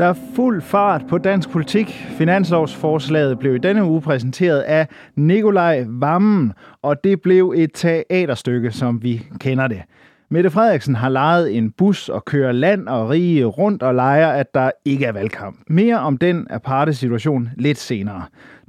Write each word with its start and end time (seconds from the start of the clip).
Der 0.00 0.06
er 0.06 0.14
fuld 0.34 0.62
fart 0.62 1.02
på 1.08 1.18
dansk 1.18 1.50
politik. 1.50 2.06
Finanslovsforslaget 2.18 3.38
blev 3.38 3.54
i 3.54 3.58
denne 3.58 3.84
uge 3.84 4.00
præsenteret 4.00 4.60
af 4.60 4.88
Nikolaj 5.16 5.84
Vammen, 5.88 6.52
og 6.82 7.04
det 7.04 7.20
blev 7.20 7.54
et 7.56 7.70
teaterstykke, 7.74 8.70
som 8.70 9.02
vi 9.02 9.26
kender 9.40 9.68
det. 9.68 9.82
Mette 10.30 10.50
Frederiksen 10.50 10.94
har 10.94 11.08
lejet 11.08 11.56
en 11.56 11.70
bus 11.70 12.08
og 12.08 12.24
kører 12.24 12.52
land 12.52 12.88
og 12.88 13.10
rige 13.10 13.44
rundt 13.44 13.82
og 13.82 13.94
leger, 13.94 14.28
at 14.28 14.54
der 14.54 14.70
ikke 14.84 15.04
er 15.04 15.12
valgkamp. 15.12 15.56
Mere 15.68 15.98
om 15.98 16.18
den 16.18 16.46
aparte 16.50 16.94
situation 16.94 17.48
lidt 17.56 17.78
senere. 17.78 18.22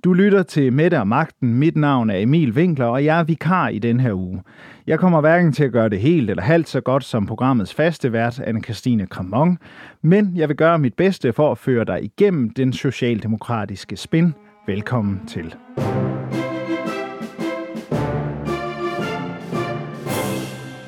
Du 0.04 0.14
lytter 0.14 0.44
til 0.44 0.74
Mette 0.74 1.00
og 1.00 1.08
Magten. 1.08 1.54
Mit 1.54 1.76
navn 1.76 2.10
er 2.10 2.18
Emil 2.18 2.52
Winkler, 2.52 2.86
og 2.86 3.06
jeg 3.06 3.20
er 3.20 3.24
vikar 3.24 3.68
i 3.68 3.80
den 3.80 4.00
her 4.00 4.14
uge. 4.14 4.42
Jeg 4.88 5.00
kommer 5.00 5.22
hverken 5.22 5.54
til 5.54 5.64
at 5.64 5.72
gøre 5.72 5.90
det 5.90 6.00
helt 6.00 6.30
eller 6.30 6.44
halvt 6.44 6.70
så 6.70 6.82
godt 6.82 7.04
som 7.04 7.26
programmets 7.26 7.74
faste 7.74 8.14
vært, 8.14 8.40
Anne-Christine 8.40 9.06
Kramon, 9.06 9.58
men 10.02 10.32
jeg 10.36 10.50
vil 10.50 10.58
gøre 10.58 10.80
mit 10.80 10.94
bedste 10.94 11.34
for 11.34 11.52
at 11.52 11.58
føre 11.58 11.86
dig 11.86 12.04
igennem 12.04 12.50
den 12.50 12.74
socialdemokratiske 12.74 13.98
spin. 13.98 14.34
Velkommen 14.68 15.22
til. 15.28 15.56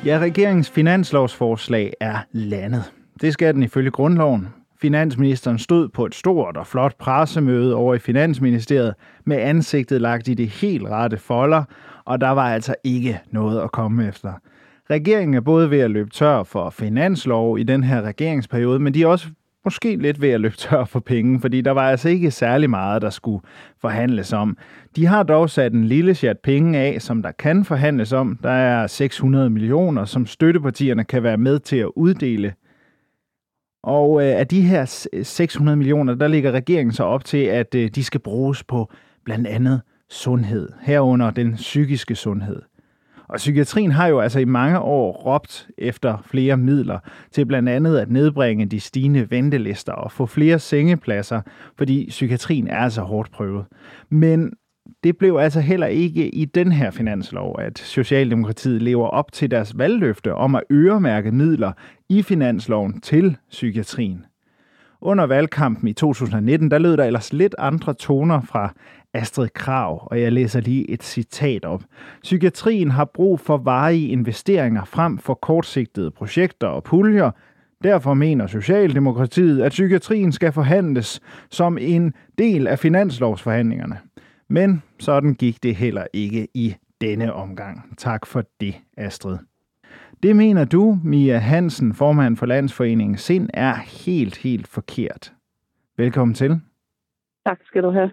Ja, 0.06 0.20
regeringens 0.22 0.70
finanslovsforslag 0.70 1.94
er 2.00 2.18
landet. 2.32 2.84
Det 3.22 3.34
skal 3.34 3.54
den 3.54 3.64
ifølge 3.64 3.92
grundloven. 3.92 4.48
Finansministeren 4.84 5.60
stod 5.60 5.90
på 5.90 6.06
et 6.06 6.16
stort 6.16 6.58
og 6.58 6.68
flot 6.68 6.98
pressemøde 6.98 7.76
over 7.76 7.96
i 7.96 8.00
Finansministeriet 8.00 8.94
med 9.26 9.38
ansigtet 9.38 10.02
lagt 10.02 10.28
i 10.28 10.34
det 10.34 10.48
helt 10.48 10.88
rette 10.88 11.18
folder, 11.18 11.64
og 12.06 12.22
der 12.22 12.30
var 12.30 12.54
altså 12.54 12.76
ikke 12.84 13.20
noget 13.32 13.62
at 13.62 13.72
komme 13.72 14.08
efter. 14.08 14.34
Regeringen 14.90 15.34
er 15.34 15.42
både 15.42 15.72
ved 15.72 15.80
at 15.80 15.92
løbe 15.92 16.10
tør 16.10 16.44
for 16.44 16.70
finanslov 16.70 17.60
i 17.60 17.64
den 17.64 17.84
her 17.84 18.02
regeringsperiode, 18.02 18.80
men 18.80 18.94
de 18.94 19.04
er 19.04 19.08
også 19.08 19.28
måske 19.64 19.96
lidt 19.96 20.22
ved 20.22 20.30
at 20.30 20.42
løbe 20.42 20.56
tør 20.58 20.86
for 20.86 21.00
penge, 21.00 21.40
fordi 21.40 21.62
der 21.62 21.72
var 21.72 21.90
altså 21.90 22.10
ikke 22.10 22.32
særlig 22.32 22.70
meget, 22.70 23.02
der 23.02 23.10
skulle 23.10 23.44
forhandles 23.82 24.34
om. 24.34 24.58
De 24.96 25.06
har 25.06 25.24
dog 25.24 25.50
sat 25.50 25.74
en 25.74 25.84
lille 25.86 26.16
chat 26.16 26.40
penge 26.40 26.80
af, 26.80 27.02
som 27.02 27.22
der 27.22 27.32
kan 27.32 27.66
forhandles 27.66 28.14
om. 28.14 28.40
Der 28.44 28.52
er 28.52 28.88
600 28.88 29.50
millioner, 29.50 30.06
som 30.06 30.26
støttepartierne 30.26 31.04
kan 31.04 31.24
være 31.24 31.38
med 31.38 31.60
til 31.60 31.78
at 31.78 31.90
uddele. 31.96 32.54
Og 33.84 34.24
øh, 34.24 34.40
af 34.40 34.48
de 34.48 34.62
her 34.62 35.08
600 35.24 35.76
øh, 35.76 35.78
millioner, 35.78 36.16
der 36.16 36.28
ligger 36.28 36.52
regeringen 36.52 36.94
så 36.94 37.04
op 37.04 37.26
til, 37.26 37.38
at 37.38 37.76
øh, 37.76 37.90
de 37.90 38.04
skal 38.04 38.20
bruges 38.20 38.64
på 38.64 38.92
blandt 39.26 39.48
andet 39.48 39.82
sundhed, 40.10 40.70
herunder 40.82 41.32
den 41.32 41.54
psykiske 41.54 42.16
sundhed. 42.16 42.62
Og 43.28 43.38
psykiatrien 43.38 43.92
har 43.92 44.08
jo 44.08 44.20
altså 44.20 44.40
i 44.40 44.46
mange 44.46 44.80
år 44.80 45.12
råbt 45.12 45.68
efter 45.78 46.18
flere 46.26 46.58
midler 46.58 47.00
til 47.32 47.46
blandt 47.46 47.70
andet 47.70 47.98
at 47.98 48.12
nedbringe 48.12 48.66
de 48.66 48.80
stigende 48.80 49.32
ventelister 49.32 49.94
og 49.94 50.12
få 50.12 50.26
flere 50.26 50.60
sengepladser, 50.60 51.42
fordi 51.78 52.06
psykiatrien 52.10 52.68
er 52.68 52.78
altså 52.78 53.02
hårdt 53.02 53.32
prøvet. 53.32 53.66
Men 54.10 54.54
det 55.04 55.18
blev 55.18 55.38
altså 55.38 55.60
heller 55.60 55.88
ikke 55.88 56.30
i 56.30 56.46
den 56.46 56.72
her 56.72 56.92
finanslov, 56.92 57.56
at 57.60 57.80
Socialdemokratiet 57.80 58.82
lever 58.82 59.08
op 59.08 59.32
til 59.32 59.52
deres 59.52 59.78
valgløfte 59.78 60.34
om 60.34 60.56
at 60.56 60.64
øremærke 60.72 61.32
midler 61.32 61.72
i 62.10 62.22
finansloven 62.22 63.02
til 63.02 63.38
psykiatrien. 63.50 64.26
Under 65.02 65.24
valgkampen 65.26 65.88
i 65.88 65.94
2019, 65.94 66.72
der 66.72 66.78
lød 66.78 66.98
der 66.98 67.04
ellers 67.04 67.34
lidt 67.34 67.56
andre 67.58 67.94
toner 67.94 68.42
fra 68.42 68.74
Astrid 69.14 69.50
Krav, 69.50 70.08
og 70.12 70.22
jeg 70.22 70.32
læser 70.32 70.62
lige 70.62 70.90
et 70.90 71.04
citat 71.04 71.66
op. 71.66 71.84
Psykiatrien 72.22 72.92
har 72.92 73.06
brug 73.06 73.40
for 73.40 73.58
varige 73.58 74.08
investeringer 74.08 74.86
frem 74.86 75.18
for 75.18 75.34
kortsigtede 75.34 76.12
projekter 76.12 76.68
og 76.68 76.84
puljer. 76.84 77.32
Derfor 77.84 78.14
mener 78.14 78.48
Socialdemokratiet, 78.48 79.62
at 79.62 79.70
psykiatrien 79.70 80.32
skal 80.32 80.52
forhandles 80.52 81.22
som 81.50 81.78
en 81.78 82.14
del 82.38 82.68
af 82.68 82.80
finanslovsforhandlingerne. 82.80 83.98
Men 84.48 84.84
sådan 85.00 85.34
gik 85.34 85.64
det 85.64 85.76
heller 85.76 86.08
ikke 86.14 86.48
i 86.54 86.76
denne 87.02 87.34
omgang. 87.34 87.98
Tak 87.98 88.26
for 88.26 88.44
det, 88.60 88.76
Astrid. 88.98 89.38
Det 90.24 90.36
mener 90.36 90.66
du, 90.66 91.00
Mia 91.04 91.38
Hansen, 91.38 91.94
formand 91.94 92.38
for 92.38 92.46
Landsforeningen 92.46 93.18
Sind, 93.18 93.50
er 93.54 93.76
helt, 93.76 94.38
helt 94.38 94.68
forkert. 94.68 95.34
Velkommen 95.98 96.36
til. 96.36 96.62
Tak 97.46 97.60
skal 97.66 97.84
du 97.84 97.92
have. 97.92 98.12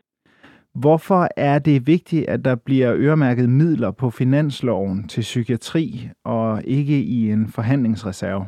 Hvorfor 0.74 1.28
er 1.36 1.58
det 1.58 1.86
vigtigt, 1.86 2.28
at 2.28 2.44
der 2.44 2.54
bliver 2.54 2.94
øremærket 2.94 3.50
midler 3.50 3.90
på 3.90 4.10
finansloven 4.10 5.08
til 5.08 5.20
psykiatri 5.20 6.08
og 6.24 6.62
ikke 6.64 7.02
i 7.02 7.30
en 7.30 7.48
forhandlingsreserve? 7.48 8.46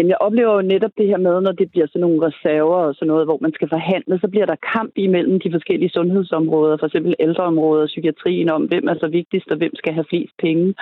Jamen, 0.00 0.14
jeg 0.14 0.26
oplever 0.26 0.54
jo 0.54 0.62
netop 0.62 0.94
det 0.98 1.06
her 1.06 1.20
med, 1.26 1.40
når 1.40 1.52
det 1.52 1.70
bliver 1.70 1.86
sådan 1.86 2.00
nogle 2.00 2.26
reserver 2.26 2.80
og 2.88 2.94
sådan 2.94 3.10
noget, 3.12 3.26
hvor 3.26 3.38
man 3.40 3.52
skal 3.56 3.68
forhandle, 3.68 4.18
så 4.20 4.28
bliver 4.28 4.46
der 4.46 4.66
kamp 4.74 4.92
imellem 4.96 5.40
de 5.40 5.52
forskellige 5.56 5.94
sundhedsområder, 5.96 6.76
for 6.76 6.86
eksempel 6.86 7.14
ældreområdet 7.24 7.82
og 7.82 7.92
psykiatrien, 7.92 8.50
om 8.50 8.62
hvem 8.70 8.84
er 8.92 8.96
så 9.00 9.08
vigtigst 9.18 9.48
og 9.52 9.56
hvem 9.56 9.74
skal 9.80 9.92
have 9.92 10.10
flest 10.10 10.34
penge. 10.44 10.74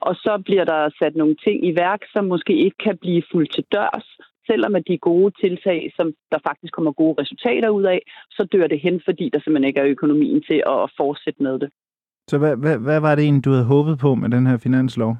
Og 0.00 0.14
så 0.14 0.42
bliver 0.46 0.64
der 0.64 0.80
sat 1.00 1.14
nogle 1.16 1.36
ting 1.44 1.58
i 1.68 1.76
værk, 1.82 2.00
som 2.12 2.24
måske 2.24 2.54
ikke 2.64 2.78
kan 2.86 2.96
blive 3.04 3.22
fuldt 3.32 3.52
til 3.54 3.64
dørs, 3.72 4.06
selvom 4.48 4.74
at 4.78 4.88
de 4.88 4.98
gode 4.98 5.30
tiltag, 5.42 5.80
som 5.96 6.06
der 6.32 6.38
faktisk 6.48 6.72
kommer 6.72 6.92
gode 6.92 7.20
resultater 7.22 7.68
ud 7.68 7.84
af, 7.94 8.00
så 8.30 8.42
dør 8.52 8.66
det 8.66 8.80
hen, 8.80 9.00
fordi 9.04 9.30
der 9.32 9.38
simpelthen 9.40 9.68
ikke 9.68 9.80
er 9.80 9.92
økonomien 9.94 10.42
til 10.48 10.58
at 10.74 10.90
fortsætte 11.00 11.42
med 11.42 11.58
det. 11.62 11.68
Så 12.30 12.38
hvad, 12.38 12.56
hvad, 12.56 12.78
hvad 12.78 13.00
var 13.00 13.14
det 13.14 13.24
egentlig, 13.24 13.44
du 13.44 13.50
havde 13.50 13.72
håbet 13.74 13.98
på 13.98 14.14
med 14.14 14.28
den 14.28 14.46
her 14.46 14.56
finanslov? 14.56 15.16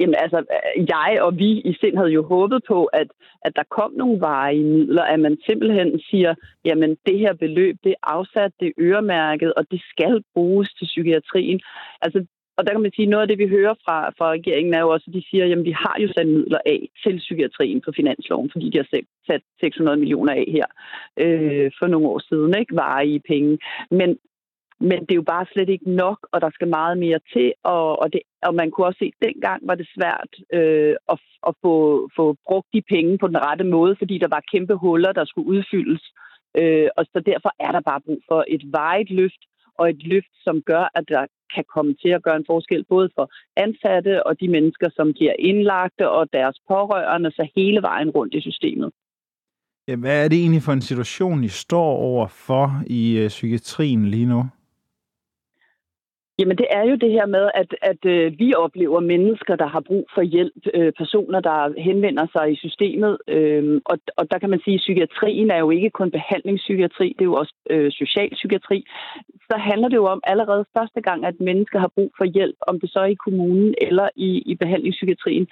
Jamen 0.00 0.14
altså, 0.18 0.44
jeg 0.88 1.18
og 1.20 1.38
vi 1.38 1.50
i 1.70 1.76
sind 1.80 1.96
havde 1.96 2.12
jo 2.18 2.22
håbet 2.22 2.60
på, 2.68 2.84
at, 2.84 3.08
at 3.42 3.52
der 3.56 3.62
kom 3.70 3.92
nogle 3.92 4.20
varige 4.20 4.64
midler, 4.64 5.02
at 5.02 5.20
man 5.20 5.36
simpelthen 5.46 6.00
siger, 6.10 6.34
jamen 6.64 6.96
det 7.06 7.18
her 7.18 7.34
beløb, 7.34 7.76
det 7.84 7.90
er 7.90 8.10
afsat, 8.16 8.52
det 8.60 8.68
er 8.68 8.80
øremærket, 8.80 9.54
og 9.54 9.64
det 9.70 9.80
skal 9.90 10.22
bruges 10.34 10.68
til 10.74 10.84
psykiatrien. 10.84 11.60
Altså, 12.02 12.26
og 12.56 12.66
der 12.66 12.72
kan 12.72 12.82
man 12.82 12.92
sige, 12.94 13.06
noget 13.06 13.22
af 13.22 13.28
det, 13.28 13.38
vi 13.38 13.48
hører 13.48 13.74
fra, 13.84 14.10
fra 14.18 14.30
regeringen, 14.30 14.74
er 14.74 14.80
jo 14.80 14.88
også, 14.88 15.04
at 15.08 15.14
de 15.14 15.24
siger, 15.30 15.46
jamen 15.46 15.64
vi 15.64 15.76
har 15.84 15.96
jo 16.00 16.08
sat 16.12 16.26
midler 16.26 16.58
af 16.66 16.88
til 17.02 17.18
psykiatrien 17.18 17.80
på 17.80 17.92
finansloven, 17.96 18.50
fordi 18.52 18.70
de 18.70 18.78
har 18.78 18.88
sat 19.26 19.42
600 19.60 19.96
millioner 19.96 20.32
af 20.32 20.44
her 20.48 20.66
øh, 21.24 21.70
for 21.78 21.86
nogle 21.86 22.08
år 22.08 22.18
siden, 22.28 22.54
ikke? 22.60 22.76
Varige 22.76 23.20
penge. 23.20 23.58
Men 23.90 24.18
men 24.80 25.00
det 25.00 25.10
er 25.10 25.22
jo 25.22 25.32
bare 25.34 25.46
slet 25.52 25.68
ikke 25.68 25.90
nok, 25.90 26.18
og 26.32 26.40
der 26.40 26.50
skal 26.50 26.68
meget 26.68 26.98
mere 26.98 27.20
til, 27.32 27.52
og, 27.62 28.02
og, 28.02 28.12
det, 28.12 28.20
og 28.42 28.54
man 28.54 28.70
kunne 28.70 28.86
også 28.86 28.98
se, 28.98 29.12
at 29.14 29.26
dengang 29.26 29.60
var 29.68 29.74
det 29.74 29.88
svært 29.96 30.32
øh, 30.52 30.94
at, 31.12 31.18
at 31.48 31.54
få, 31.62 31.74
få 32.16 32.36
brugt 32.46 32.68
de 32.72 32.82
penge 32.82 33.18
på 33.18 33.26
den 33.26 33.38
rette 33.46 33.64
måde, 33.64 33.96
fordi 33.98 34.18
der 34.18 34.28
var 34.28 34.50
kæmpe 34.52 34.74
huller, 34.74 35.12
der 35.12 35.24
skulle 35.24 35.48
udfyldes. 35.48 36.02
Øh, 36.56 36.88
og 36.96 37.04
så 37.12 37.18
derfor 37.26 37.52
er 37.58 37.72
der 37.72 37.80
bare 37.80 38.00
brug 38.00 38.20
for 38.28 38.44
et 38.48 38.62
vejet 38.72 39.10
løft, 39.10 39.42
og 39.78 39.90
et 39.90 40.02
løft, 40.12 40.34
som 40.46 40.62
gør, 40.62 40.84
at 40.94 41.04
der 41.08 41.26
kan 41.54 41.64
komme 41.74 41.94
til 42.02 42.08
at 42.08 42.22
gøre 42.22 42.36
en 42.36 42.44
forskel, 42.46 42.84
både 42.84 43.08
for 43.14 43.30
ansatte 43.56 44.26
og 44.26 44.40
de 44.40 44.48
mennesker, 44.48 44.88
som 44.96 45.12
bliver 45.12 45.34
indlagte, 45.38 46.10
og 46.10 46.32
deres 46.32 46.56
pårørende, 46.68 47.30
så 47.30 47.48
hele 47.56 47.82
vejen 47.82 48.10
rundt 48.10 48.34
i 48.34 48.40
systemet. 48.40 48.90
Ja, 49.88 49.96
hvad 49.96 50.24
er 50.24 50.28
det 50.28 50.38
egentlig 50.38 50.62
for 50.62 50.72
en 50.72 50.80
situation, 50.80 51.44
I 51.44 51.48
står 51.48 51.90
over 52.10 52.26
for 52.26 52.82
i 52.86 53.18
øh, 53.18 53.28
psykiatrien 53.28 54.06
lige 54.06 54.26
nu? 54.26 54.44
Jamen 56.38 56.58
det 56.58 56.66
er 56.70 56.84
jo 56.90 56.96
det 56.96 57.10
her 57.12 57.26
med, 57.26 57.50
at, 57.54 57.70
at 57.82 58.04
øh, 58.06 58.38
vi 58.38 58.54
oplever 58.54 59.00
mennesker, 59.00 59.56
der 59.56 59.66
har 59.66 59.80
brug 59.80 60.06
for 60.14 60.22
hjælp, 60.22 60.60
øh, 60.74 60.92
personer, 60.92 61.40
der 61.40 61.80
henvender 61.80 62.26
sig 62.32 62.52
i 62.52 62.56
systemet. 62.56 63.18
Øh, 63.28 63.80
og, 63.84 63.98
og 64.16 64.30
der 64.30 64.38
kan 64.38 64.50
man 64.50 64.60
sige, 64.64 64.74
at 64.74 64.80
psykiatrien 64.80 65.50
er 65.50 65.58
jo 65.58 65.70
ikke 65.70 65.90
kun 65.90 66.10
behandlingspsykiatri, 66.10 67.08
det 67.08 67.20
er 67.20 67.32
jo 67.32 67.34
også 67.34 67.54
øh, 67.70 67.92
socialpsykiatri. 67.92 68.84
Så 69.50 69.56
handler 69.56 69.88
det 69.88 69.96
jo 69.96 70.06
om 70.06 70.20
allerede 70.24 70.64
første 70.76 71.00
gang, 71.00 71.24
at 71.26 71.40
mennesker 71.40 71.78
har 71.78 71.90
brug 71.96 72.10
for 72.18 72.24
hjælp, 72.24 72.56
om 72.60 72.80
det 72.80 72.90
så 72.90 72.98
er 73.00 73.10
i 73.14 73.22
kommunen 73.24 73.74
eller 73.80 74.08
i, 74.16 74.42
i 74.46 74.54
behandlingspsykiatrien, 74.54 75.46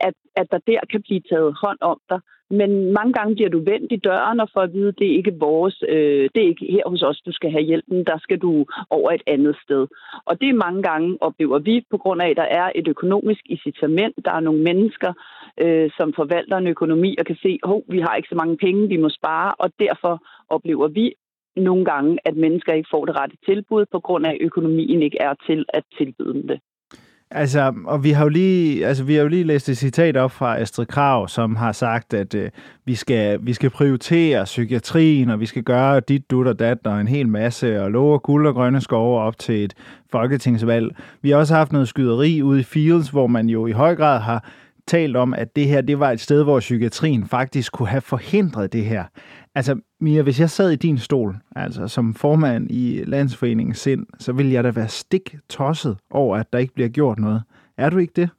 at, 0.00 0.14
at 0.36 0.46
der 0.50 0.58
der 0.66 0.80
kan 0.90 1.02
blive 1.02 1.20
taget 1.30 1.56
hånd 1.62 1.78
om 1.80 2.00
dig. 2.10 2.20
Men 2.50 2.92
mange 2.92 3.12
gange 3.12 3.34
bliver 3.34 3.50
du 3.50 3.58
vendt 3.58 3.92
i 3.92 3.96
døren 3.96 4.40
og 4.40 4.48
får 4.54 4.60
at 4.60 4.72
vide, 4.72 4.88
at 4.88 4.98
det 4.98 5.06
er 5.06 5.16
ikke 5.16 5.38
vores, 5.38 5.84
øh, 5.88 6.30
det 6.34 6.42
er 6.42 6.48
ikke 6.48 6.66
her 6.70 6.88
hos 6.88 7.02
os, 7.02 7.20
du 7.26 7.32
skal 7.32 7.50
have 7.50 7.64
hjælpen, 7.64 8.04
der 8.04 8.18
skal 8.18 8.38
du 8.38 8.66
over 8.90 9.10
et 9.10 9.22
andet 9.26 9.56
sted. 9.64 9.86
Og 10.24 10.40
det 10.40 10.48
er 10.48 10.62
mange 10.66 10.82
gange, 10.82 11.18
oplever 11.20 11.58
vi, 11.58 11.86
på 11.90 11.98
grund 11.98 12.22
af, 12.22 12.30
at 12.30 12.36
der 12.36 12.48
er 12.60 12.72
et 12.74 12.88
økonomisk 12.88 13.40
incitament. 13.46 14.14
Der 14.24 14.32
er 14.32 14.40
nogle 14.40 14.62
mennesker, 14.62 15.12
øh, 15.60 15.90
som 15.96 16.12
forvalter 16.12 16.56
en 16.56 16.66
økonomi 16.66 17.16
og 17.18 17.26
kan 17.26 17.36
se, 17.42 17.58
at 17.64 17.70
vi 17.88 18.00
har 18.00 18.14
ikke 18.16 18.28
så 18.28 18.34
mange 18.34 18.56
penge, 18.56 18.88
vi 18.88 18.96
må 18.96 19.08
spare, 19.08 19.54
og 19.58 19.70
derfor 19.78 20.22
oplever 20.48 20.88
vi 20.88 21.14
nogle 21.56 21.84
gange, 21.84 22.18
at 22.24 22.36
mennesker 22.36 22.72
ikke 22.72 22.88
får 22.92 23.04
det 23.04 23.20
rette 23.20 23.36
tilbud, 23.44 23.84
på 23.92 24.00
grund 24.00 24.26
af, 24.26 24.30
at 24.30 24.38
økonomien 24.40 25.02
ikke 25.02 25.18
er 25.20 25.34
til 25.46 25.64
at 25.68 25.82
tilbyde 25.98 26.34
dem 26.34 26.48
det. 26.48 26.60
Altså, 27.30 27.74
og 27.84 28.04
vi 28.04 28.10
har 28.10 28.24
jo 28.24 28.28
lige, 28.28 28.86
altså, 28.86 29.04
vi 29.04 29.14
har 29.14 29.22
jo 29.22 29.28
lige 29.28 29.44
læst 29.44 29.68
et 29.68 29.78
citat 29.78 30.16
op 30.16 30.30
fra 30.30 30.58
Astrid 30.58 30.86
Krav, 30.86 31.28
som 31.28 31.56
har 31.56 31.72
sagt, 31.72 32.14
at 32.14 32.34
øh, 32.34 32.50
vi, 32.84 32.94
skal, 32.94 33.38
vi 33.42 33.52
skal 33.52 33.70
prioritere 33.70 34.44
psykiatrien, 34.44 35.30
og 35.30 35.40
vi 35.40 35.46
skal 35.46 35.62
gøre 35.62 36.00
dit, 36.00 36.30
dut 36.30 36.46
og 36.46 36.58
dat, 36.58 36.78
og 36.84 37.00
en 37.00 37.08
hel 37.08 37.28
masse, 37.28 37.82
og 37.82 37.90
love 37.90 38.18
guld 38.18 38.46
og 38.46 38.54
grønne 38.54 38.80
skove 38.80 39.20
op 39.20 39.38
til 39.38 39.64
et 39.64 39.74
folketingsvalg. 40.12 40.96
Vi 41.22 41.30
har 41.30 41.36
også 41.36 41.54
haft 41.54 41.72
noget 41.72 41.88
skyderi 41.88 42.42
ude 42.42 42.60
i 42.60 42.62
Fields, 42.62 43.08
hvor 43.08 43.26
man 43.26 43.48
jo 43.48 43.66
i 43.66 43.72
høj 43.72 43.96
grad 43.96 44.20
har 44.20 44.44
talt 44.86 45.16
om, 45.16 45.34
at 45.34 45.56
det 45.56 45.66
her 45.66 45.80
det 45.80 46.00
var 46.00 46.10
et 46.10 46.20
sted, 46.20 46.42
hvor 46.42 46.60
psykiatrien 46.60 47.26
faktisk 47.26 47.72
kunne 47.72 47.88
have 47.88 48.00
forhindret 48.00 48.72
det 48.72 48.84
her. 48.84 49.04
Altså, 49.58 49.80
Mia, 50.00 50.22
hvis 50.22 50.40
jeg 50.40 50.50
sad 50.50 50.70
i 50.70 50.82
din 50.86 50.98
stol, 50.98 51.34
altså 51.56 51.88
som 51.88 52.14
formand 52.14 52.70
i 52.70 53.04
Landsforeningen 53.06 53.74
Sind, 53.74 54.06
så 54.18 54.32
ville 54.32 54.52
jeg 54.52 54.64
da 54.64 54.70
være 54.70 54.88
stik 54.88 55.34
tosset 55.48 55.98
over, 56.10 56.36
at 56.36 56.52
der 56.52 56.58
ikke 56.58 56.74
bliver 56.74 56.88
gjort 56.88 57.18
noget. 57.18 57.42
Er 57.76 57.90
du 57.90 57.98
ikke 57.98 58.12
det? 58.20 58.30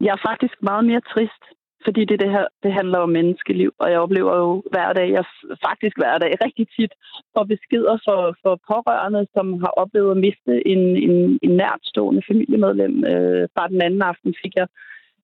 Jeg 0.00 0.12
er 0.12 0.28
faktisk 0.30 0.54
meget 0.62 0.84
mere 0.84 1.00
trist, 1.00 1.42
fordi 1.84 2.04
det, 2.04 2.20
det 2.20 2.30
her 2.30 2.46
det 2.62 2.72
handler 2.72 2.98
om 2.98 3.08
menneskeliv, 3.08 3.72
og 3.78 3.90
jeg 3.90 3.98
oplever 4.00 4.36
jo 4.36 4.62
hver 4.70 4.92
dag, 4.92 5.12
jeg 5.12 5.24
faktisk 5.68 5.96
hver 5.96 6.18
dag 6.18 6.32
rigtig 6.44 6.66
tit, 6.76 6.92
får 7.34 7.44
beskeder 7.44 7.98
for, 8.06 8.36
for 8.42 8.54
pårørende, 8.70 9.26
som 9.34 9.46
har 9.64 9.72
oplevet 9.82 10.10
at 10.10 10.22
miste 10.26 10.68
en, 10.72 10.82
en, 11.08 11.38
en 11.42 11.56
nærtstående 11.56 12.22
familiemedlem. 12.28 13.04
Øh, 13.04 13.48
bare 13.56 13.68
den 13.68 13.82
anden 13.82 14.02
aften 14.02 14.34
fik 14.42 14.54
jeg 14.56 14.66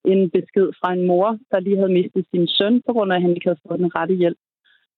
en 0.04 0.30
besked 0.30 0.68
fra 0.80 0.92
en 0.92 1.06
mor, 1.06 1.38
der 1.50 1.60
lige 1.60 1.76
havde 1.76 1.92
mistet 1.92 2.26
sin 2.30 2.46
søn, 2.46 2.82
på 2.86 2.92
grund 2.92 3.12
af, 3.12 3.16
at 3.16 3.22
han 3.22 3.34
ikke 3.34 3.48
havde 3.48 3.64
fået 3.68 3.80
den 3.80 3.94
rette 3.96 4.14
hjælp. 4.14 4.38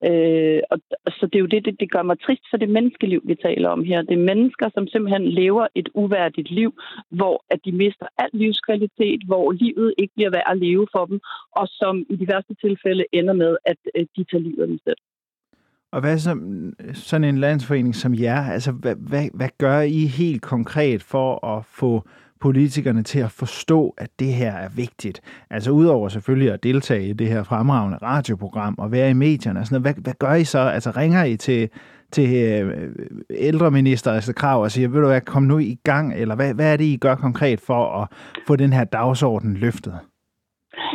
Øh, 0.08 0.60
og, 0.70 0.78
så 1.16 1.26
det 1.26 1.34
er 1.34 1.44
jo 1.44 1.52
det, 1.54 1.64
det, 1.64 1.80
det 1.80 1.92
gør 1.92 2.02
mig 2.02 2.20
trist 2.20 2.44
for 2.50 2.56
det 2.56 2.68
menneskeliv, 2.68 3.20
vi 3.24 3.34
taler 3.34 3.68
om 3.68 3.84
her. 3.84 4.02
Det 4.02 4.14
er 4.14 4.28
mennesker, 4.32 4.70
som 4.74 4.86
simpelthen 4.86 5.24
lever 5.28 5.66
et 5.74 5.88
uværdigt 5.94 6.50
liv, 6.50 6.70
hvor 7.10 7.44
at 7.50 7.60
de 7.64 7.72
mister 7.72 8.06
al 8.18 8.30
livskvalitet, 8.32 9.20
hvor 9.26 9.52
livet 9.52 9.94
ikke 9.98 10.14
bliver 10.14 10.30
værd 10.30 10.50
at 10.50 10.58
leve 10.58 10.86
for 10.92 11.04
dem, 11.06 11.20
og 11.52 11.66
som 11.68 12.06
i 12.10 12.16
de 12.16 12.28
værste 12.28 12.54
tilfælde 12.54 13.04
ender 13.12 13.34
med, 13.34 13.56
at 13.64 13.76
øh, 13.94 14.06
de 14.16 14.24
tager 14.24 14.42
livet 14.42 14.62
af 14.62 14.68
dem 14.68 14.78
selv. 14.84 15.00
Og 15.92 16.00
hvad 16.00 16.18
så 16.18 16.30
sådan 16.94 17.24
en 17.24 17.38
landsforening 17.38 17.94
som 17.94 18.14
jer, 18.14 18.42
altså 18.52 18.72
hvad, 18.72 18.96
hvad, 18.96 19.28
hvad 19.34 19.48
gør 19.58 19.80
I 19.80 20.06
helt 20.06 20.42
konkret 20.42 21.02
for 21.02 21.46
at 21.46 21.64
få 21.64 22.02
politikerne 22.40 23.02
til 23.02 23.20
at 23.20 23.30
forstå, 23.30 23.94
at 23.98 24.10
det 24.18 24.32
her 24.32 24.52
er 24.52 24.68
vigtigt? 24.76 25.20
Altså 25.50 25.70
udover 25.70 26.08
selvfølgelig 26.08 26.52
at 26.52 26.62
deltage 26.62 27.08
i 27.08 27.12
det 27.12 27.28
her 27.28 27.42
fremragende 27.42 27.98
radioprogram 28.02 28.74
og 28.78 28.92
være 28.92 29.10
i 29.10 29.12
medierne 29.12 29.60
og 29.60 29.66
sådan 29.66 29.82
noget, 29.82 29.94
hvad, 29.94 30.02
hvad 30.02 30.14
gør 30.18 30.34
I 30.34 30.44
så? 30.44 30.58
Altså 30.58 30.90
ringer 30.90 31.24
I 31.24 31.36
til, 31.36 31.70
til 32.12 32.28
øh, 32.52 32.92
ældreminister 33.30 34.12
altså 34.12 34.34
Krav 34.34 34.62
og 34.62 34.70
siger, 34.70 34.88
vil 34.88 35.02
du 35.02 35.06
hvad, 35.06 35.20
kom 35.20 35.42
nu 35.42 35.58
i 35.58 35.78
gang, 35.84 36.14
eller 36.14 36.34
hvad, 36.36 36.54
hvad 36.54 36.72
er 36.72 36.76
det, 36.76 36.84
I 36.84 36.96
gør 36.96 37.14
konkret 37.14 37.60
for 37.60 38.02
at 38.02 38.08
få 38.46 38.56
den 38.56 38.72
her 38.72 38.84
dagsorden 38.84 39.56
løftet? 39.56 39.98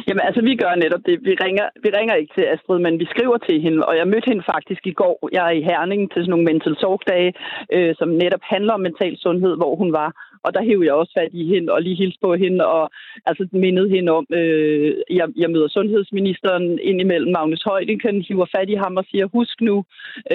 Jamen 0.07 0.23
altså, 0.27 0.41
vi 0.41 0.55
gør 0.55 0.75
netop 0.75 1.03
det. 1.05 1.15
Vi 1.29 1.33
ringer, 1.45 1.67
vi 1.83 1.89
ringer 1.97 2.15
ikke 2.15 2.33
til 2.37 2.45
Astrid, 2.53 2.79
men 2.79 2.99
vi 2.99 3.05
skriver 3.05 3.37
til 3.37 3.61
hende, 3.61 3.85
og 3.85 3.97
jeg 3.97 4.07
mødte 4.07 4.29
hende 4.31 4.43
faktisk 4.53 4.81
i 4.87 4.97
går. 5.01 5.29
Jeg 5.31 5.45
er 5.45 5.55
i 5.59 5.61
Herning 5.69 6.01
til 6.11 6.21
sådan 6.21 6.29
nogle 6.29 6.49
mental 6.51 6.75
talk-dage, 6.75 7.33
øh, 7.75 7.95
som 7.99 8.09
netop 8.09 8.43
handler 8.53 8.73
om 8.73 8.81
mental 8.81 9.17
sundhed, 9.17 9.53
hvor 9.61 9.75
hun 9.75 9.93
var. 9.93 10.09
Og 10.45 10.53
der 10.53 10.63
hævde 10.67 10.85
jeg 10.85 10.93
også 10.93 11.13
fat 11.19 11.33
i 11.41 11.43
hende 11.53 11.73
og 11.73 11.81
lige 11.81 12.01
hilste 12.01 12.19
på 12.21 12.35
hende 12.35 12.65
og 12.65 12.85
altså 13.25 13.43
mindede 13.51 13.89
hende 13.95 14.11
om, 14.11 14.25
øh, 14.39 14.93
jeg, 15.19 15.27
jeg 15.43 15.49
møder 15.49 15.67
sundhedsministeren 15.67 16.79
ind 16.89 16.99
imellem 17.01 17.31
Magnus 17.31 17.63
Højdingen, 17.63 18.21
hiver 18.27 18.47
fat 18.55 18.69
i 18.69 18.77
ham 18.83 18.97
og 18.97 19.05
siger, 19.11 19.25
husk 19.37 19.61
nu, 19.61 19.75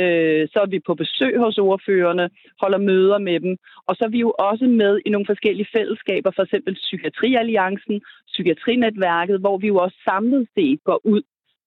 øh, 0.01 0.43
så 0.53 0.59
er 0.65 0.69
vi 0.75 0.79
på 0.87 0.95
besøg 0.95 1.35
hos 1.39 1.59
ordførerne, 1.59 2.31
holder 2.63 2.79
møder 2.79 3.19
med 3.19 3.41
dem. 3.41 3.57
Og 3.89 3.97
så 3.97 4.05
er 4.05 4.13
vi 4.17 4.21
jo 4.27 4.31
også 4.39 4.67
med 4.83 5.01
i 5.07 5.11
nogle 5.11 5.31
forskellige 5.33 5.73
fællesskaber, 5.77 6.31
for 6.37 6.43
eksempel 6.43 6.75
Psykiatrialliancen, 6.75 8.01
Psykiatrinetværket, 8.33 9.41
hvor 9.41 9.57
vi 9.59 9.67
jo 9.67 9.77
også 9.77 9.97
samlet 10.09 10.49
set 10.55 10.81
går 10.85 11.01
ud 11.05 11.23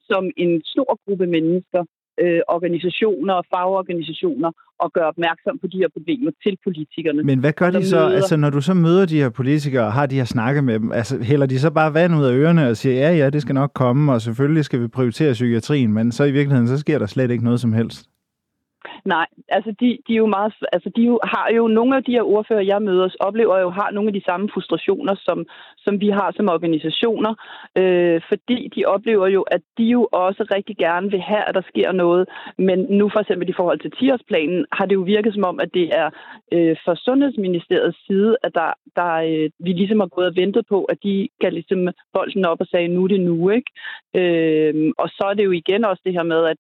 som 0.09 0.23
en 0.37 0.61
stor 0.65 0.99
gruppe 1.05 1.27
mennesker 1.27 1.83
øh, 2.21 2.41
organisationer 2.55 3.33
og 3.33 3.45
fagorganisationer 3.53 4.51
og 4.83 4.91
gøre 4.93 5.07
opmærksom 5.13 5.59
på 5.61 5.67
de 5.67 5.77
her 5.77 5.89
problemer 5.93 6.31
til 6.43 6.57
politikerne. 6.63 7.23
Men 7.23 7.39
hvad 7.39 7.53
gør 7.53 7.69
de 7.71 7.85
så, 7.85 7.95
møder... 7.95 8.15
altså 8.15 8.35
når 8.37 8.49
du 8.49 8.61
så 8.61 8.73
møder 8.73 9.05
de 9.05 9.17
her 9.17 9.29
politikere 9.29 9.85
og 9.85 9.93
har 9.93 10.05
de 10.05 10.15
her 10.15 10.25
snakke 10.25 10.61
med 10.61 10.79
dem, 10.79 10.91
altså 10.91 11.23
hælder 11.23 11.45
de 11.45 11.59
så 11.59 11.69
bare 11.71 11.93
vand 11.93 12.15
ud 12.15 12.25
af 12.25 12.33
ørerne 12.33 12.69
og 12.69 12.77
siger, 12.77 12.95
ja 12.95 13.11
ja, 13.15 13.29
det 13.29 13.41
skal 13.41 13.55
nok 13.55 13.71
komme, 13.73 14.13
og 14.13 14.21
selvfølgelig 14.21 14.65
skal 14.65 14.81
vi 14.81 14.87
prioritere 14.87 15.33
psykiatrien, 15.33 15.93
men 15.93 16.11
så 16.11 16.23
i 16.23 16.31
virkeligheden, 16.31 16.67
så 16.67 16.77
sker 16.77 16.99
der 16.99 17.05
slet 17.05 17.31
ikke 17.31 17.43
noget 17.43 17.59
som 17.59 17.73
helst? 17.73 18.09
Nej, 19.05 19.25
altså 19.49 19.71
de, 19.79 19.97
de, 20.07 20.13
er 20.13 20.17
jo 20.17 20.25
meget, 20.25 20.53
altså 20.71 20.89
de 20.95 21.01
jo, 21.01 21.19
har 21.23 21.49
jo 21.55 21.67
nogle 21.67 21.95
af 21.97 22.03
de 22.03 22.11
her 22.11 22.21
ordfører, 22.21 22.61
jeg 22.61 22.81
møder, 22.81 23.09
oplever 23.19 23.59
jo 23.59 23.69
har 23.69 23.91
nogle 23.91 24.07
af 24.09 24.13
de 24.13 24.23
samme 24.25 24.49
frustrationer, 24.53 25.15
som, 25.15 25.45
som 25.77 26.01
vi 26.01 26.09
har 26.09 26.33
som 26.35 26.49
organisationer, 26.49 27.33
øh, 27.77 28.21
fordi 28.27 28.71
de 28.75 28.85
oplever 28.85 29.27
jo, 29.27 29.41
at 29.41 29.61
de 29.77 29.83
jo 29.83 30.07
også 30.11 30.47
rigtig 30.55 30.77
gerne 30.77 31.11
vil 31.11 31.21
have, 31.21 31.43
at 31.49 31.55
der 31.55 31.61
sker 31.61 31.91
noget, 31.91 32.29
men 32.57 32.79
nu 32.79 33.09
for 33.13 33.19
eksempel 33.19 33.49
i 33.49 33.57
forhold 33.59 33.79
til 33.79 33.91
10-årsplanen, 33.97 34.65
har 34.71 34.85
det 34.85 34.95
jo 34.95 35.01
virket 35.01 35.33
som 35.33 35.43
om, 35.43 35.59
at 35.59 35.69
det 35.73 35.87
er 36.01 36.09
øh, 36.53 36.75
fra 36.85 36.95
Sundhedsministeriets 36.95 38.05
side, 38.07 38.37
at 38.43 38.51
der, 38.55 38.71
der, 38.95 39.13
øh, 39.13 39.49
vi 39.59 39.71
ligesom 39.73 39.99
har 39.99 40.07
gået 40.07 40.27
og 40.27 40.35
ventet 40.35 40.65
på, 40.69 40.83
at 40.83 40.97
de 41.03 41.29
kan 41.41 41.53
ligesom 41.53 41.87
bolden 42.13 42.45
op 42.45 42.61
og 42.61 42.67
sige, 42.67 42.87
nu 42.87 43.03
er 43.03 43.07
det 43.07 43.21
nu, 43.21 43.49
ikke? 43.49 43.71
Øh, 44.19 44.91
og 44.97 45.09
så 45.09 45.23
er 45.29 45.33
det 45.33 45.45
jo 45.45 45.51
igen 45.51 45.85
også 45.85 46.01
det 46.05 46.13
her 46.13 46.23
med, 46.23 46.45
at 46.45 46.57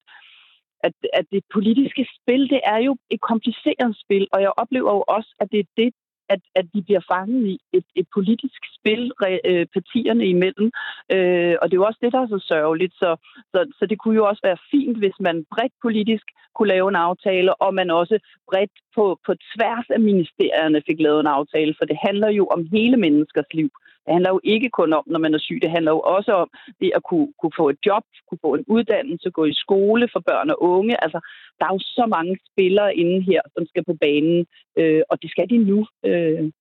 at, 0.87 0.93
at 1.13 1.25
det 1.31 1.43
politiske 1.53 2.05
spil, 2.17 2.49
det 2.49 2.61
er 2.63 2.77
jo 2.77 2.97
et 3.09 3.21
kompliceret 3.21 3.91
spil, 4.03 4.27
og 4.33 4.41
jeg 4.41 4.51
oplever 4.57 4.91
jo 4.97 5.03
også, 5.07 5.35
at 5.39 5.47
det 5.51 5.59
er 5.59 5.69
det, 5.77 5.93
at, 6.29 6.41
at 6.55 6.65
de 6.73 6.81
bliver 6.87 7.03
fanget 7.13 7.45
i 7.53 7.59
et, 7.77 7.85
et 7.95 8.07
politisk 8.13 8.61
spil 8.77 9.11
øh, 9.49 9.65
partierne 9.75 10.25
imellem. 10.25 10.67
Øh, 11.13 11.55
og 11.61 11.65
det 11.65 11.73
er 11.73 11.81
jo 11.81 11.89
også 11.89 12.01
det, 12.03 12.13
der 12.13 12.21
er 12.21 12.27
så 12.27 12.39
sørgeligt. 12.51 12.93
Så, 12.93 13.09
så, 13.51 13.59
så 13.77 13.83
det 13.89 13.97
kunne 13.99 14.15
jo 14.15 14.25
også 14.25 14.43
være 14.43 14.63
fint, 14.71 14.97
hvis 14.97 15.17
man 15.19 15.45
bredt 15.53 15.73
politisk 15.81 16.25
kunne 16.55 16.73
lave 16.75 16.89
en 16.89 16.95
aftale, 17.09 17.61
og 17.61 17.73
man 17.73 17.89
også 17.91 18.19
bredt 18.49 18.75
på, 18.95 19.19
på 19.25 19.31
tværs 19.53 19.87
af 19.89 19.99
ministerierne 19.99 20.83
fik 20.87 20.99
lavet 20.99 21.19
en 21.19 21.35
aftale, 21.39 21.73
for 21.77 21.85
det 21.85 21.97
handler 22.07 22.29
jo 22.29 22.43
om 22.55 22.67
hele 22.75 22.97
menneskers 22.97 23.53
liv. 23.53 23.69
Det 24.05 24.13
handler 24.13 24.29
jo 24.29 24.39
ikke 24.43 24.69
kun 24.69 24.93
om, 24.93 25.03
når 25.07 25.19
man 25.19 25.33
er 25.33 25.37
syg, 25.37 25.59
det 25.61 25.71
handler 25.71 25.91
jo 25.91 25.99
også 25.99 26.31
om 26.33 26.49
det 26.81 26.91
at 26.95 27.03
kunne, 27.09 27.27
kunne 27.39 27.57
få 27.57 27.69
et 27.69 27.79
job, 27.85 28.03
kunne 28.27 28.43
få 28.45 28.53
en 28.55 28.65
uddannelse, 28.67 29.29
gå 29.29 29.45
i 29.45 29.53
skole 29.53 30.09
for 30.13 30.19
børn 30.19 30.49
og 30.49 30.63
unge. 30.63 31.03
Altså, 31.03 31.19
der 31.59 31.65
er 31.65 31.73
jo 31.73 31.79
så 31.79 32.05
mange 32.15 32.37
spillere 32.51 32.95
inde 32.95 33.21
her, 33.21 33.41
som 33.57 33.65
skal 33.65 33.83
på 33.85 33.95
banen, 34.01 34.45
øh, 34.79 35.01
og 35.09 35.21
det 35.21 35.29
skal 35.31 35.49
de 35.49 35.57
nu. 35.57 35.87
Øh. 36.05 36.51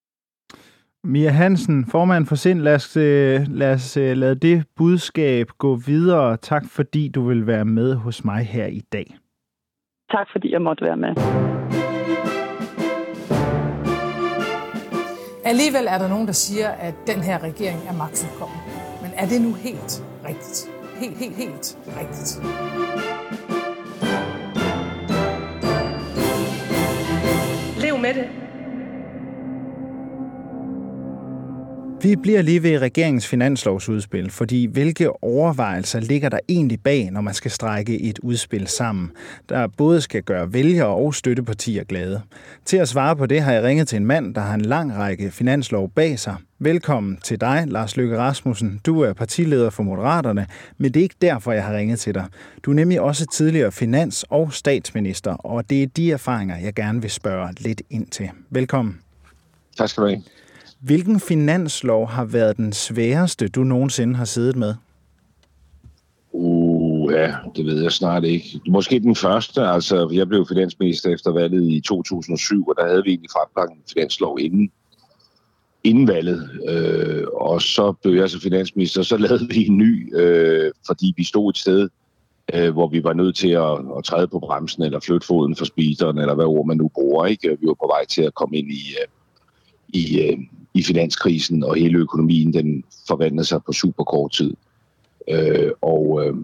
Mia 1.03 1.29
Hansen, 1.29 1.85
formand 1.85 2.25
for 2.25 2.35
Sind, 2.35 2.61
lad 2.61 2.75
os, 2.75 2.97
øh, 2.97 3.41
lad 3.49 3.73
os 3.73 3.97
øh, 3.97 4.17
lade 4.17 4.35
det 4.35 4.65
budskab 4.75 5.47
gå 5.57 5.75
videre. 5.75 6.37
Tak 6.37 6.63
fordi 6.69 7.07
du 7.15 7.27
vil 7.27 7.47
være 7.47 7.65
med 7.65 7.95
hos 7.95 8.25
mig 8.25 8.43
her 8.45 8.65
i 8.65 8.81
dag. 8.93 9.17
Tak 10.11 10.27
fordi 10.31 10.51
jeg 10.51 10.61
måtte 10.61 10.85
være 10.85 10.97
med. 10.97 11.52
Alligevel 15.45 15.87
er 15.87 15.97
der 15.97 16.07
nogen, 16.07 16.27
der 16.27 16.33
siger, 16.33 16.69
at 16.69 16.93
den 17.07 17.21
her 17.21 17.43
regering 17.43 17.81
er 17.87 17.93
magtfuldkommen. 17.93 18.57
Men 19.01 19.11
er 19.17 19.25
det 19.25 19.41
nu 19.41 19.53
helt 19.53 20.03
rigtigt? 20.25 20.69
Helt, 20.95 21.17
helt, 21.17 21.35
helt 21.35 21.77
rigtigt. 21.87 22.41
Lev 27.81 27.97
med 27.97 28.13
det. 28.13 28.42
Vi 32.03 32.15
bliver 32.15 32.41
lige 32.41 32.63
ved 32.63 32.79
regeringens 32.79 33.27
finanslovsudspil, 33.27 34.31
fordi 34.31 34.65
hvilke 34.65 35.23
overvejelser 35.23 35.99
ligger 35.99 36.29
der 36.29 36.39
egentlig 36.49 36.79
bag, 36.79 37.11
når 37.11 37.21
man 37.21 37.33
skal 37.33 37.51
strække 37.51 38.01
et 38.01 38.19
udspil 38.19 38.67
sammen, 38.67 39.11
der 39.49 39.67
både 39.67 40.01
skal 40.01 40.23
gøre 40.23 40.53
vælgere 40.53 40.87
og 40.87 41.15
støttepartier 41.15 41.83
glade? 41.83 42.21
Til 42.65 42.77
at 42.77 42.89
svare 42.89 43.15
på 43.15 43.25
det 43.25 43.41
har 43.41 43.51
jeg 43.51 43.63
ringet 43.63 43.87
til 43.87 43.95
en 43.95 44.05
mand, 44.05 44.35
der 44.35 44.41
har 44.41 44.53
en 44.53 44.61
lang 44.61 44.97
række 44.97 45.31
finanslov 45.31 45.89
bag 45.89 46.19
sig. 46.19 46.35
Velkommen 46.59 47.19
til 47.23 47.41
dig, 47.41 47.63
Lars 47.67 47.97
Løkke 47.97 48.17
Rasmussen. 48.17 48.81
Du 48.85 49.01
er 49.01 49.13
partileder 49.13 49.69
for 49.69 49.83
Moderaterne, 49.83 50.47
men 50.77 50.93
det 50.93 50.99
er 50.99 51.03
ikke 51.03 51.15
derfor, 51.21 51.51
jeg 51.51 51.63
har 51.63 51.77
ringet 51.77 51.99
til 51.99 52.13
dig. 52.13 52.25
Du 52.63 52.71
er 52.71 52.75
nemlig 52.75 53.01
også 53.01 53.25
tidligere 53.25 53.71
finans- 53.71 54.25
og 54.29 54.53
statsminister, 54.53 55.31
og 55.33 55.69
det 55.69 55.83
er 55.83 55.87
de 55.87 56.11
erfaringer, 56.11 56.57
jeg 56.57 56.73
gerne 56.73 57.01
vil 57.01 57.11
spørge 57.11 57.53
lidt 57.57 57.81
ind 57.89 58.07
til. 58.07 58.29
Velkommen. 58.49 58.99
Tak 59.77 59.89
skal 59.89 60.03
du 60.03 60.07
have. 60.07 60.21
Hvilken 60.83 61.19
finanslov 61.19 62.07
har 62.07 62.25
været 62.25 62.57
den 62.57 62.73
sværeste, 62.73 63.47
du 63.47 63.63
nogensinde 63.63 64.15
har 64.15 64.25
siddet 64.25 64.55
med? 64.55 64.75
Uh, 66.31 67.13
ja, 67.13 67.35
det 67.55 67.65
ved 67.65 67.81
jeg 67.81 67.91
snart 67.91 68.23
ikke. 68.23 68.59
Måske 68.69 68.99
den 68.99 69.15
første, 69.15 69.61
altså 69.61 70.09
jeg 70.13 70.27
blev 70.27 70.45
finansminister 70.47 71.13
efter 71.13 71.31
valget 71.31 71.71
i 71.71 71.79
2007, 71.79 72.67
og 72.67 72.75
der 72.77 72.87
havde 72.87 73.03
vi 73.03 73.09
egentlig 73.09 73.29
fremlagt 73.31 73.71
en 73.71 73.83
finanslov 73.93 74.39
inden, 74.39 74.71
inden 75.83 76.07
valget. 76.07 76.49
Øh, 76.69 77.27
og 77.33 77.61
så 77.61 77.93
blev 78.01 78.15
jeg 78.15 78.29
så 78.29 78.41
finansminister, 78.41 78.99
og 78.99 79.05
så 79.05 79.17
lavede 79.17 79.47
vi 79.49 79.67
en 79.67 79.77
ny, 79.77 80.17
øh, 80.17 80.71
fordi 80.87 81.13
vi 81.17 81.23
stod 81.23 81.49
et 81.49 81.57
sted, 81.57 81.89
øh, 82.53 82.71
hvor 82.73 82.87
vi 82.87 83.03
var 83.03 83.13
nødt 83.13 83.35
til 83.35 83.49
at, 83.49 83.79
at 83.97 84.03
træde 84.03 84.27
på 84.27 84.39
bremsen, 84.39 84.83
eller 84.83 84.99
flytte 84.99 85.27
foden 85.27 85.55
for 85.55 85.65
speederen, 85.65 86.17
eller 86.17 86.35
hvad 86.35 86.45
ord 86.45 86.67
man 86.67 86.77
nu 86.77 86.87
bruger. 86.87 87.25
Ikke? 87.25 87.57
Vi 87.61 87.67
var 87.67 87.73
på 87.73 87.91
vej 87.95 88.05
til 88.05 88.21
at 88.21 88.33
komme 88.33 88.57
ind 88.57 88.67
i, 88.71 88.95
øh, 89.01 89.07
i, 89.93 90.21
øh, 90.21 90.37
i 90.73 90.83
finanskrisen, 90.83 91.63
og 91.63 91.75
hele 91.75 91.97
økonomien 91.97 92.53
den 92.53 92.83
forvandlede 93.07 93.45
sig 93.45 93.63
på 93.63 93.71
super 93.71 94.03
kort 94.03 94.31
tid. 94.31 94.53
Øh, 95.29 95.71
og, 95.81 96.25
øh, 96.25 96.35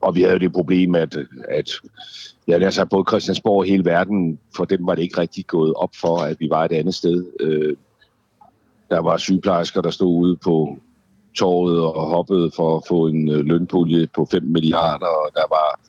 og 0.00 0.14
vi 0.14 0.22
havde 0.22 0.32
jo 0.32 0.38
det 0.38 0.52
problem, 0.52 0.94
at, 0.94 1.16
at 1.48 1.70
ja, 2.48 2.52
altså, 2.52 2.84
både 2.84 3.04
Christiansborg 3.08 3.58
og 3.58 3.64
hele 3.64 3.84
verden, 3.84 4.38
for 4.56 4.64
dem 4.64 4.86
var 4.86 4.94
det 4.94 5.02
ikke 5.02 5.20
rigtig 5.20 5.46
gået 5.46 5.74
op 5.74 5.90
for, 6.00 6.18
at 6.18 6.36
vi 6.40 6.50
var 6.50 6.64
et 6.64 6.72
andet 6.72 6.94
sted. 6.94 7.26
Øh, 7.40 7.76
der 8.90 8.98
var 8.98 9.16
sygeplejersker, 9.16 9.80
der 9.80 9.90
stod 9.90 10.16
ude 10.16 10.36
på, 10.36 10.78
torvet 11.38 11.80
og 11.80 12.06
hoppede 12.06 12.50
for 12.56 12.76
at 12.76 12.82
få 12.88 13.06
en 13.06 13.28
øh, 13.28 13.44
lønpulje 13.44 14.06
på 14.06 14.28
5 14.30 14.42
milliarder, 14.42 15.06
og 15.06 15.30
der 15.34 15.46
var 15.50 15.80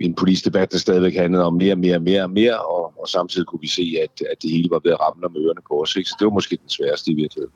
en 0.00 0.14
politisk 0.14 0.44
debat, 0.44 0.72
der 0.72 0.78
stadigvæk 0.78 1.14
handlede 1.16 1.44
om 1.44 1.54
mere, 1.54 1.76
mere, 1.76 1.98
mere, 1.98 2.28
mere, 2.28 2.58
og, 2.58 2.92
og 3.00 3.08
samtidig 3.08 3.46
kunne 3.46 3.60
vi 3.60 3.68
se, 3.68 3.96
at, 4.02 4.26
at 4.30 4.42
det 4.42 4.50
hele 4.50 4.68
var 4.70 4.80
ved 4.84 4.92
at 4.92 5.00
ramme 5.00 5.26
om 5.26 5.36
ørerne 5.36 5.60
på 5.68 5.82
os. 5.82 5.96
Ikke? 5.96 6.08
Så 6.08 6.16
det 6.18 6.24
var 6.24 6.32
måske 6.32 6.56
den 6.56 6.68
sværeste 6.68 7.10
i 7.10 7.14
virkeligheden. 7.14 7.54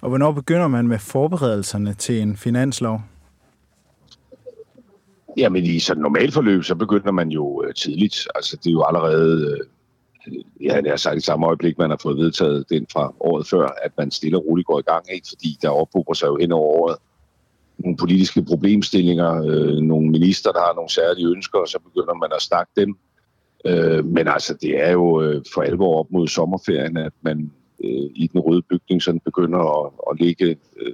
Og 0.00 0.08
hvornår 0.08 0.32
begynder 0.32 0.68
man 0.68 0.88
med 0.88 0.98
forberedelserne 0.98 1.94
til 1.94 2.20
en 2.20 2.36
finanslov? 2.36 3.00
Jamen 5.36 5.64
i 5.64 5.78
sådan 5.78 6.02
normalt 6.02 6.34
forløb, 6.34 6.64
så 6.64 6.74
begynder 6.74 7.12
man 7.12 7.28
jo 7.28 7.64
øh, 7.66 7.74
tidligt. 7.74 8.28
Altså 8.34 8.56
det 8.56 8.66
er 8.66 8.72
jo 8.72 8.82
allerede, 8.82 9.58
øh, 10.26 10.36
ja, 10.60 10.80
det 10.80 10.90
er 10.90 10.96
sagt 10.96 11.16
i 11.16 11.20
samme 11.20 11.46
øjeblik, 11.46 11.78
man 11.78 11.90
har 11.90 12.00
fået 12.02 12.16
vedtaget 12.16 12.64
den 12.70 12.86
fra 12.92 13.14
året 13.20 13.46
før, 13.46 13.68
at 13.82 13.92
man 13.98 14.10
stille 14.10 14.38
og 14.38 14.46
roligt 14.46 14.66
går 14.66 14.78
i 14.78 14.82
gang, 14.82 15.04
ikke? 15.12 15.26
fordi 15.28 15.58
der 15.62 15.68
ophober 15.68 16.14
sig 16.14 16.26
jo 16.26 16.36
hen 16.36 16.52
over 16.52 16.80
året 16.80 16.96
nogle 17.78 17.96
politiske 17.96 18.42
problemstillinger, 18.42 19.42
øh, 19.46 19.76
nogle 19.76 20.10
minister, 20.10 20.52
der 20.52 20.60
har 20.60 20.74
nogle 20.74 20.90
særlige 20.90 21.28
ønsker, 21.28 21.58
og 21.58 21.68
så 21.68 21.78
begynder 21.78 22.14
man 22.14 22.30
at 22.36 22.42
snakke 22.42 22.72
dem. 22.76 22.98
Øh, 23.64 24.04
men 24.04 24.28
altså, 24.28 24.54
det 24.60 24.84
er 24.86 24.90
jo 24.92 25.22
øh, 25.22 25.44
for 25.54 25.62
alvor 25.62 25.98
op 25.98 26.10
mod 26.10 26.28
sommerferien, 26.28 26.96
at 26.96 27.12
man 27.22 27.52
øh, 27.84 28.10
i 28.14 28.30
den 28.32 28.40
røde 28.40 28.62
bygning 28.62 29.02
sådan 29.02 29.20
begynder 29.20 29.84
at, 29.84 29.92
at 30.10 30.20
lægge 30.20 30.56
øh, 30.80 30.92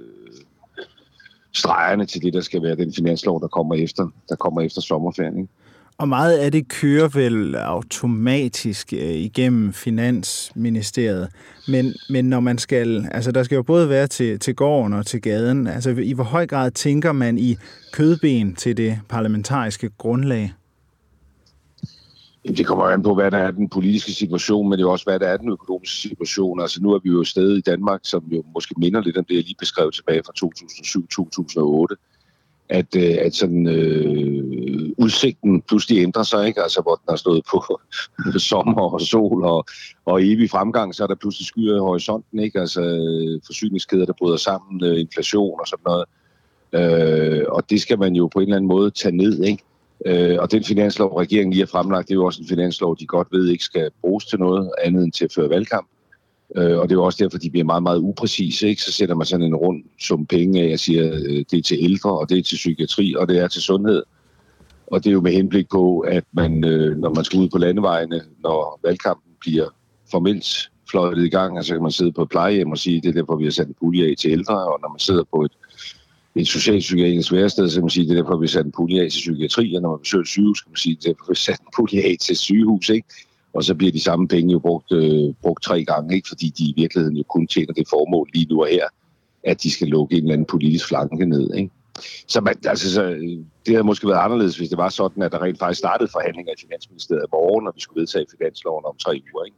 stregerne 1.53 2.05
til 2.05 2.21
det, 2.21 2.33
der 2.33 2.41
skal 2.41 2.63
være 2.63 2.75
den 2.75 2.93
finanslov, 2.93 3.41
der 3.41 3.47
kommer 3.47 3.75
efter, 3.75 4.07
der 4.29 4.35
kommer 4.35 4.61
efter 4.61 4.81
sommerferien. 4.81 5.37
Ikke? 5.37 5.49
Og 5.97 6.07
meget 6.07 6.37
af 6.37 6.51
det 6.51 6.67
kører 6.67 7.07
vel 7.07 7.55
automatisk 7.55 8.93
øh, 8.93 8.99
igennem 8.99 9.73
Finansministeriet. 9.73 11.29
Men, 11.67 11.93
men 12.09 12.25
når 12.25 12.39
man 12.39 12.57
skal, 12.57 13.07
altså 13.11 13.31
der 13.31 13.43
skal 13.43 13.55
jo 13.55 13.63
både 13.63 13.89
være 13.89 14.07
til, 14.07 14.39
til 14.39 14.55
gården 14.55 14.93
og 14.93 15.05
til 15.05 15.21
gaden. 15.21 15.67
Altså 15.67 15.89
i 15.89 16.13
hvor 16.13 16.23
høj 16.23 16.47
grad 16.47 16.71
tænker 16.71 17.11
man 17.11 17.37
i 17.37 17.57
kødben 17.93 18.55
til 18.55 18.77
det 18.77 18.99
parlamentariske 19.09 19.89
grundlag? 19.97 20.53
Det 22.47 22.65
kommer 22.65 22.85
an 22.85 23.03
på, 23.03 23.13
hvad 23.13 23.31
der 23.31 23.37
er 23.37 23.51
den 23.51 23.69
politiske 23.69 24.11
situation, 24.11 24.69
men 24.69 24.79
det 24.79 24.85
er 24.85 24.89
også, 24.89 25.05
hvad 25.05 25.19
der 25.19 25.27
er 25.27 25.37
den 25.37 25.49
økonomiske 25.49 25.95
situation. 25.95 26.61
Altså 26.61 26.81
nu 26.81 26.91
er 26.91 26.99
vi 27.03 27.09
jo 27.09 27.21
et 27.21 27.27
sted 27.27 27.57
i 27.57 27.61
Danmark, 27.61 27.99
som 28.03 28.23
jo 28.31 28.43
måske 28.53 28.75
minder 28.77 29.01
lidt 29.01 29.17
om 29.17 29.25
det, 29.25 29.35
jeg 29.35 29.43
lige 29.43 29.55
beskrev 29.59 29.91
tilbage 29.91 30.21
fra 30.25 30.33
2007-2008 31.93 32.14
at, 32.69 32.95
øh, 32.95 33.15
at 33.21 33.35
sådan, 33.35 33.67
øh, 33.67 34.93
udsigten 34.97 35.61
pludselig 35.61 36.03
ændrer 36.03 36.23
sig, 36.23 36.47
ikke? 36.47 36.61
Altså, 36.61 36.81
hvor 36.81 36.95
den 36.95 37.05
har 37.09 37.15
stået 37.15 37.43
på 37.51 37.79
sommer 38.39 38.93
og 38.93 39.01
sol 39.01 39.43
og, 39.43 39.65
og 40.05 40.23
evig 40.23 40.49
fremgang, 40.49 40.95
så 40.95 41.03
er 41.03 41.07
der 41.07 41.15
pludselig 41.15 41.47
skyer 41.47 41.75
i 41.75 41.79
horisonten, 41.79 42.39
ikke? 42.39 42.59
Altså, 42.59 42.81
forsyningskæder, 43.45 44.05
der 44.05 44.13
bryder 44.19 44.37
sammen, 44.37 44.83
øh, 44.83 44.99
inflation 44.99 45.59
og 45.59 45.67
sådan 45.67 45.83
noget. 45.85 46.05
Øh, 46.73 47.45
og 47.49 47.69
det 47.69 47.81
skal 47.81 47.99
man 47.99 48.15
jo 48.15 48.27
på 48.27 48.39
en 48.39 48.43
eller 48.43 48.55
anden 48.55 48.67
måde 48.67 48.91
tage 48.91 49.17
ned, 49.17 49.43
ikke? 49.43 49.63
Øh, 50.05 50.37
og 50.39 50.51
den 50.51 50.63
finanslov, 50.63 51.17
regeringen 51.17 51.53
lige 51.53 51.61
har 51.61 51.67
fremlagt, 51.67 52.07
det 52.07 52.13
er 52.13 52.15
jo 52.15 52.25
også 52.25 52.41
en 52.41 52.47
finanslov, 52.47 52.97
de 52.97 53.05
godt 53.05 53.27
ved 53.31 53.49
ikke 53.49 53.63
skal 53.63 53.89
bruges 54.01 54.25
til 54.25 54.39
noget 54.39 54.71
andet 54.83 55.03
end 55.03 55.11
til 55.11 55.25
at 55.25 55.33
føre 55.33 55.49
valgkamp. 55.49 55.87
Øh, 56.57 56.77
og 56.77 56.89
det 56.89 56.91
er 56.91 56.99
jo 56.99 57.03
også 57.03 57.23
derfor, 57.23 57.37
de 57.37 57.49
bliver 57.49 57.63
meget, 57.63 57.83
meget 57.83 57.99
upræcise. 57.99 58.67
Ikke? 58.67 58.81
Så 58.81 58.91
sætter 58.91 59.15
man 59.15 59.25
sådan 59.25 59.45
en 59.45 59.55
rund 59.55 59.83
sum 59.99 60.25
penge 60.25 60.63
af 60.63 60.73
og 60.73 60.79
siger, 60.79 61.13
øh, 61.13 61.45
det 61.51 61.53
er 61.53 61.61
til 61.61 61.77
ældre, 61.81 62.19
og 62.19 62.29
det 62.29 62.37
er 62.37 62.43
til 62.43 62.55
psykiatri, 62.55 63.15
og 63.17 63.27
det 63.27 63.39
er 63.39 63.47
til 63.47 63.61
sundhed. 63.61 64.03
Og 64.87 65.03
det 65.03 65.09
er 65.09 65.13
jo 65.13 65.21
med 65.21 65.31
henblik 65.31 65.69
på, 65.69 65.99
at 65.99 66.23
man, 66.31 66.63
øh, 66.63 66.97
når 66.97 67.13
man 67.13 67.23
skal 67.23 67.39
ud 67.39 67.49
på 67.49 67.57
landevejene, 67.57 68.21
når 68.43 68.79
valgkampen 68.83 69.31
bliver 69.39 69.69
formelt 70.11 70.69
fløjtet 70.91 71.25
i 71.25 71.29
gang, 71.29 71.65
så 71.65 71.73
kan 71.73 71.81
man 71.81 71.91
sidde 71.91 72.11
på 72.11 72.21
et 72.21 72.29
plejehjem 72.29 72.71
og 72.71 72.77
sige, 72.77 73.01
det 73.01 73.09
er 73.09 73.13
derfor, 73.13 73.35
vi 73.35 73.43
har 73.43 73.51
sat 73.51 73.67
en 73.67 73.75
pulje 73.79 74.09
af 74.09 74.13
til 74.17 74.31
ældre, 74.31 74.55
og 74.73 74.79
når 74.81 74.89
man 74.89 74.99
sidder 74.99 75.23
på 75.33 75.41
et, 75.41 75.51
et 76.35 76.47
socialpsykiatrisk 76.47 77.31
værested, 77.31 77.69
så 77.69 77.75
kan 77.75 77.83
man 77.83 77.89
sige, 77.89 78.05
det 78.09 78.17
er 78.17 78.21
derfor, 78.21 78.37
vi 78.37 78.45
har 78.45 78.51
sat 78.51 78.65
en 78.65 78.71
pulje 78.71 79.01
af 79.01 79.11
til 79.11 79.19
psykiatri, 79.19 79.75
og 79.75 79.81
når 79.81 79.89
man 79.89 79.99
besøger 79.99 80.21
et 80.21 80.27
sygehus, 80.27 80.61
kan 80.61 80.71
man 80.71 80.77
sige, 80.77 80.95
det 80.95 81.05
er 81.05 81.13
derfor, 81.13 81.25
vi 81.25 81.29
har 81.29 81.35
sat 81.35 81.59
en 81.59 81.67
pulje 81.75 82.01
af 82.01 82.15
til 82.21 82.37
sygehus, 82.37 82.89
ikke? 82.89 83.07
Og 83.55 83.63
så 83.63 83.75
bliver 83.75 83.91
de 83.91 84.03
samme 84.03 84.27
penge 84.27 84.51
jo 84.51 84.59
brugt, 84.59 84.91
øh, 84.91 85.33
brugt 85.41 85.63
tre 85.63 85.85
gange, 85.85 86.15
ikke? 86.15 86.27
fordi 86.27 86.53
de 86.57 86.63
i 86.63 86.73
virkeligheden 86.77 87.17
jo 87.17 87.23
kun 87.23 87.47
tjener 87.47 87.73
det 87.73 87.87
formål 87.89 88.29
lige 88.33 88.53
nu 88.53 88.61
og 88.61 88.67
her, 88.67 88.87
at 89.43 89.63
de 89.63 89.71
skal 89.71 89.87
lukke 89.87 90.15
en 90.15 90.21
eller 90.21 90.33
anden 90.33 90.45
politisk 90.45 90.87
flanke 90.87 91.25
ned. 91.25 91.53
Ikke? 91.53 91.71
Så, 92.27 92.41
man, 92.41 92.55
altså, 92.65 92.93
så 92.93 93.03
det 93.65 93.73
havde 93.75 93.83
måske 93.83 94.07
været 94.07 94.19
anderledes, 94.19 94.57
hvis 94.57 94.69
det 94.69 94.77
var 94.77 94.89
sådan, 94.89 95.23
at 95.23 95.31
der 95.31 95.41
rent 95.41 95.59
faktisk 95.59 95.79
startede 95.79 96.09
forhandlinger 96.11 96.51
i 96.51 96.61
Finansministeriet 96.65 97.23
i 97.23 97.31
morgen, 97.31 97.63
når 97.63 97.71
vi 97.75 97.81
skulle 97.81 98.01
vedtage 98.01 98.25
finansloven 98.37 98.85
om 98.85 98.95
tre 98.97 99.21
uger. 99.33 99.45
Ikke? 99.45 99.57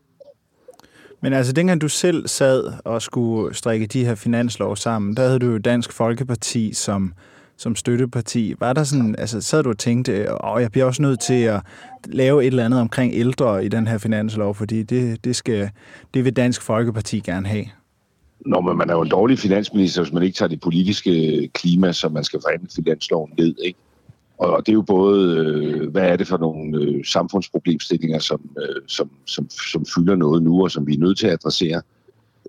Men 1.22 1.34
altså, 1.34 1.54
dengang 1.54 1.82
du 1.82 1.90
selv 1.90 2.28
sad 2.28 2.74
og 2.86 3.02
skulle 3.02 3.56
strikke 3.56 3.86
de 3.86 4.06
her 4.06 4.16
finanslov 4.16 4.76
sammen, 4.76 5.18
der 5.18 5.24
havde 5.24 5.40
du 5.40 5.52
jo 5.52 5.58
Dansk 5.58 5.92
Folkeparti 5.92 6.74
som 6.74 7.14
som 7.58 7.76
støtteparti. 7.76 8.54
Var 8.60 8.74
der 8.74 8.84
sådan, 8.84 9.16
altså 9.18 9.42
sad 9.42 9.64
du 9.64 9.70
og 9.70 9.78
tænkte, 9.78 10.36
og 10.36 10.62
jeg 10.62 10.72
bliver 10.72 10.86
også 10.86 11.02
nødt 11.02 11.20
til 11.20 11.44
at 11.44 11.62
lave 12.06 12.42
et 12.42 12.48
eller 12.48 12.66
andet 12.66 12.80
omkring 12.80 13.14
ældre 13.14 13.66
i 13.66 13.68
den 13.68 13.88
her 13.88 13.98
finanslov, 13.98 14.56
fordi 14.56 14.84
det, 14.84 15.24
det, 15.26 15.36
skal, 15.36 15.70
det 16.14 16.26
vil 16.26 16.36
Dansk 16.36 16.62
Folkeparti 16.62 17.20
gerne 17.20 17.48
have? 17.48 17.66
Nå, 18.46 18.62
men 18.62 18.78
man 18.78 18.90
er 18.90 18.94
jo 18.94 19.02
en 19.02 19.10
dårlig 19.10 19.40
finansminister, 19.40 20.02
hvis 20.02 20.14
man 20.14 20.24
ikke 20.24 20.36
tager 20.36 20.50
det 20.50 20.60
politiske 20.60 21.48
klima, 21.54 21.92
som 21.92 22.12
man 22.12 22.24
skal 22.24 22.40
forhandle 22.44 22.68
finansloven 22.76 23.34
ned, 23.38 23.56
ikke? 23.66 23.80
Og 24.38 24.66
det 24.66 24.72
er 24.72 24.74
jo 24.74 24.82
både, 24.82 25.38
øh, 25.38 25.92
hvad 25.92 26.04
er 26.04 26.16
det 26.16 26.28
for 26.28 26.38
nogle 26.38 26.78
øh, 26.78 27.06
samfundsproblemstillinger, 27.06 28.20
som, 28.20 28.50
øh, 28.58 28.82
som, 28.88 29.10
som, 29.26 29.50
som 29.50 29.86
fylder 29.96 30.16
noget 30.16 30.44
nu, 30.44 30.64
og 30.64 30.72
som 30.72 30.88
vi 30.88 30.94
er 30.94 31.00
nødt 31.00 31.18
til 31.18 31.28
at 31.28 31.34
adressere. 31.34 31.76
Øh, 31.76 31.97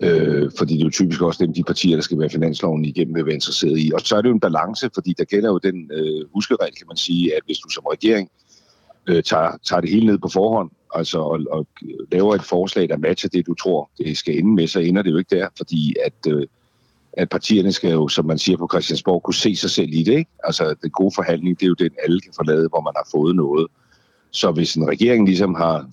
Øh, 0.01 0.51
fordi 0.57 0.73
det 0.73 0.79
er 0.79 0.83
jo 0.83 0.89
typisk 0.89 1.21
også 1.21 1.45
dem, 1.45 1.53
de 1.53 1.63
partier, 1.63 1.95
der 1.95 2.01
skal 2.01 2.19
være 2.19 2.29
finansloven 2.29 2.85
igennem, 2.85 3.15
vil 3.15 3.25
være 3.25 3.35
interesseret 3.35 3.79
i. 3.79 3.91
Og 3.93 4.01
så 4.01 4.15
er 4.15 4.21
det 4.21 4.29
jo 4.29 4.33
en 4.33 4.39
balance, 4.39 4.89
fordi 4.93 5.13
der 5.17 5.23
gælder 5.23 5.49
jo 5.49 5.57
den 5.57 5.91
øh, 5.93 6.25
huskeregel, 6.33 6.75
kan 6.75 6.87
man 6.87 6.97
sige, 6.97 7.35
at 7.35 7.41
hvis 7.45 7.57
du 7.57 7.69
som 7.69 7.83
regering 7.91 8.29
øh, 9.07 9.23
tager, 9.23 9.51
tager 9.63 9.81
det 9.81 9.89
hele 9.89 10.05
ned 10.05 10.17
på 10.17 10.27
forhånd, 10.27 10.69
altså 10.95 11.19
og, 11.19 11.39
og 11.51 11.67
laver 12.11 12.35
et 12.35 12.43
forslag, 12.43 12.89
der 12.89 12.97
matcher 12.97 13.29
det, 13.29 13.47
du 13.47 13.53
tror, 13.53 13.91
det 13.97 14.17
skal 14.17 14.37
ende 14.37 14.53
med, 14.53 14.67
så 14.67 14.79
ender 14.79 15.01
det 15.01 15.11
jo 15.11 15.17
ikke 15.17 15.35
der, 15.35 15.47
fordi 15.57 15.95
at, 16.05 16.33
øh, 16.33 16.47
at 17.13 17.29
partierne 17.29 17.71
skal 17.71 17.91
jo, 17.91 18.07
som 18.07 18.25
man 18.25 18.37
siger 18.37 18.57
på 18.57 18.67
Christiansborg, 18.71 19.23
kunne 19.23 19.33
se 19.33 19.55
sig 19.55 19.69
selv 19.69 19.89
i 19.91 20.03
det. 20.03 20.17
Ikke? 20.17 20.31
Altså, 20.43 20.75
den 20.81 20.89
gode 20.89 21.11
forhandling, 21.15 21.59
det 21.59 21.65
er 21.65 21.67
jo 21.69 21.73
den, 21.73 21.91
alle 22.03 22.21
kan 22.21 22.33
forlade, 22.35 22.67
hvor 22.67 22.81
man 22.81 22.93
har 22.95 23.07
fået 23.11 23.35
noget. 23.35 23.67
Så 24.31 24.51
hvis 24.51 24.75
en 24.75 24.87
regering 24.87 25.25
ligesom 25.25 25.55
har 25.55 25.89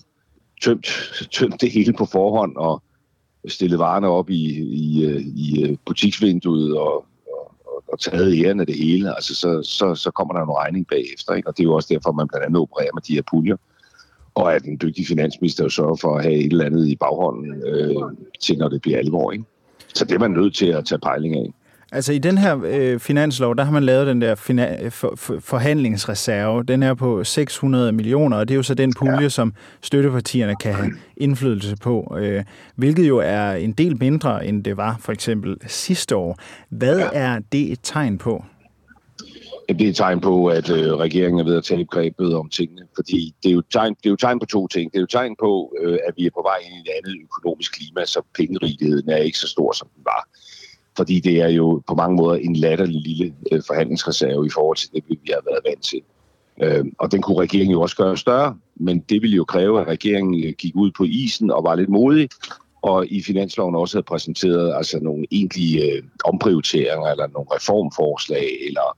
tømt, 0.61 0.87
tømt 1.31 1.61
det 1.61 1.71
hele 1.71 1.93
på 1.93 2.05
forhånd, 2.05 2.55
og 2.55 2.83
stillet 3.47 3.79
varerne 3.79 4.07
op 4.07 4.29
i, 4.29 4.43
i, 4.59 5.05
øh, 5.05 5.21
i 5.21 5.63
øh, 5.63 5.77
butiksvinduet 5.85 6.77
og, 6.77 7.05
og, 7.27 7.83
og 7.87 7.99
taget 7.99 8.45
æren 8.45 8.59
af 8.59 8.65
det 8.65 8.75
hele, 8.77 9.15
altså 9.15 9.35
så, 9.35 9.61
så, 9.63 9.95
så 9.95 10.11
kommer 10.11 10.33
der 10.33 10.41
en 10.41 10.49
regning 10.49 10.87
bagefter. 10.87 11.33
Ikke? 11.33 11.47
Og 11.49 11.57
det 11.57 11.63
er 11.63 11.67
jo 11.67 11.73
også 11.73 11.93
derfor, 11.93 12.11
man 12.11 12.27
blandt 12.27 12.45
andet 12.45 12.61
opererer 12.61 12.93
med 12.93 13.01
de 13.01 13.13
her 13.13 13.21
puljer. 13.31 13.55
Og 14.35 14.55
at 14.55 14.63
en 14.63 14.77
dygtig 14.81 15.07
finansminister 15.07 15.63
jo 15.63 15.69
sørger 15.69 15.95
for 15.95 16.17
at 16.17 16.23
have 16.23 16.35
et 16.35 16.51
eller 16.51 16.65
andet 16.65 16.87
i 16.87 16.95
baghånden 16.95 17.63
øh, 17.63 17.95
til, 18.41 18.57
når 18.57 18.69
det 18.69 18.81
bliver 18.81 18.97
alvor. 18.97 19.31
Ikke? 19.31 19.43
Så 19.93 20.05
det 20.05 20.15
er 20.15 20.19
man 20.19 20.31
nødt 20.31 20.55
til 20.55 20.65
at 20.65 20.85
tage 20.85 20.99
pejling 20.99 21.35
af. 21.35 21.53
Altså 21.91 22.13
i 22.13 22.17
den 22.17 22.37
her 22.37 22.61
øh, 22.65 22.99
finanslov, 22.99 23.55
der 23.55 23.63
har 23.63 23.71
man 23.71 23.83
lavet 23.83 24.07
den 24.07 24.21
der 24.21 24.35
fina- 24.35 24.87
for, 24.87 25.13
for, 25.15 25.39
forhandlingsreserve. 25.39 26.63
Den 26.63 26.83
er 26.83 26.93
på 26.93 27.23
600 27.23 27.91
millioner, 27.91 28.37
og 28.37 28.47
det 28.47 28.53
er 28.53 28.55
jo 28.55 28.63
så 28.63 28.73
den 28.73 28.93
pulje, 28.93 29.21
ja. 29.21 29.29
som 29.29 29.53
støttepartierne 29.81 30.55
kan 30.55 30.73
have 30.73 30.91
indflydelse 31.17 31.75
på, 31.75 32.17
øh, 32.19 32.43
hvilket 32.75 33.07
jo 33.07 33.17
er 33.17 33.51
en 33.51 33.71
del 33.71 33.97
mindre, 33.99 34.45
end 34.45 34.63
det 34.63 34.77
var 34.77 34.97
for 34.99 35.11
eksempel 35.11 35.57
sidste 35.67 36.15
år. 36.15 36.39
Hvad 36.69 36.99
ja. 36.99 37.09
er 37.13 37.39
det 37.51 37.71
et 37.71 37.79
tegn 37.83 38.17
på? 38.17 38.43
Det 39.69 39.81
er 39.81 39.89
et 39.89 39.95
tegn 39.95 40.19
på, 40.19 40.47
at 40.47 40.69
øh, 40.69 40.93
regeringen 40.93 41.39
er 41.39 41.43
ved 41.43 41.57
at 41.57 41.63
tage 41.63 41.85
grebet 41.85 42.35
om 42.35 42.49
tingene, 42.49 42.81
fordi 42.95 43.35
det 43.43 43.49
er, 43.49 43.53
jo 43.53 43.61
tegn, 43.61 43.93
det 43.93 44.05
er 44.05 44.09
jo 44.09 44.15
tegn 44.15 44.39
på 44.39 44.45
to 44.45 44.67
ting. 44.67 44.91
Det 44.91 44.97
er 44.97 45.01
jo 45.01 45.07
tegn 45.07 45.35
på, 45.39 45.73
øh, 45.81 45.97
at 46.07 46.13
vi 46.17 46.25
er 46.25 46.29
på 46.33 46.41
vej 46.41 46.57
ind 46.65 46.73
i 46.75 46.79
et 46.79 46.93
andet 46.97 47.21
økonomisk 47.23 47.73
klima, 47.73 48.05
så 48.05 48.21
pengerigheden 48.35 49.09
er 49.09 49.17
ikke 49.17 49.37
så 49.37 49.47
stor, 49.47 49.71
som 49.71 49.87
den 49.95 50.03
var 50.05 50.27
fordi 50.97 51.19
det 51.19 51.41
er 51.41 51.49
jo 51.49 51.81
på 51.87 51.95
mange 51.95 52.15
måder 52.15 52.35
en 52.35 52.55
latterlig 52.55 53.01
lille 53.01 53.33
øh, 53.51 53.61
forhandlingsreserve 53.67 54.45
i 54.45 54.49
forhold 54.53 54.77
til 54.77 54.89
det, 54.93 55.03
vi 55.07 55.31
har 55.33 55.41
været 55.49 55.59
vant 55.65 55.83
til. 55.83 56.01
Øh, 56.61 56.85
og 56.99 57.11
den 57.11 57.21
kunne 57.21 57.39
regeringen 57.39 57.71
jo 57.71 57.81
også 57.81 57.95
gøre 57.95 58.17
større, 58.17 58.57
men 58.75 58.99
det 58.99 59.21
ville 59.21 59.35
jo 59.35 59.45
kræve, 59.45 59.81
at 59.81 59.87
regeringen 59.87 60.43
øh, 60.43 60.53
gik 60.57 60.75
ud 60.75 60.91
på 60.97 61.03
isen 61.03 61.51
og 61.51 61.63
var 61.63 61.75
lidt 61.75 61.89
modig, 61.89 62.29
og 62.81 63.07
i 63.07 63.23
finansloven 63.23 63.75
også 63.75 63.97
havde 63.97 64.05
præsenteret 64.05 64.75
altså 64.75 64.99
nogle 64.99 65.25
egentlige 65.31 65.91
øh, 65.91 66.03
omprioriteringer 66.25 67.07
eller 67.07 67.27
nogle 67.27 67.47
reformforslag 67.55 68.49
eller, 68.67 68.97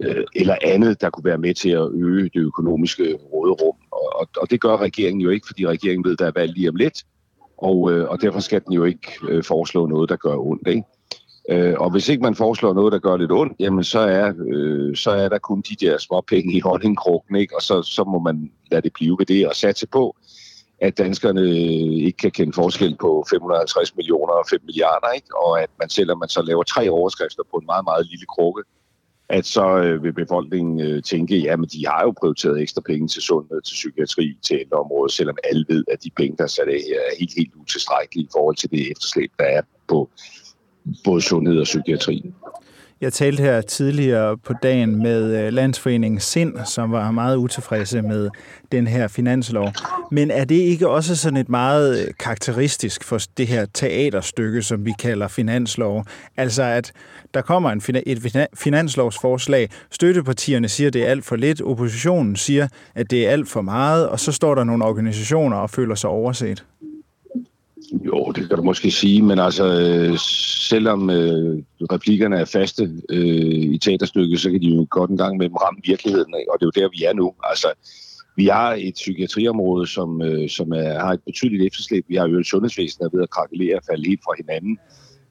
øh, 0.00 0.24
eller 0.34 0.56
andet, 0.62 1.00
der 1.00 1.10
kunne 1.10 1.24
være 1.24 1.38
med 1.38 1.54
til 1.54 1.70
at 1.70 1.88
øge 1.92 2.30
det 2.34 2.40
økonomiske 2.40 3.14
råderum. 3.32 3.76
Og, 3.90 4.20
og, 4.20 4.28
og 4.36 4.50
det 4.50 4.60
gør 4.60 4.76
regeringen 4.76 5.20
jo 5.20 5.30
ikke, 5.30 5.46
fordi 5.46 5.66
regeringen 5.66 6.04
ved, 6.04 6.16
der 6.16 6.26
er 6.26 6.32
valg 6.34 6.52
lige 6.52 6.68
om 6.68 6.76
lidt, 6.76 7.04
og, 7.58 7.92
øh, 7.92 8.08
og 8.08 8.22
derfor 8.22 8.40
skal 8.40 8.62
den 8.64 8.72
jo 8.72 8.84
ikke 8.84 9.12
øh, 9.28 9.44
foreslå 9.44 9.86
noget, 9.86 10.08
der 10.08 10.16
gør 10.16 10.36
ondt. 10.36 10.68
Ikke? 10.68 10.82
Øh, 11.50 11.74
og 11.78 11.90
hvis 11.90 12.08
ikke 12.08 12.22
man 12.22 12.34
foreslår 12.34 12.72
noget, 12.72 12.92
der 12.92 12.98
gør 12.98 13.16
lidt 13.16 13.32
ondt, 13.32 13.52
jamen 13.60 13.84
så 13.84 13.98
er, 13.98 14.32
øh, 14.46 14.96
så 14.96 15.10
er 15.10 15.28
der 15.28 15.38
kun 15.38 15.60
de 15.60 15.86
der 15.86 15.98
små 15.98 16.20
penge 16.20 16.54
i 16.54 16.60
honningkrukken, 16.60 17.36
ikke? 17.36 17.56
og 17.56 17.62
så, 17.62 17.82
så 17.82 18.04
må 18.04 18.18
man 18.18 18.52
lade 18.70 18.82
det 18.82 18.92
blive 18.92 19.16
ved 19.18 19.26
det 19.26 19.48
og 19.48 19.54
satse 19.56 19.86
på, 19.86 20.16
at 20.80 20.98
danskerne 20.98 21.56
ikke 22.06 22.16
kan 22.16 22.30
kende 22.30 22.52
forskel 22.52 22.96
på 23.00 23.24
550 23.30 23.96
millioner 23.96 24.32
og 24.32 24.44
5 24.50 24.60
milliarder, 24.64 25.10
ikke? 25.14 25.26
og 25.36 25.62
at 25.62 25.70
man 25.78 25.88
selvom 25.88 26.18
man 26.18 26.28
så 26.28 26.42
laver 26.42 26.62
tre 26.62 26.90
overskrifter 26.90 27.42
på 27.50 27.56
en 27.56 27.66
meget, 27.66 27.84
meget 27.84 28.06
lille 28.06 28.26
krukke, 28.26 28.62
at 29.28 29.46
så 29.46 29.76
øh, 29.76 30.02
vil 30.02 30.12
befolkningen 30.12 30.80
øh, 30.80 31.02
tænke, 31.02 31.36
ja, 31.38 31.56
men 31.56 31.68
de 31.68 31.86
har 31.86 32.02
jo 32.02 32.14
prioriteret 32.20 32.60
ekstra 32.62 32.80
penge 32.80 33.08
til 33.08 33.22
sundhed, 33.22 33.62
til 33.62 33.74
psykiatri, 33.74 34.38
til 34.42 34.56
ældreområdet, 34.60 35.12
selvom 35.12 35.36
alle 35.44 35.64
ved, 35.68 35.84
at 35.92 36.04
de 36.04 36.10
penge, 36.16 36.36
der 36.36 36.44
er 36.44 36.48
sat 36.48 36.68
af 36.68 36.80
her, 36.88 37.00
er 37.00 37.18
helt, 37.18 37.34
helt 37.36 37.54
utilstrækkelige 37.54 38.24
i 38.24 38.28
forhold 38.32 38.56
til 38.56 38.70
det 38.70 38.90
efterslæb, 38.90 39.30
der 39.38 39.44
er 39.44 39.62
på 39.88 40.10
både 41.04 41.22
sundhed 41.22 41.58
og 41.58 41.64
psykiatri. 41.64 42.32
Jeg 43.00 43.12
talte 43.12 43.42
her 43.42 43.60
tidligere 43.60 44.38
på 44.38 44.52
dagen 44.62 45.02
med 45.02 45.46
øh, 45.46 45.52
Landsforeningen 45.52 46.20
Sind, 46.20 46.54
som 46.64 46.92
var 46.92 47.10
meget 47.10 47.36
utilfredse 47.36 48.02
med 48.02 48.30
den 48.72 48.86
her 48.86 49.08
finanslov. 49.08 49.72
Men 50.10 50.30
er 50.30 50.44
det 50.44 50.54
ikke 50.54 50.88
også 50.88 51.16
sådan 51.16 51.36
et 51.36 51.48
meget 51.48 52.06
øh, 52.06 52.14
karakteristisk 52.18 53.04
for 53.04 53.18
det 53.36 53.46
her 53.46 53.66
teaterstykke, 53.74 54.62
som 54.62 54.84
vi 54.84 54.92
kalder 54.98 55.28
finanslov? 55.28 56.04
Altså 56.36 56.62
at 56.62 56.92
der 57.34 57.40
kommer 57.40 57.70
en, 57.70 57.82
et 58.06 58.46
finanslovsforslag, 58.54 59.68
støttepartierne 59.90 60.68
siger, 60.68 60.88
at 60.88 60.94
det 60.94 61.02
er 61.02 61.06
alt 61.06 61.24
for 61.24 61.36
lidt, 61.36 61.62
oppositionen 61.62 62.36
siger, 62.36 62.68
at 62.94 63.10
det 63.10 63.26
er 63.26 63.30
alt 63.30 63.48
for 63.48 63.60
meget, 63.60 64.08
og 64.08 64.20
så 64.20 64.32
står 64.32 64.54
der 64.54 64.64
nogle 64.64 64.84
organisationer 64.84 65.56
og 65.56 65.70
føler 65.70 65.94
sig 65.94 66.10
overset. 66.10 66.64
Jo, 68.02 68.32
det 68.36 68.48
kan 68.48 68.56
du 68.56 68.62
måske 68.62 68.90
sige, 68.90 69.22
men 69.22 69.38
altså, 69.38 69.64
øh, 69.64 70.18
selvom 70.68 71.10
øh, 71.10 71.62
replikkerne 71.92 72.36
er 72.36 72.44
faste 72.44 72.90
øh, 73.10 73.74
i 73.74 73.78
teaterstykket, 73.78 74.40
så 74.40 74.50
kan 74.50 74.60
de 74.60 74.66
jo 74.66 74.86
godt 74.90 75.10
en 75.10 75.16
gang 75.16 75.36
med 75.36 75.48
dem 75.48 75.56
ramme 75.56 75.80
virkeligheden, 75.84 76.34
og 76.34 76.60
det 76.60 76.66
er 76.66 76.70
jo 76.76 76.82
der, 76.82 76.88
vi 76.98 77.04
er 77.04 77.12
nu. 77.12 77.34
Altså, 77.42 77.68
vi 78.36 78.46
har 78.46 78.76
et 78.78 78.94
psykiatriområde, 78.94 79.86
som, 79.86 80.22
øh, 80.22 80.48
som 80.48 80.72
er, 80.72 80.98
har 80.98 81.12
et 81.12 81.20
betydeligt 81.26 81.66
efterslæb. 81.66 82.04
Vi 82.08 82.16
har 82.16 82.28
jo 82.28 82.38
et 82.38 82.46
sundhedsvæsen, 82.46 82.98
der 82.98 83.04
er 83.04 83.16
ved 83.16 83.22
at 83.22 83.30
krakelere 83.30 83.76
og 83.76 83.82
falde 83.90 84.08
helt 84.08 84.20
fra 84.24 84.34
hinanden. 84.36 84.78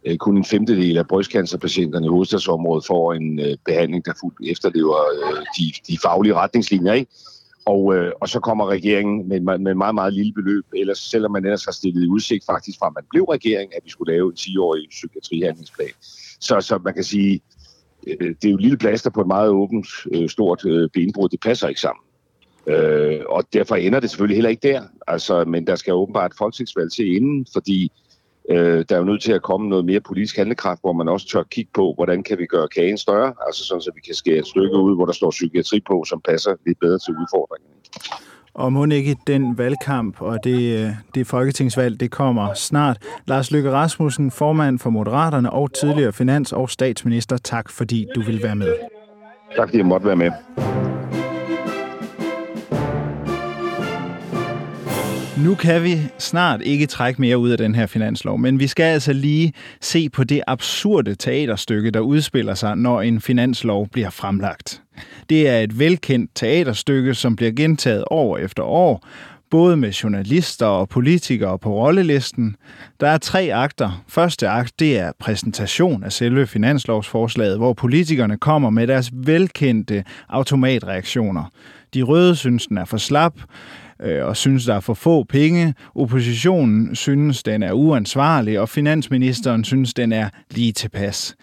Øh, 0.06 0.18
kun 0.18 0.38
en 0.38 0.46
femtedel 0.46 0.98
af 0.98 1.08
brystcancerpatienterne 1.08 2.06
i 2.06 2.10
hovedstadsområdet 2.10 2.86
får 2.86 3.14
en 3.14 3.40
øh, 3.40 3.58
behandling, 3.66 4.06
der 4.06 4.14
fuldt 4.22 4.52
efterlever 4.52 4.98
øh, 5.16 5.46
de, 5.58 5.74
de 5.88 5.98
faglige 6.04 6.34
retningslinjer. 6.34 6.94
Ikke? 6.94 7.12
Og, 7.66 7.96
øh, 7.96 8.12
og 8.22 8.30
så 8.30 8.40
kommer 8.40 8.70
regeringen 8.70 9.28
med, 9.28 9.40
med 9.60 9.76
meget, 9.76 9.96
meget 9.96 10.14
lille 10.14 10.34
beløb, 10.34 10.66
ellers 10.76 10.98
selvom 10.98 11.32
man 11.32 11.46
ellers 11.46 11.66
har 11.66 11.72
stillet 11.72 12.04
i 12.04 12.08
udsigt 12.08 12.46
faktisk 12.46 12.80
fra, 12.80 12.88
at 12.88 12.94
man 12.96 13.04
blev 13.10 13.24
regering, 13.24 13.76
at 13.76 13.82
vi 13.86 13.90
skulle 13.90 14.14
lave 14.14 14.28
en 14.28 14.38
10-årig 14.40 14.90
psykiatrihandlingsplan. 14.90 15.94
Så, 16.40 16.62
så 16.62 16.78
man 16.78 16.94
kan 16.94 17.04
sige, 17.04 17.42
øh, 18.08 18.36
det 18.42 18.46
er 18.46 18.50
jo 18.50 18.56
et 18.56 18.62
lille 18.62 18.78
plaster 18.78 19.10
på 19.10 19.22
et 19.22 19.28
meget 19.28 19.50
åbent, 19.50 19.88
øh, 20.12 20.30
stort 20.30 20.66
øh, 20.66 20.90
benbrud. 20.94 21.30
Det 21.30 21.40
passer 21.40 21.68
ikke 21.68 21.82
sammen. 21.82 22.04
Øh, 22.68 23.20
og 23.30 23.44
derfor 23.54 23.76
ender 23.76 24.00
det 24.00 24.10
selvfølgelig 24.10 24.38
heller 24.38 24.50
ikke 24.50 24.68
der. 24.68 24.82
Altså, 25.08 25.46
men 25.46 25.68
der 25.68 25.76
skal 25.76 25.94
åbenbart 25.94 26.32
et 26.32 26.38
folketingsvalg 26.38 26.92
til 26.92 27.16
inden, 27.16 27.46
fordi 27.54 27.84
Øh, 27.84 28.00
der 28.50 28.86
er 28.90 28.98
jo 28.98 29.04
nødt 29.04 29.22
til 29.22 29.32
at 29.32 29.42
komme 29.42 29.70
noget 29.70 29.86
mere 29.86 30.00
politisk 30.00 30.38
handlekraft, 30.38 30.82
hvor 30.82 30.94
man 30.94 31.10
også 31.10 31.28
tør 31.28 31.44
kigge 31.44 31.72
på, 31.74 31.94
hvordan 31.96 32.24
kan 32.24 32.38
vi 32.38 32.46
gøre 32.46 32.68
kagen 32.68 32.98
større, 32.98 33.34
altså 33.48 33.66
sådan, 33.66 33.82
så 33.82 33.92
vi 33.96 34.02
kan 34.02 34.16
skære 34.16 34.38
et 34.38 34.48
stykke 34.48 34.78
ud, 34.78 34.96
hvor 34.96 35.06
der 35.06 35.14
står 35.14 35.30
psykiatri 35.30 35.80
på, 35.88 36.04
som 36.10 36.22
passer 36.22 36.56
lidt 36.66 36.80
bedre 36.80 37.00
til 37.00 37.14
udfordringen. 37.14 37.70
Og 38.54 38.74
må 38.74 38.86
ikke 38.86 39.16
den 39.28 39.58
valgkamp 39.58 40.22
og 40.22 40.44
det, 40.44 40.80
øh, 40.80 40.90
det 41.16 41.28
folketingsvalg, 41.28 42.00
det 42.00 42.12
kommer 42.12 42.54
snart. 42.54 42.98
Lars 43.28 43.52
Løkke 43.52 43.72
Rasmussen, 43.72 44.32
formand 44.32 44.80
for 44.80 44.90
Moderaterne 44.90 45.54
og 45.54 45.74
tidligere 45.74 46.14
finans- 46.14 46.54
og 46.54 46.70
statsminister, 46.70 47.38
tak 47.38 47.70
fordi 47.70 48.08
du 48.16 48.22
vil 48.22 48.44
være 48.44 48.56
med. 48.56 48.74
Tak 49.56 49.68
fordi 49.68 49.78
jeg 49.78 49.86
måtte 49.86 50.08
være 50.08 50.16
med. 50.16 50.32
Nu 55.38 55.56
kan 55.56 55.84
vi 55.84 55.98
snart 56.20 56.62
ikke 56.62 56.86
trække 56.86 57.22
mere 57.22 57.38
ud 57.38 57.50
af 57.50 57.58
den 57.58 57.76
her 57.76 57.86
finanslov, 57.86 58.40
men 58.40 58.60
vi 58.60 58.68
skal 58.68 58.84
altså 58.84 59.14
lige 59.14 59.54
se 59.82 60.10
på 60.10 60.24
det 60.24 60.42
absurde 60.48 61.16
teaterstykke, 61.16 61.92
der 61.92 62.00
udspiller 62.00 62.54
sig, 62.54 62.76
når 62.76 63.02
en 63.02 63.22
finanslov 63.22 63.88
bliver 63.88 64.10
fremlagt. 64.10 64.82
Det 65.30 65.50
er 65.50 65.60
et 65.60 65.80
velkendt 65.80 66.32
teaterstykke, 66.36 67.14
som 67.14 67.36
bliver 67.36 67.52
gentaget 67.52 68.04
år 68.12 68.38
efter 68.38 68.64
år, 68.64 69.08
både 69.50 69.78
med 69.78 69.92
journalister 69.92 70.66
og 70.66 70.90
politikere 70.90 71.60
på 71.60 71.74
rollelisten. 71.74 72.56
Der 73.00 73.08
er 73.08 73.18
tre 73.18 73.50
akter. 73.54 74.04
Første 74.08 74.50
akt, 74.50 74.80
det 74.80 75.00
er 75.00 75.12
præsentation 75.20 76.04
af 76.04 76.12
selve 76.12 76.48
finanslovsforslaget, 76.48 77.58
hvor 77.58 77.74
politikerne 77.74 78.38
kommer 78.38 78.70
med 78.70 78.88
deres 78.88 79.12
velkendte 79.14 80.04
automatreaktioner. 80.30 81.52
De 81.94 82.02
røde 82.02 82.36
synes, 82.36 82.68
den 82.68 82.78
er 82.78 82.86
for 82.86 82.98
slap 82.98 83.34
øh, 84.04 84.26
og 84.26 84.38
synes, 84.38 84.66
der 84.66 84.76
er 84.76 84.80
for 84.80 84.94
få 84.94 85.24
penge. 85.24 85.74
Oppositionen 85.96 86.96
synes, 86.96 87.44
den 87.44 87.64
er 87.64 87.72
uansvarlig, 87.72 88.60
og 88.60 88.70
finansministeren 88.70 89.64
synes, 89.64 89.94
den 89.94 90.12
er 90.12 90.30
lige 90.52 90.72
tilpas. 90.72 91.36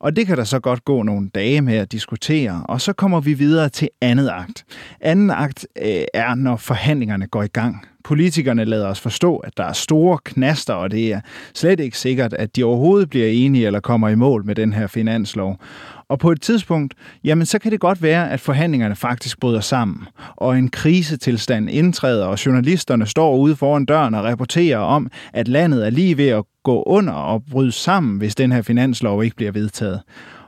Og 0.00 0.16
det 0.16 0.26
kan 0.26 0.36
der 0.36 0.44
så 0.44 0.58
godt 0.58 0.84
gå 0.84 1.02
nogle 1.02 1.30
dage 1.34 1.60
med 1.60 1.74
at 1.76 1.92
diskutere, 1.92 2.62
og 2.68 2.80
så 2.80 2.92
kommer 2.92 3.20
vi 3.20 3.34
videre 3.34 3.68
til 3.68 3.88
andet 4.00 4.30
akt. 4.32 4.64
Anden 5.00 5.30
akt 5.30 5.66
øh, 5.82 6.04
er, 6.14 6.34
når 6.34 6.56
forhandlingerne 6.56 7.26
går 7.26 7.42
i 7.42 7.46
gang. 7.46 7.86
Politikerne 8.04 8.64
lader 8.64 8.88
os 8.88 9.00
forstå, 9.00 9.36
at 9.36 9.56
der 9.56 9.64
er 9.64 9.72
store 9.72 10.18
knaster, 10.24 10.74
og 10.74 10.90
det 10.90 11.12
er 11.12 11.20
slet 11.54 11.80
ikke 11.80 11.98
sikkert, 11.98 12.32
at 12.32 12.56
de 12.56 12.64
overhovedet 12.64 13.10
bliver 13.10 13.28
enige 13.28 13.66
eller 13.66 13.80
kommer 13.80 14.08
i 14.08 14.14
mål 14.14 14.44
med 14.44 14.54
den 14.54 14.72
her 14.72 14.86
finanslov. 14.86 15.60
Og 16.08 16.18
på 16.18 16.30
et 16.30 16.40
tidspunkt, 16.40 16.94
jamen 17.24 17.46
så 17.46 17.58
kan 17.58 17.72
det 17.72 17.80
godt 17.80 18.02
være, 18.02 18.30
at 18.30 18.40
forhandlingerne 18.40 18.96
faktisk 18.96 19.40
bryder 19.40 19.60
sammen, 19.60 20.06
og 20.36 20.58
en 20.58 20.68
krisetilstand 20.68 21.70
indtræder, 21.70 22.26
og 22.26 22.46
journalisterne 22.46 23.06
står 23.06 23.36
ude 23.36 23.56
foran 23.56 23.84
døren 23.84 24.14
og 24.14 24.24
rapporterer 24.24 24.78
om, 24.78 25.10
at 25.32 25.48
landet 25.48 25.86
er 25.86 25.90
lige 25.90 26.16
ved 26.16 26.28
at 26.28 26.44
gå 26.62 26.82
under 26.82 27.12
og 27.12 27.42
bryde 27.50 27.72
sammen, 27.72 28.18
hvis 28.18 28.34
den 28.34 28.52
her 28.52 28.62
finanslov 28.62 29.24
ikke 29.24 29.36
bliver 29.36 29.52
vedtaget. 29.52 30.00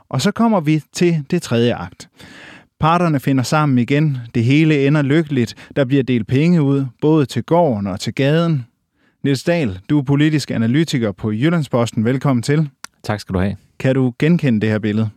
Og 0.09 0.21
så 0.21 0.31
kommer 0.31 0.59
vi 0.59 0.81
til 0.93 1.25
det 1.31 1.41
tredje 1.41 1.75
akt. 1.75 2.09
Parterne 2.79 3.19
finder 3.19 3.43
sammen 3.43 3.77
igen. 3.77 4.17
Det 4.35 4.43
hele 4.43 4.87
ender 4.87 5.01
lykkeligt. 5.01 5.55
Der 5.75 5.85
bliver 5.85 6.03
delt 6.03 6.27
penge 6.27 6.61
ud, 6.61 6.85
både 7.01 7.25
til 7.25 7.43
gården 7.43 7.87
og 7.87 7.99
til 7.99 8.13
gaden. 8.13 8.65
Niels 9.23 9.43
Dahl, 9.43 9.79
du 9.89 9.99
er 9.99 10.03
politisk 10.03 10.51
analytiker 10.51 11.11
på 11.11 11.31
Jyllandsposten. 11.31 12.05
Velkommen 12.05 12.43
til. 12.43 12.69
Tak 13.03 13.19
skal 13.19 13.33
du 13.33 13.39
have. 13.39 13.55
Kan 13.79 13.95
du 13.95 14.13
genkende 14.19 14.61
det 14.61 14.69
her 14.69 14.79
billede? 14.79 15.09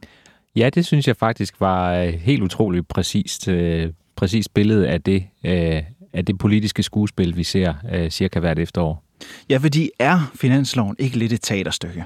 Ja, 0.56 0.70
det 0.70 0.86
synes 0.86 1.08
jeg 1.08 1.16
faktisk 1.16 1.60
var 1.60 1.94
øh, 1.94 2.12
helt 2.12 2.42
utroligt 2.42 2.88
præcist, 2.88 3.48
øh, 3.48 3.92
præcist 4.16 4.54
billede 4.54 4.88
af 4.88 5.02
det, 5.02 5.24
øh, 5.44 5.82
af 6.12 6.24
det 6.26 6.38
politiske 6.38 6.82
skuespil, 6.82 7.36
vi 7.36 7.44
ser 7.44 7.74
cirka 8.10 8.40
hvert 8.40 8.58
efterår. 8.58 9.04
Ja, 9.50 9.56
fordi 9.56 9.90
er 9.98 10.32
finansloven 10.34 10.96
ikke 10.98 11.18
lidt 11.18 11.32
et 11.32 11.40
teaterstykke? 11.42 12.04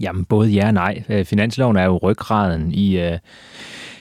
Jamen, 0.00 0.24
både 0.24 0.50
ja 0.50 0.66
og 0.66 0.74
nej. 0.74 1.24
Finansloven 1.24 1.76
er 1.76 1.84
jo 1.84 1.98
ryggraden 2.02 2.72
i, 2.72 3.18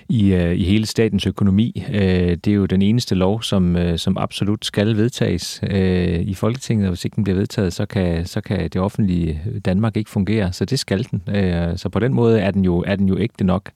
i, 0.09 0.33
øh, 0.33 0.55
i 0.55 0.63
hele 0.63 0.85
statens 0.85 1.27
økonomi. 1.27 1.83
Øh, 1.93 2.37
det 2.37 2.47
er 2.47 2.53
jo 2.53 2.65
den 2.65 2.81
eneste 2.81 3.15
lov, 3.15 3.43
som, 3.43 3.75
øh, 3.75 3.97
som 3.97 4.17
absolut 4.17 4.65
skal 4.65 4.97
vedtages 4.97 5.61
øh, 5.69 6.19
i 6.19 6.33
Folketinget, 6.33 6.87
og 6.87 6.91
hvis 6.91 7.05
ikke 7.05 7.15
den 7.15 7.23
bliver 7.23 7.37
vedtaget, 7.37 7.73
så 7.73 7.85
kan, 7.85 8.25
så 8.25 8.41
kan 8.41 8.63
det 8.63 8.75
offentlige 8.75 9.41
Danmark 9.65 9.97
ikke 9.97 10.09
fungere, 10.09 10.53
så 10.53 10.65
det 10.65 10.79
skal 10.79 11.07
den. 11.11 11.35
Øh, 11.35 11.77
så 11.77 11.89
på 11.89 11.99
den 11.99 12.13
måde 12.13 12.39
er 12.39 12.51
den 12.51 12.65
jo, 12.65 12.83
er 12.87 12.95
den 12.95 13.07
jo 13.07 13.17
ægte 13.19 13.43
nok. 13.43 13.71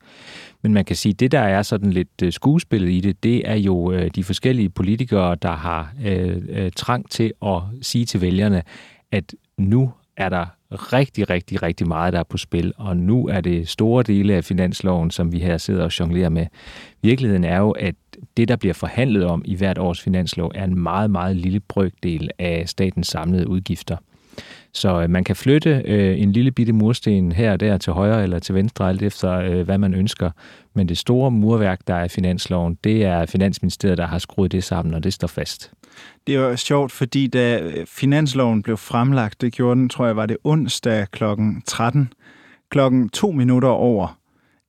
Men 0.62 0.74
man 0.74 0.84
kan 0.84 0.96
sige, 0.96 1.12
at 1.12 1.20
det, 1.20 1.32
der 1.32 1.40
er 1.40 1.62
sådan 1.62 1.90
lidt 1.90 2.22
øh, 2.22 2.32
skuespil 2.32 2.88
i 2.88 3.00
det, 3.00 3.22
det 3.22 3.50
er 3.50 3.56
jo 3.56 4.08
de 4.08 4.24
forskellige 4.24 4.70
politikere, 4.70 5.34
der 5.42 5.52
har 5.52 5.94
øh, 6.04 6.70
trang 6.76 7.10
til 7.10 7.32
at 7.46 7.60
sige 7.82 8.04
til 8.04 8.20
vælgerne, 8.20 8.62
at 9.12 9.34
nu 9.58 9.92
er 10.16 10.28
der 10.28 10.46
rigtig, 10.72 11.30
rigtig, 11.30 11.62
rigtig 11.62 11.88
meget, 11.88 12.12
der 12.12 12.18
er 12.18 12.24
på 12.24 12.38
spil, 12.38 12.72
og 12.76 12.96
nu 12.96 13.28
er 13.28 13.40
det 13.40 13.68
store 13.68 14.02
dele 14.02 14.34
af 14.34 14.44
finansloven, 14.44 15.10
som 15.10 15.32
vi 15.32 15.38
her 15.38 15.58
sidder 15.58 15.84
og 15.84 16.00
jonglerer 16.00 16.28
med. 16.28 16.46
Virkeligheden 17.02 17.44
er 17.44 17.58
jo, 17.58 17.70
at 17.70 17.94
det, 18.36 18.48
der 18.48 18.56
bliver 18.56 18.74
forhandlet 18.74 19.24
om 19.24 19.42
i 19.44 19.54
hvert 19.54 19.78
års 19.78 20.00
finanslov, 20.00 20.52
er 20.54 20.64
en 20.64 20.78
meget, 20.78 21.10
meget 21.10 21.36
lille 21.36 21.60
brøkdel 21.60 22.30
af 22.38 22.68
statens 22.68 23.06
samlede 23.06 23.48
udgifter. 23.48 23.96
Så 24.72 25.02
øh, 25.02 25.10
man 25.10 25.24
kan 25.24 25.36
flytte 25.36 25.82
øh, 25.84 26.20
en 26.20 26.32
lille 26.32 26.50
bitte 26.50 26.72
mursten 26.72 27.32
her 27.32 27.52
og 27.52 27.60
der 27.60 27.78
til 27.78 27.92
højre 27.92 28.22
eller 28.22 28.38
til 28.38 28.54
venstre, 28.54 28.88
alt 28.88 29.02
efter 29.02 29.32
øh, 29.32 29.62
hvad 29.62 29.78
man 29.78 29.94
ønsker. 29.94 30.30
Men 30.74 30.88
det 30.88 30.98
store 30.98 31.30
murværk, 31.30 31.80
der 31.86 31.94
er 31.94 32.08
finansloven, 32.08 32.78
det 32.84 33.04
er 33.04 33.26
Finansministeriet, 33.26 33.98
der 33.98 34.06
har 34.06 34.18
skruet 34.18 34.52
det 34.52 34.64
sammen, 34.64 34.94
og 34.94 35.04
det 35.04 35.12
står 35.12 35.28
fast. 35.28 35.72
Det 36.26 36.40
var 36.40 36.56
sjovt, 36.56 36.92
fordi 36.92 37.26
da 37.26 37.60
øh, 37.60 37.86
finansloven 37.86 38.62
blev 38.62 38.76
fremlagt, 38.76 39.40
det 39.40 39.52
gjorde 39.52 39.80
den, 39.80 39.88
tror 39.88 40.06
jeg, 40.06 40.16
var 40.16 40.26
det 40.26 40.36
onsdag 40.44 41.06
kl. 41.10 41.24
13, 41.66 42.12
klokken 42.70 43.08
to 43.08 43.30
minutter 43.30 43.68
over 43.68 44.18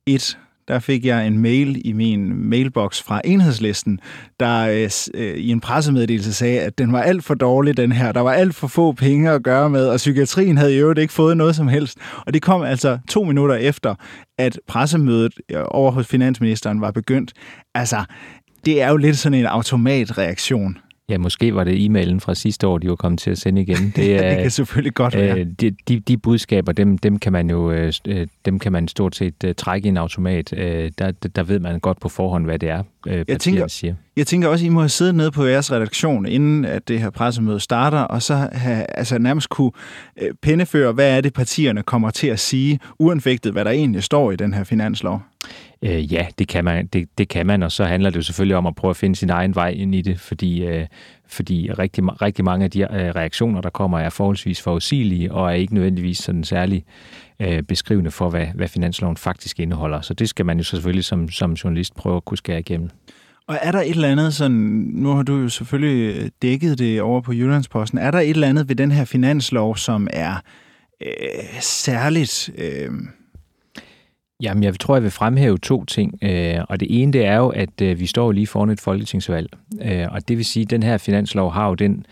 et, 0.05 0.37
der 0.67 0.79
fik 0.79 1.05
jeg 1.05 1.27
en 1.27 1.37
mail 1.37 1.81
i 1.85 1.93
min 1.93 2.49
mailbox 2.49 3.03
fra 3.03 3.21
enhedslisten, 3.25 3.99
der 4.39 4.67
øh, 4.67 4.89
øh, 5.21 5.37
i 5.37 5.51
en 5.51 5.59
pressemeddelelse 5.59 6.33
sagde, 6.33 6.61
at 6.61 6.77
den 6.77 6.93
var 6.93 7.01
alt 7.01 7.23
for 7.23 7.33
dårlig, 7.33 7.77
den 7.77 7.91
her. 7.91 8.11
Der 8.11 8.21
var 8.21 8.33
alt 8.33 8.55
for 8.55 8.67
få 8.67 8.91
penge 8.91 9.31
at 9.31 9.43
gøre 9.43 9.69
med, 9.69 9.87
og 9.87 9.97
psykiatrien 9.97 10.57
havde 10.57 10.75
i 10.75 10.77
øvrigt 10.77 10.99
ikke 10.99 11.13
fået 11.13 11.37
noget 11.37 11.55
som 11.55 11.67
helst. 11.67 11.97
Og 12.25 12.33
det 12.33 12.41
kom 12.41 12.61
altså 12.61 12.99
to 13.09 13.23
minutter 13.23 13.55
efter, 13.55 13.95
at 14.37 14.59
pressemødet 14.67 15.33
øh, 15.51 15.63
over 15.67 15.91
hos 15.91 16.07
finansministeren 16.07 16.81
var 16.81 16.91
begyndt. 16.91 17.33
Altså, 17.75 18.03
det 18.65 18.81
er 18.81 18.89
jo 18.89 18.97
lidt 18.97 19.17
sådan 19.17 19.39
en 19.39 19.45
automatreaktion 19.45 20.77
Ja, 21.09 21.17
måske 21.17 21.55
var 21.55 21.63
det 21.63 21.85
e-mailen 21.85 22.19
fra 22.19 22.35
sidste 22.35 22.67
år, 22.67 22.77
de 22.77 22.89
var 22.89 22.95
kommet 22.95 23.19
til 23.19 23.31
at 23.31 23.37
sende 23.37 23.61
igen. 23.61 23.77
Det, 23.95 24.15
er, 24.15 24.29
det 24.29 24.41
kan 24.41 24.51
selvfølgelig 24.51 24.93
godt 24.93 25.15
være. 25.15 25.39
Øh, 25.39 25.45
de, 25.61 25.75
de, 25.87 25.99
de 25.99 26.17
budskaber, 26.17 26.71
dem, 26.71 26.97
dem 26.97 27.19
kan 27.19 27.33
man 27.33 27.49
jo 27.49 27.71
øh, 27.71 27.93
øh 28.07 28.27
dem 28.45 28.59
kan 28.59 28.71
man 28.71 28.87
stort 28.87 29.15
set 29.15 29.55
trække 29.57 29.85
i 29.85 29.89
en 29.89 29.97
automat. 29.97 30.49
Der, 30.99 31.11
der 31.35 31.43
ved 31.43 31.59
man 31.59 31.79
godt 31.79 31.99
på 31.99 32.09
forhånd, 32.09 32.45
hvad 32.45 32.59
det 32.59 32.69
er, 32.69 32.83
uh, 33.07 33.13
jeg 33.27 33.39
tænker, 33.39 33.67
siger. 33.67 33.95
Jeg 34.17 34.27
tænker 34.27 34.47
også, 34.47 34.65
I 34.65 34.69
må 34.69 34.79
have 34.79 34.89
siddet 34.89 35.15
nede 35.15 35.31
på 35.31 35.45
jeres 35.45 35.71
redaktion, 35.71 36.25
inden 36.25 36.65
at 36.65 36.87
det 36.87 36.99
her 36.99 37.09
pressemøde 37.09 37.59
starter, 37.59 37.99
og 37.99 38.21
så 38.21 38.49
have, 38.51 38.85
altså 38.89 39.17
nærmest 39.17 39.49
kunne 39.49 39.71
pindeføre, 40.41 40.91
hvad 40.91 41.17
er 41.17 41.21
det, 41.21 41.33
partierne 41.33 41.83
kommer 41.83 42.09
til 42.09 42.27
at 42.27 42.39
sige, 42.39 42.79
uanfægtet, 42.99 43.51
hvad 43.51 43.65
der 43.65 43.71
egentlig 43.71 44.03
står 44.03 44.31
i 44.31 44.35
den 44.35 44.53
her 44.53 44.63
finanslov. 44.63 45.21
Øh, 45.85 46.13
ja, 46.13 46.27
det 46.39 46.47
kan, 46.47 46.65
man, 46.65 46.87
det, 46.87 47.09
det 47.17 47.27
kan 47.27 47.45
man, 47.45 47.63
og 47.63 47.71
så 47.71 47.85
handler 47.85 48.09
det 48.09 48.17
jo 48.17 48.21
selvfølgelig 48.21 48.57
om 48.57 48.67
at 48.67 48.75
prøve 48.75 48.89
at 48.89 48.97
finde 48.97 49.15
sin 49.15 49.29
egen 49.29 49.55
vej 49.55 49.69
ind 49.69 49.95
i 49.95 50.01
det, 50.01 50.19
fordi, 50.19 50.63
øh, 50.63 50.85
fordi 51.27 51.71
rigtig, 51.71 52.21
rigtig 52.21 52.45
mange 52.45 52.63
af 52.63 52.71
de 52.71 52.81
øh, 52.81 52.87
reaktioner, 52.89 53.61
der 53.61 53.69
kommer, 53.69 53.99
er 53.99 54.09
forholdsvis 54.09 54.61
forudsigelige 54.61 55.31
og 55.31 55.47
er 55.47 55.53
ikke 55.53 55.73
nødvendigvis 55.73 56.17
sådan 56.17 56.43
særlig 56.43 56.85
øh, 57.39 57.63
beskrivende 57.63 58.11
for, 58.11 58.29
hvad, 58.29 58.47
hvad 58.55 58.67
finansloven 58.67 59.17
faktisk 59.17 59.59
indeholder. 59.59 60.01
Så 60.01 60.13
det 60.13 60.29
skal 60.29 60.45
man 60.45 60.57
jo 60.57 60.63
selvfølgelig 60.63 61.05
som, 61.05 61.29
som 61.29 61.53
journalist 61.53 61.95
prøve 61.95 62.17
at 62.17 62.25
kunne 62.25 62.37
skære 62.37 62.59
igennem. 62.59 62.89
Og 63.47 63.57
er 63.61 63.71
der 63.71 63.81
et 63.81 63.89
eller 63.89 64.11
andet 64.11 64.33
sådan, 64.33 64.57
nu 64.93 65.09
har 65.09 65.23
du 65.23 65.37
jo 65.37 65.49
selvfølgelig 65.49 66.15
øh, 66.15 66.29
dækket 66.41 66.79
det 66.79 67.01
over 67.01 67.21
på 67.21 67.33
Jyllandsposten, 67.33 67.99
er 67.99 68.11
der 68.11 68.19
et 68.19 68.29
eller 68.29 68.47
andet 68.47 68.69
ved 68.69 68.75
den 68.75 68.91
her 68.91 69.05
finanslov, 69.05 69.77
som 69.77 70.07
er 70.13 70.35
øh, 71.01 71.09
særligt... 71.61 72.49
Øh 72.57 72.91
Jamen, 74.41 74.63
jeg 74.63 74.79
tror, 74.79 74.95
jeg 74.95 75.03
vil 75.03 75.11
fremhæve 75.11 75.57
to 75.57 75.85
ting. 75.85 76.19
Øh, 76.21 76.59
og 76.69 76.79
det 76.79 77.01
ene, 77.01 77.13
det 77.13 77.25
er 77.25 77.37
jo, 77.37 77.49
at 77.49 77.81
øh, 77.81 77.99
vi 77.99 78.05
står 78.05 78.31
lige 78.31 78.47
foran 78.47 78.69
et 78.69 78.81
folketingsvalg. 78.81 79.49
Øh, 79.81 80.07
og 80.11 80.27
det 80.27 80.37
vil 80.37 80.45
sige, 80.45 80.63
at 80.63 80.69
den 80.69 80.83
her 80.83 80.97
finanslov 80.97 81.51
har 81.51 81.67
jo 81.67 81.73
den, 81.73 82.05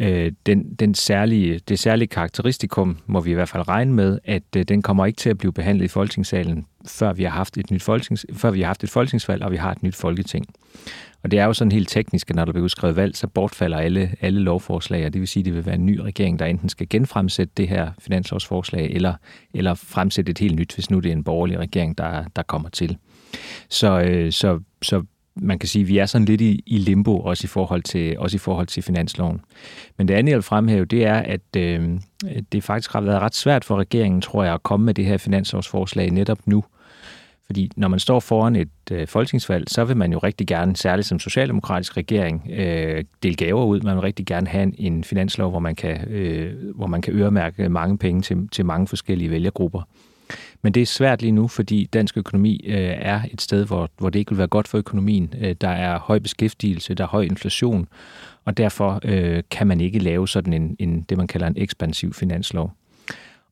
Øh, 0.00 0.32
den, 0.46 0.74
den 0.74 0.94
særlige, 0.94 1.60
det 1.68 1.78
særlige 1.78 2.08
karakteristikum, 2.08 2.98
må 3.06 3.20
vi 3.20 3.30
i 3.30 3.34
hvert 3.34 3.48
fald 3.48 3.68
regne 3.68 3.92
med, 3.92 4.18
at 4.24 4.42
øh, 4.56 4.62
den 4.62 4.82
kommer 4.82 5.06
ikke 5.06 5.16
til 5.16 5.30
at 5.30 5.38
blive 5.38 5.52
behandlet 5.52 5.84
i 5.84 5.88
folketingssalen, 5.88 6.66
før 6.86 7.12
vi 7.12 7.22
har 7.22 7.30
haft 7.30 7.58
et 7.58 7.70
nyt 7.70 7.82
folketings, 7.82 8.26
før 8.32 8.50
vi 8.50 8.60
har 8.60 8.66
haft 8.66 8.84
et 8.84 8.90
folketingsvalg, 8.90 9.42
og 9.42 9.50
vi 9.50 9.56
har 9.56 9.72
et 9.72 9.82
nyt 9.82 9.94
folketing. 9.94 10.46
Og 11.22 11.30
det 11.30 11.38
er 11.38 11.44
jo 11.44 11.52
sådan 11.52 11.72
helt 11.72 11.88
teknisk, 11.88 12.30
at 12.30 12.36
når 12.36 12.44
der 12.44 12.52
bliver 12.52 12.64
udskrevet 12.64 12.96
valg, 12.96 13.16
så 13.16 13.26
bortfalder 13.26 13.78
alle, 13.78 14.14
alle 14.20 14.40
lovforslag, 14.40 15.06
og 15.06 15.12
det 15.12 15.20
vil 15.20 15.28
sige, 15.28 15.40
at 15.40 15.44
det 15.44 15.54
vil 15.54 15.66
være 15.66 15.74
en 15.74 15.86
ny 15.86 15.98
regering, 15.98 16.38
der 16.38 16.46
enten 16.46 16.68
skal 16.68 16.88
genfremsætte 16.88 17.52
det 17.56 17.68
her 17.68 17.90
finanslovsforslag, 17.98 18.90
eller, 18.90 19.14
eller 19.54 19.74
fremsætte 19.74 20.30
et 20.30 20.38
helt 20.38 20.56
nyt, 20.56 20.74
hvis 20.74 20.90
nu 20.90 21.00
det 21.00 21.08
er 21.08 21.16
en 21.16 21.24
borgerlig 21.24 21.58
regering, 21.58 21.98
der, 21.98 22.24
der 22.36 22.42
kommer 22.42 22.68
til. 22.68 22.96
Så, 23.68 24.00
øh, 24.00 24.32
så, 24.32 24.60
så 24.82 25.02
man 25.36 25.58
kan 25.58 25.68
sige, 25.68 25.82
at 25.82 25.88
vi 25.88 25.98
er 25.98 26.06
sådan 26.06 26.24
lidt 26.24 26.40
i, 26.40 26.62
i 26.66 26.78
limbo, 26.78 27.20
også 27.20 27.44
i, 27.44 27.48
forhold 27.48 27.82
til, 27.82 28.18
også 28.18 28.36
i 28.36 28.38
forhold 28.38 28.66
til 28.66 28.82
finansloven. 28.82 29.40
Men 29.98 30.08
det 30.08 30.14
andet, 30.14 30.30
jeg 30.30 30.36
vil 30.36 30.42
fremhæve, 30.42 30.84
det 30.84 31.04
er, 31.04 31.14
at 31.14 31.56
øh, 31.56 31.98
det 32.52 32.64
faktisk 32.64 32.92
har 32.92 33.00
været 33.00 33.20
ret 33.20 33.34
svært 33.34 33.64
for 33.64 33.76
regeringen, 33.76 34.20
tror 34.20 34.44
jeg, 34.44 34.54
at 34.54 34.62
komme 34.62 34.86
med 34.86 34.94
det 34.94 35.04
her 35.04 35.16
finanslovsforslag 35.16 36.10
netop 36.10 36.38
nu. 36.46 36.64
Fordi 37.46 37.70
når 37.76 37.88
man 37.88 37.98
står 37.98 38.20
foran 38.20 38.56
et 38.56 38.68
øh, 38.92 39.06
folketingsvalg, 39.08 39.70
så 39.70 39.84
vil 39.84 39.96
man 39.96 40.12
jo 40.12 40.18
rigtig 40.18 40.46
gerne, 40.46 40.76
særligt 40.76 41.08
som 41.08 41.18
socialdemokratisk 41.18 41.96
regering, 41.96 42.50
øh, 42.50 43.04
dele 43.22 43.34
gaver 43.34 43.64
ud. 43.64 43.80
Man 43.80 43.94
vil 43.94 44.02
rigtig 44.02 44.26
gerne 44.26 44.46
have 44.46 44.62
en, 44.62 44.74
en 44.78 45.04
finanslov, 45.04 45.50
hvor 45.50 45.58
man 45.58 45.74
kan, 45.74 46.08
øh, 46.08 46.74
hvor 46.74 46.86
man 46.86 47.02
kan 47.02 47.14
øremærke 47.14 47.68
mange 47.68 47.98
penge 47.98 48.22
til, 48.22 48.48
til 48.52 48.66
mange 48.66 48.86
forskellige 48.86 49.30
vælgergrupper. 49.30 49.82
Men 50.64 50.74
det 50.74 50.80
er 50.80 50.86
svært 50.86 51.22
lige 51.22 51.32
nu, 51.32 51.48
fordi 51.48 51.88
dansk 51.92 52.16
økonomi 52.16 52.60
øh, 52.66 52.94
er 52.98 53.20
et 53.32 53.40
sted, 53.40 53.66
hvor, 53.66 53.90
hvor 53.98 54.10
det 54.10 54.18
ikke 54.18 54.30
vil 54.30 54.38
være 54.38 54.46
godt 54.46 54.68
for 54.68 54.78
økonomien. 54.78 55.34
Øh, 55.40 55.54
der 55.60 55.68
er 55.68 55.98
høj 55.98 56.18
beskæftigelse, 56.18 56.94
der 56.94 57.04
er 57.04 57.08
høj 57.08 57.22
inflation, 57.22 57.88
og 58.44 58.56
derfor 58.56 59.00
øh, 59.04 59.42
kan 59.50 59.66
man 59.66 59.80
ikke 59.80 59.98
lave 59.98 60.28
sådan 60.28 60.52
en, 60.52 60.76
en 60.78 61.02
det, 61.02 61.18
man 61.18 61.26
kalder 61.26 61.46
en 61.46 61.54
ekspansiv 61.56 62.12
finanslov. 62.12 62.72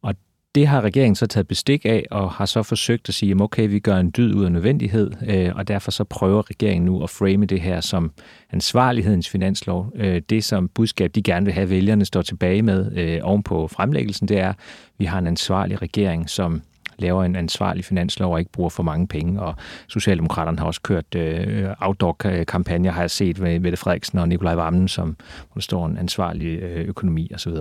Og 0.02 0.14
Det 0.54 0.66
har 0.66 0.80
regeringen 0.80 1.14
så 1.14 1.26
taget 1.26 1.48
bestik 1.48 1.84
af, 1.84 2.06
og 2.10 2.32
har 2.32 2.46
så 2.46 2.62
forsøgt 2.62 3.08
at 3.08 3.14
sige, 3.14 3.32
at 3.32 3.40
okay, 3.40 3.68
vi 3.68 3.78
gør 3.78 3.96
en 3.96 4.12
dyd 4.16 4.34
ud 4.34 4.44
af 4.44 4.52
nødvendighed, 4.52 5.10
øh, 5.26 5.56
og 5.56 5.68
derfor 5.68 5.90
så 5.90 6.04
prøver 6.04 6.50
regeringen 6.50 6.84
nu 6.84 7.02
at 7.02 7.10
frame 7.10 7.46
det 7.46 7.60
her 7.60 7.80
som 7.80 8.12
ansvarlighedens 8.52 9.28
finanslov. 9.28 9.92
Øh, 9.94 10.22
det 10.30 10.44
som 10.44 10.68
budskab, 10.68 11.14
de 11.14 11.22
gerne 11.22 11.46
vil 11.46 11.54
have 11.54 11.70
vælgerne 11.70 12.04
står 12.04 12.22
tilbage 12.22 12.62
med 12.62 12.96
øh, 12.96 13.20
oven 13.22 13.42
på 13.42 13.68
fremlæggelsen, 13.68 14.28
det 14.28 14.38
er, 14.38 14.48
at 14.48 14.56
vi 14.98 15.04
har 15.04 15.18
en 15.18 15.26
ansvarlig 15.26 15.82
regering, 15.82 16.30
som 16.30 16.62
laver 17.02 17.24
en 17.24 17.36
ansvarlig 17.36 17.84
finanslov 17.84 18.32
og 18.32 18.38
ikke 18.38 18.52
bruger 18.52 18.70
for 18.70 18.82
mange 18.82 19.06
penge. 19.06 19.40
Og 19.40 19.54
Socialdemokraterne 19.88 20.58
har 20.58 20.66
også 20.66 20.80
kørt 20.82 21.14
øh, 21.14 21.68
outdoor-kampagner, 21.80 22.90
har 22.90 23.00
jeg 23.00 23.10
set 23.10 23.38
med 23.38 23.60
Mette 23.60 23.76
Frederiksen 23.76 24.18
og 24.18 24.28
Nikolaj 24.28 24.54
Vammen, 24.54 24.88
som, 24.88 25.06
hvor 25.06 25.54
der 25.54 25.60
står 25.60 25.86
en 25.86 25.98
ansvarlig 25.98 26.46
øh, 26.46 26.88
økonomi 26.88 27.30
osv. 27.34 27.52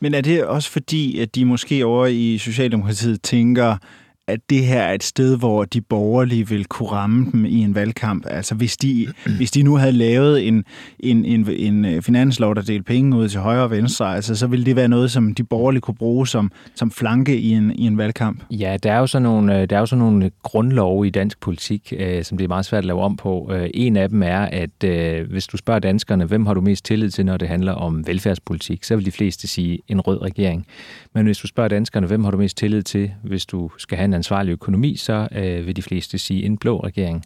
Men 0.00 0.14
er 0.14 0.20
det 0.20 0.44
også 0.44 0.70
fordi, 0.70 1.20
at 1.20 1.34
de 1.34 1.44
måske 1.44 1.86
over 1.86 2.06
i 2.06 2.38
Socialdemokratiet 2.38 3.22
tænker, 3.22 3.76
at 4.28 4.40
det 4.50 4.64
her 4.64 4.82
er 4.82 4.92
et 4.92 5.02
sted, 5.02 5.38
hvor 5.38 5.64
de 5.64 5.80
borgerlige 5.80 6.48
vil 6.48 6.64
kunne 6.64 6.88
ramme 6.88 7.30
dem 7.32 7.44
i 7.44 7.58
en 7.58 7.74
valgkamp. 7.74 8.26
Altså 8.30 8.54
hvis 8.54 8.76
de, 8.76 9.06
hvis 9.38 9.50
de 9.50 9.62
nu 9.62 9.76
havde 9.76 9.92
lavet 9.92 10.48
en, 10.48 10.64
en, 11.00 11.24
en, 11.24 11.50
en 11.50 11.84
øh, 11.84 12.02
finanslov, 12.02 12.54
der 12.54 12.62
delte 12.62 12.84
penge 12.84 13.16
ud 13.16 13.28
til 13.28 13.40
højre 13.40 13.62
og 13.62 13.70
venstre, 13.70 14.14
altså, 14.14 14.34
så 14.36 14.46
ville 14.46 14.66
det 14.66 14.76
være 14.76 14.88
noget, 14.88 15.10
som 15.10 15.34
de 15.34 15.44
borgerlige 15.44 15.80
kunne 15.80 15.94
bruge 15.94 16.26
som, 16.28 16.52
som 16.74 16.90
flanke 16.90 17.38
i 17.38 17.50
en, 17.50 17.72
i 17.74 17.86
en 17.86 17.98
valgkamp. 17.98 18.42
Ja, 18.50 18.76
der 18.82 18.92
er 18.92 18.98
jo 18.98 19.06
sådan 19.06 19.22
nogle, 19.22 19.60
øh, 19.60 19.70
der 19.70 19.76
er 19.76 19.80
jo 19.80 19.86
sådan 19.86 20.04
nogle 20.04 20.30
grundlove 20.42 21.06
i 21.06 21.10
dansk 21.10 21.40
politik, 21.40 21.92
øh, 21.96 22.24
som 22.24 22.38
det 22.38 22.44
er 22.44 22.48
meget 22.48 22.64
svært 22.64 22.78
at 22.78 22.84
lave 22.84 23.00
om 23.00 23.16
på. 23.16 23.50
Øh, 23.52 23.70
en 23.74 23.96
af 23.96 24.08
dem 24.08 24.22
er, 24.22 24.40
at 24.40 24.84
øh, 24.84 25.30
hvis 25.30 25.46
du 25.46 25.56
spørger 25.56 25.80
danskerne, 25.80 26.24
hvem 26.24 26.46
har 26.46 26.54
du 26.54 26.60
mest 26.60 26.84
tillid 26.84 27.10
til, 27.10 27.26
når 27.26 27.36
det 27.36 27.48
handler 27.48 27.72
om 27.72 28.06
velfærdspolitik, 28.06 28.84
så 28.84 28.96
vil 28.96 29.04
de 29.04 29.12
fleste 29.12 29.48
sige 29.48 29.78
en 29.88 30.00
rød 30.00 30.22
regering. 30.22 30.66
Men 31.14 31.26
hvis 31.26 31.38
du 31.38 31.46
spørger 31.46 31.68
danskerne, 31.68 32.06
hvem 32.06 32.24
har 32.24 32.30
du 32.30 32.38
mest 32.38 32.56
tillid 32.56 32.82
til, 32.82 33.10
hvis 33.22 33.46
du 33.46 33.70
skal 33.78 33.98
have 33.98 34.13
en 34.14 34.18
ansvarlig 34.18 34.52
økonomi, 34.52 34.96
så 34.96 35.28
øh, 35.32 35.66
vil 35.66 35.76
de 35.76 35.82
fleste 35.82 36.18
sige 36.18 36.44
en 36.44 36.58
blå 36.58 36.80
regering. 36.80 37.24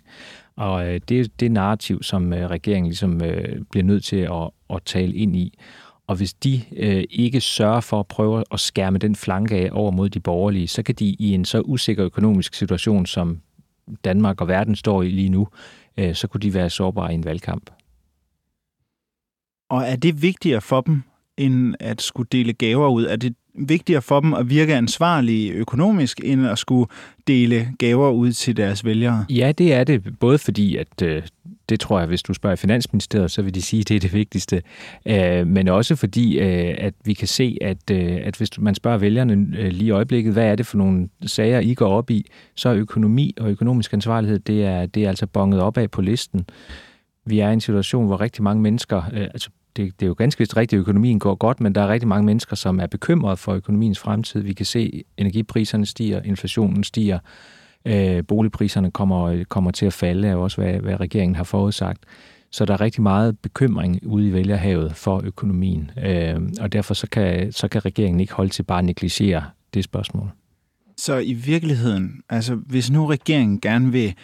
Og 0.56 0.88
øh, 0.88 1.00
det 1.08 1.20
er 1.20 1.24
det 1.40 1.52
narrativ, 1.52 2.02
som 2.02 2.32
øh, 2.32 2.50
regeringen 2.50 2.86
ligesom 2.86 3.22
øh, 3.24 3.64
bliver 3.70 3.84
nødt 3.84 4.04
til 4.04 4.16
at, 4.16 4.50
at 4.70 4.82
tale 4.84 5.14
ind 5.14 5.36
i. 5.36 5.58
Og 6.06 6.16
hvis 6.16 6.34
de 6.34 6.62
øh, 6.76 7.04
ikke 7.10 7.40
sørger 7.40 7.80
for 7.80 8.00
at 8.00 8.06
prøve 8.06 8.44
at 8.52 8.60
skærme 8.60 8.98
den 8.98 9.16
flanke 9.16 9.56
af 9.56 9.68
over 9.72 9.90
mod 9.90 10.08
de 10.08 10.20
borgerlige, 10.20 10.68
så 10.68 10.82
kan 10.82 10.94
de 10.94 11.06
i 11.06 11.34
en 11.34 11.44
så 11.44 11.60
usikker 11.60 12.04
økonomisk 12.04 12.54
situation, 12.54 13.06
som 13.06 13.40
Danmark 14.04 14.40
og 14.40 14.48
verden 14.48 14.76
står 14.76 15.02
i 15.02 15.10
lige 15.10 15.28
nu, 15.28 15.48
øh, 15.96 16.14
så 16.14 16.28
kunne 16.28 16.40
de 16.40 16.54
være 16.54 16.70
sårbare 16.70 17.12
i 17.12 17.14
en 17.14 17.24
valgkamp. 17.24 17.70
Og 19.70 19.82
er 19.82 19.96
det 19.96 20.22
vigtigere 20.22 20.60
for 20.60 20.80
dem, 20.80 21.02
end 21.36 21.74
at 21.80 22.02
skulle 22.02 22.28
dele 22.32 22.52
gaver 22.52 22.88
ud? 22.88 23.04
Er 23.04 23.16
det 23.16 23.34
vigtigere 23.58 24.02
for 24.02 24.20
dem 24.20 24.34
at 24.34 24.50
virke 24.50 24.74
ansvarlige 24.74 25.52
økonomisk, 25.52 26.20
end 26.24 26.46
at 26.46 26.58
skulle 26.58 26.90
dele 27.26 27.68
gaver 27.78 28.10
ud 28.10 28.32
til 28.32 28.56
deres 28.56 28.84
vælgere? 28.84 29.24
Ja, 29.30 29.52
det 29.52 29.74
er 29.74 29.84
det. 29.84 30.18
Både 30.20 30.38
fordi, 30.38 30.76
at 30.76 31.02
øh, 31.02 31.22
det 31.68 31.80
tror 31.80 31.98
jeg, 31.98 32.08
hvis 32.08 32.22
du 32.22 32.34
spørger 32.34 32.56
Finansministeriet, 32.56 33.30
så 33.30 33.42
vil 33.42 33.54
de 33.54 33.62
sige, 33.62 33.80
at 33.80 33.88
det 33.88 33.96
er 33.96 34.00
det 34.00 34.12
vigtigste. 34.12 34.62
Øh, 35.06 35.46
men 35.46 35.68
også 35.68 35.96
fordi, 35.96 36.38
øh, 36.38 36.74
at 36.78 36.94
vi 37.04 37.14
kan 37.14 37.28
se, 37.28 37.58
at, 37.60 37.90
øh, 37.90 38.18
at 38.22 38.36
hvis 38.36 38.58
man 38.58 38.74
spørger 38.74 38.98
vælgerne 38.98 39.46
øh, 39.58 39.72
lige 39.72 39.86
i 39.86 39.90
øjeblikket, 39.90 40.32
hvad 40.32 40.46
er 40.46 40.54
det 40.54 40.66
for 40.66 40.78
nogle 40.78 41.08
sager, 41.26 41.60
I 41.60 41.74
går 41.74 41.88
op 41.88 42.10
i, 42.10 42.26
så 42.54 42.68
er 42.68 42.74
økonomi 42.74 43.34
og 43.40 43.50
økonomisk 43.50 43.92
ansvarlighed, 43.92 44.38
det 44.38 44.64
er, 44.64 44.86
det 44.86 45.04
er 45.04 45.08
altså 45.08 45.26
bonget 45.26 45.60
op 45.60 45.78
af 45.78 45.90
på 45.90 46.02
listen. 46.02 46.46
Vi 47.26 47.38
er 47.38 47.50
i 47.50 47.52
en 47.52 47.60
situation, 47.60 48.06
hvor 48.06 48.20
rigtig 48.20 48.42
mange 48.42 48.62
mennesker, 48.62 49.02
øh, 49.12 49.22
altså 49.22 49.50
det, 49.76 50.00
det 50.00 50.06
er 50.06 50.08
jo 50.08 50.14
ganske 50.18 50.38
vist 50.38 50.56
rigtigt, 50.56 50.78
at 50.78 50.80
økonomien 50.80 51.18
går 51.18 51.34
godt, 51.34 51.60
men 51.60 51.74
der 51.74 51.80
er 51.80 51.88
rigtig 51.88 52.08
mange 52.08 52.26
mennesker, 52.26 52.56
som 52.56 52.80
er 52.80 52.86
bekymrede 52.86 53.36
for 53.36 53.52
økonomiens 53.54 53.98
fremtid. 53.98 54.40
Vi 54.40 54.52
kan 54.52 54.66
se, 54.66 54.90
at 54.94 55.22
energipriserne 55.22 55.86
stiger, 55.86 56.22
inflationen 56.22 56.84
stiger, 56.84 57.18
øh, 57.84 58.24
boligpriserne 58.28 58.90
kommer, 58.90 59.44
kommer 59.48 59.70
til 59.70 59.86
at 59.86 59.92
falde, 59.92 60.28
er 60.28 60.36
også 60.36 60.60
hvad, 60.60 60.74
hvad 60.74 61.00
regeringen 61.00 61.36
har 61.36 61.44
forudsagt. 61.44 62.04
Så 62.50 62.64
der 62.64 62.72
er 62.72 62.80
rigtig 62.80 63.02
meget 63.02 63.38
bekymring 63.38 64.06
ude 64.06 64.28
i 64.28 64.32
vælgerhavet 64.32 64.96
for 64.96 65.22
økonomien, 65.24 65.90
øh, 66.04 66.40
og 66.60 66.72
derfor 66.72 66.94
så 66.94 67.06
kan, 67.06 67.52
så 67.52 67.68
kan 67.68 67.84
regeringen 67.84 68.20
ikke 68.20 68.32
holde 68.32 68.50
til 68.50 68.62
bare 68.62 68.78
at 68.78 68.84
negligere 68.84 69.44
det 69.74 69.84
spørgsmål. 69.84 70.30
Så 70.96 71.18
i 71.18 71.32
virkeligheden, 71.32 72.20
altså 72.28 72.54
hvis 72.54 72.90
nu 72.90 73.06
regeringen 73.06 73.60
gerne 73.60 73.92
vil 73.92 74.14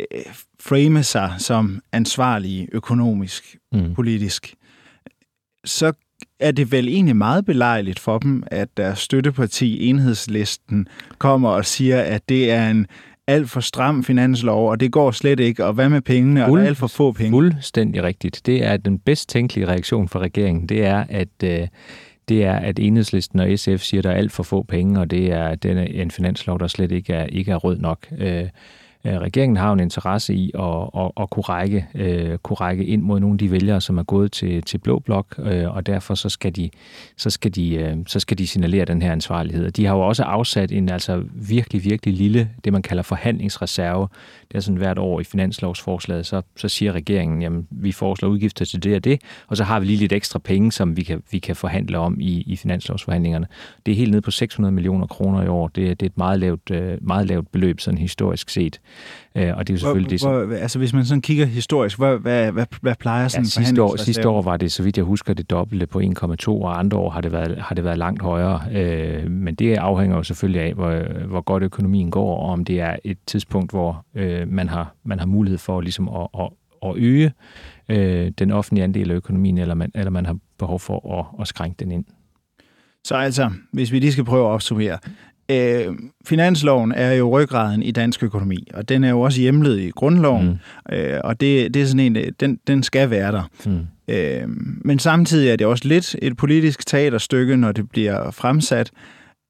øh, 0.00 0.24
frame 0.60 1.02
sig 1.02 1.34
som 1.38 1.80
ansvarlig 1.92 2.68
økonomisk, 2.72 3.56
mm. 3.72 3.94
politisk, 3.94 4.54
så 5.64 5.92
er 6.40 6.50
det 6.50 6.72
vel 6.72 6.88
egentlig 6.88 7.16
meget 7.16 7.44
belejligt 7.44 7.98
for 7.98 8.18
dem, 8.18 8.42
at 8.46 8.68
deres 8.76 8.98
støtteparti, 8.98 9.88
Enhedslisten, 9.88 10.88
kommer 11.18 11.48
og 11.48 11.64
siger, 11.64 12.00
at 12.00 12.28
det 12.28 12.50
er 12.50 12.70
en 12.70 12.86
alt 13.26 13.50
for 13.50 13.60
stram 13.60 14.04
finanslov, 14.04 14.70
og 14.70 14.80
det 14.80 14.92
går 14.92 15.10
slet 15.10 15.40
ikke, 15.40 15.64
og 15.64 15.72
hvad 15.72 15.88
med 15.88 16.00
pengene, 16.00 16.40
Fuld, 16.40 16.50
og 16.50 16.56
der 16.58 16.64
er 16.64 16.68
alt 16.68 16.78
for 16.78 16.86
få 16.86 17.12
penge? 17.12 17.30
Fuldstændig 17.30 18.02
rigtigt. 18.02 18.42
Det 18.46 18.64
er 18.64 18.76
den 18.76 18.98
bedst 18.98 19.28
tænkelige 19.28 19.66
reaktion 19.66 20.08
fra 20.08 20.20
regeringen, 20.20 20.66
det 20.66 20.84
er, 20.84 21.04
at 21.08 21.28
øh, 21.44 21.68
det 22.28 22.44
er, 22.44 22.52
at 22.56 22.78
Enhedslisten 22.78 23.40
og 23.40 23.58
SF 23.58 23.78
siger, 23.78 24.00
at 24.00 24.04
der 24.04 24.10
er 24.10 24.14
alt 24.14 24.32
for 24.32 24.42
få 24.42 24.62
penge, 24.62 25.00
og 25.00 25.10
det 25.10 25.32
er, 25.32 25.54
den 25.54 25.78
er 25.78 25.84
en 25.84 26.10
finanslov, 26.10 26.58
der 26.58 26.66
slet 26.66 26.92
ikke 26.92 27.12
er, 27.12 27.26
ikke 27.26 27.52
er 27.52 27.56
rød 27.56 27.78
nok. 27.78 28.06
Øh, 28.18 28.48
Øh, 29.06 29.20
regeringen 29.20 29.56
har 29.56 29.66
jo 29.66 29.72
en 29.72 29.80
interesse 29.80 30.34
i 30.34 30.50
at, 30.54 30.88
at, 30.96 31.10
at 31.20 31.30
kunne, 31.30 31.42
række, 31.42 31.86
øh, 31.94 32.38
kunne 32.38 32.56
række 32.56 32.84
ind 32.84 33.02
mod 33.02 33.20
nogle 33.20 33.34
af 33.34 33.38
de 33.38 33.50
vælgere, 33.50 33.80
som 33.80 33.98
er 33.98 34.02
gået 34.02 34.32
til, 34.32 34.62
til 34.62 34.78
Blå 34.78 34.98
Blok, 34.98 35.34
øh, 35.38 35.76
og 35.76 35.86
derfor 35.86 36.14
så 36.14 36.28
skal, 36.28 36.56
de, 36.56 36.70
så, 37.16 37.30
skal 37.30 37.54
de, 37.54 37.74
øh, 37.74 37.96
så 38.06 38.20
skal 38.20 38.38
de 38.38 38.46
signalere 38.46 38.84
den 38.84 39.02
her 39.02 39.12
ansvarlighed. 39.12 39.70
De 39.70 39.86
har 39.86 39.94
jo 39.94 40.00
også 40.00 40.22
afsat 40.22 40.72
en 40.72 40.88
altså 40.88 41.22
virkelig, 41.34 41.84
virkelig 41.84 42.14
lille, 42.14 42.50
det 42.64 42.72
man 42.72 42.82
kalder 42.82 43.02
forhandlingsreserve. 43.02 44.08
Det 44.48 44.56
er 44.56 44.60
sådan 44.60 44.78
hvert 44.78 44.98
år 44.98 45.20
i 45.20 45.24
finanslovsforslaget, 45.24 46.26
så, 46.26 46.42
så 46.56 46.68
siger 46.68 46.92
regeringen, 46.92 47.42
jamen 47.42 47.66
vi 47.70 47.92
foreslår 47.92 48.28
udgifter 48.28 48.64
til 48.64 48.82
det 48.82 48.96
og 48.96 49.04
det, 49.04 49.20
og 49.46 49.56
så 49.56 49.64
har 49.64 49.80
vi 49.80 49.86
lige 49.86 49.98
lidt 49.98 50.12
ekstra 50.12 50.38
penge, 50.38 50.72
som 50.72 50.96
vi 50.96 51.02
kan, 51.02 51.22
vi 51.30 51.38
kan 51.38 51.56
forhandle 51.56 51.98
om 51.98 52.20
i, 52.20 52.42
i 52.46 52.56
finanslovsforhandlingerne. 52.56 53.46
Det 53.86 53.92
er 53.92 53.96
helt 53.96 54.10
ned 54.10 54.20
på 54.20 54.30
600 54.30 54.72
millioner 54.72 55.06
kroner 55.06 55.42
i 55.42 55.48
år. 55.48 55.68
Det, 55.68 56.00
det 56.00 56.06
er 56.06 56.10
et 56.10 56.18
meget 56.18 56.40
lavt, 56.40 56.70
øh, 56.70 56.98
meget 57.00 57.26
lavt 57.26 57.52
beløb, 57.52 57.80
sådan 57.80 57.98
historisk 57.98 58.50
set. 58.50 58.80
Øh, 59.34 59.56
og 59.56 59.66
det 59.66 59.72
er 59.72 59.74
jo 59.74 59.80
selvfølgelig 59.80 60.18
hvor, 60.20 60.32
det, 60.32 60.46
hvor, 60.46 60.56
altså 60.56 60.78
hvis 60.78 60.92
man 60.92 61.04
sådan 61.04 61.22
kigger 61.22 61.46
historisk, 61.46 61.98
hvad, 61.98 62.18
hvad, 62.18 62.52
hvad, 62.52 62.66
hvad 62.80 62.94
plejer 63.00 63.28
sådan 63.28 63.44
ja, 63.44 63.48
sidste 63.48 63.82
år, 63.82 63.96
sidste 63.96 64.28
år 64.28 64.42
var 64.42 64.56
det, 64.56 64.72
så 64.72 64.82
vidt 64.82 64.96
jeg 64.96 65.04
husker, 65.04 65.34
det 65.34 65.50
dobbelte 65.50 65.86
på 65.86 66.00
1,2, 66.00 66.48
og 66.48 66.78
andre 66.78 66.98
år 66.98 67.10
har 67.10 67.20
det 67.20 67.32
været, 67.32 67.58
har 67.58 67.74
det 67.74 67.84
været 67.84 67.98
langt 67.98 68.22
højere. 68.22 68.62
Øh, 68.72 69.30
men 69.30 69.54
det 69.54 69.74
afhænger 69.74 70.16
jo 70.16 70.22
selvfølgelig 70.22 70.62
af, 70.62 70.74
hvor, 70.74 71.24
hvor 71.26 71.40
godt 71.40 71.62
økonomien 71.62 72.10
går, 72.10 72.36
og 72.36 72.50
om 72.50 72.64
det 72.64 72.80
er 72.80 72.96
et 73.04 73.18
tidspunkt, 73.26 73.70
hvor 73.70 74.04
øh, 74.14 74.48
man, 74.48 74.68
har, 74.68 74.94
man 75.04 75.18
har 75.18 75.26
mulighed 75.26 75.58
for 75.58 75.80
ligesom 75.80 76.08
at, 76.08 76.28
at, 76.40 76.48
at 76.82 76.96
øge 76.96 77.32
øh, 77.88 78.32
den 78.38 78.50
offentlige 78.50 78.84
andel 78.84 79.10
af 79.10 79.14
økonomien, 79.14 79.58
eller 79.58 79.74
man, 79.74 79.90
eller 79.94 80.10
man 80.10 80.26
har 80.26 80.36
behov 80.58 80.80
for 80.80 81.18
at, 81.18 81.40
at 81.40 81.48
skrænke 81.48 81.76
den 81.78 81.92
ind. 81.92 82.04
Så 83.04 83.14
altså, 83.14 83.50
hvis 83.72 83.92
vi 83.92 83.98
lige 83.98 84.12
skal 84.12 84.24
prøve 84.24 84.46
at 84.46 84.50
opsummere. 84.50 84.98
Øh, 85.48 85.94
finansloven 86.24 86.92
er 86.92 87.12
jo 87.12 87.30
ryggraden 87.30 87.82
i 87.82 87.90
dansk 87.90 88.22
økonomi, 88.22 88.68
og 88.74 88.88
den 88.88 89.04
er 89.04 89.10
jo 89.10 89.20
også 89.20 89.40
hjemlet 89.40 89.80
i 89.80 89.90
grundloven, 89.90 90.46
mm. 90.46 90.94
øh, 90.94 91.20
og 91.24 91.40
det, 91.40 91.74
det 91.74 91.82
er 91.82 91.86
sådan 91.86 92.16
en, 92.16 92.34
den, 92.40 92.58
den 92.66 92.82
skal 92.82 93.10
være 93.10 93.32
der. 93.32 93.50
Mm. 93.66 94.14
Øh, 94.14 94.48
men 94.84 94.98
samtidig 94.98 95.50
er 95.50 95.56
det 95.56 95.66
også 95.66 95.88
lidt 95.88 96.16
et 96.22 96.36
politisk 96.36 96.86
teaterstykke, 96.86 97.56
når 97.56 97.72
det 97.72 97.90
bliver 97.90 98.30
fremsat, 98.30 98.90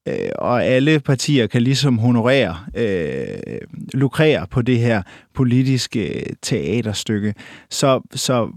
øh, 0.09 0.15
og 0.35 0.65
alle 0.65 1.01
partier 1.01 1.47
kan 1.47 1.63
ligesom 1.63 1.99
honorere, 1.99 2.57
øh, 2.77 3.59
lukrere 3.95 4.47
på 4.51 4.63
det 4.63 4.79
her 4.79 5.03
politiske 5.35 6.25
teaterstykke. 6.43 7.35
Så, 7.71 8.01
så 8.15 8.51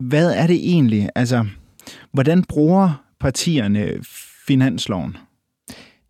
hvad 0.00 0.32
er 0.32 0.46
det 0.46 0.56
egentlig? 0.56 1.08
Altså, 1.14 1.46
hvordan 2.12 2.42
bruger 2.42 3.04
partierne 3.20 3.88
finansloven? 4.46 5.16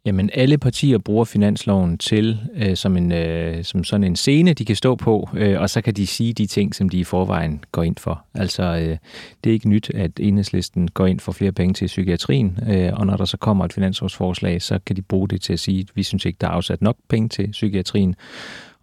Jamen, 0.05 0.31
alle 0.35 0.59
partier 0.59 0.99
bruger 0.99 1.25
finansloven 1.25 1.99
til 1.99 2.39
øh, 2.55 2.77
som, 2.77 2.97
en, 2.97 3.13
øh, 3.13 3.65
som 3.65 3.85
sådan 3.85 4.05
en 4.05 4.17
scene, 4.17 4.53
de 4.53 4.65
kan 4.65 4.77
stå 4.77 4.95
på, 4.95 5.29
øh, 5.35 5.61
og 5.61 5.71
så 5.71 5.81
kan 5.81 5.95
de 5.95 6.07
sige 6.07 6.33
de 6.33 6.47
ting, 6.47 6.75
som 6.75 6.89
de 6.89 6.99
i 6.99 7.05
forvejen 7.05 7.65
går 7.73 7.83
ind 7.83 7.97
for. 7.97 8.25
Altså, 8.35 8.63
øh, 8.63 8.97
det 9.45 9.51
er 9.51 9.55
ikke 9.55 9.69
nyt, 9.69 9.91
at 9.95 10.11
enhedslisten 10.21 10.89
går 10.89 11.07
ind 11.07 11.21
for 11.21 11.33
flere 11.33 11.53
penge 11.53 11.75
til 11.75 11.87
psykiatrien, 11.87 12.59
øh, 12.69 12.93
og 12.93 13.07
når 13.07 13.17
der 13.17 13.25
så 13.25 13.37
kommer 13.37 13.65
et 13.65 13.73
finanslovsforslag, 13.73 14.63
så 14.63 14.79
kan 14.87 14.97
de 14.97 15.03
bruge 15.03 15.29
det 15.29 15.41
til 15.41 15.53
at 15.53 15.61
sige, 15.61 15.81
at 15.81 15.87
vi 15.95 16.03
synes 16.03 16.25
ikke, 16.25 16.37
der 16.41 16.47
er 16.47 16.53
afsat 16.53 16.83
nok 16.83 16.97
penge 17.09 17.29
til 17.29 17.51
psykiatrien, 17.51 18.15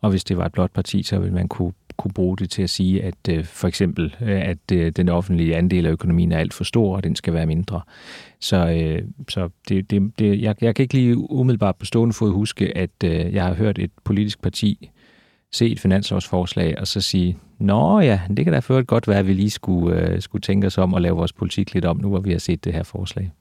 og 0.06 0.10
hvis 0.12 0.24
det 0.24 0.38
var 0.38 0.46
et 0.46 0.52
blot 0.52 0.72
parti, 0.72 1.04
så 1.04 1.20
vil 1.20 1.34
man 1.34 1.48
kunne 1.48 1.74
kunne 1.98 2.14
bruge 2.14 2.38
det 2.38 2.50
til 2.50 2.62
at 2.62 2.70
sige, 2.70 3.04
at 3.04 3.16
øh, 3.30 3.46
for 3.46 3.68
eksempel, 3.68 4.16
øh, 4.22 4.50
at 4.50 4.72
øh, 4.74 4.92
den 4.92 5.10
offentlige 5.10 5.56
andel 5.56 5.86
af 5.86 5.92
økonomien 5.92 6.32
er 6.32 6.38
alt 6.38 6.54
for 6.54 6.64
stor, 6.64 6.96
og 6.96 7.04
den 7.04 7.16
skal 7.16 7.34
være 7.34 7.46
mindre. 7.46 7.82
Så, 8.40 8.58
øh, 8.58 9.02
så 9.30 9.50
det, 9.70 9.92
det, 9.92 10.12
det, 10.20 10.42
jeg, 10.42 10.56
jeg 10.62 10.76
kan 10.76 10.84
ikke 10.84 10.94
lige 10.94 11.32
umiddelbart 11.32 11.76
på 11.76 11.86
stående 11.86 12.14
fod 12.14 12.32
huske, 12.32 12.78
at 12.78 13.04
øh, 13.04 13.34
jeg 13.34 13.44
har 13.44 13.54
hørt 13.54 13.80
et 13.80 13.92
politisk 14.04 14.42
parti 14.42 14.92
se 15.52 15.72
et 15.72 15.80
finanslovsforslag 15.80 16.80
og 16.80 16.88
så 16.88 17.02
sige, 17.02 17.38
nå 17.60 18.00
ja, 18.00 18.20
det 18.38 18.46
kan 18.46 18.54
da 18.54 18.60
ført 18.60 18.88
godt 18.88 19.08
være, 19.08 19.20
at 19.20 19.28
vi 19.28 19.34
lige 19.34 19.50
skulle, 19.50 20.00
øh, 20.00 20.22
skulle 20.22 20.42
tænke 20.42 20.68
os 20.68 20.78
om 20.78 20.94
at 20.94 21.02
lave 21.02 21.16
vores 21.16 21.34
politik 21.34 21.74
lidt 21.74 21.86
om, 21.86 21.98
nu 21.98 22.10
hvor 22.10 22.20
vi 22.20 22.32
har 22.32 22.40
set 22.40 22.66
det 22.66 22.74
her 22.74 22.84
forslag. 22.84 23.32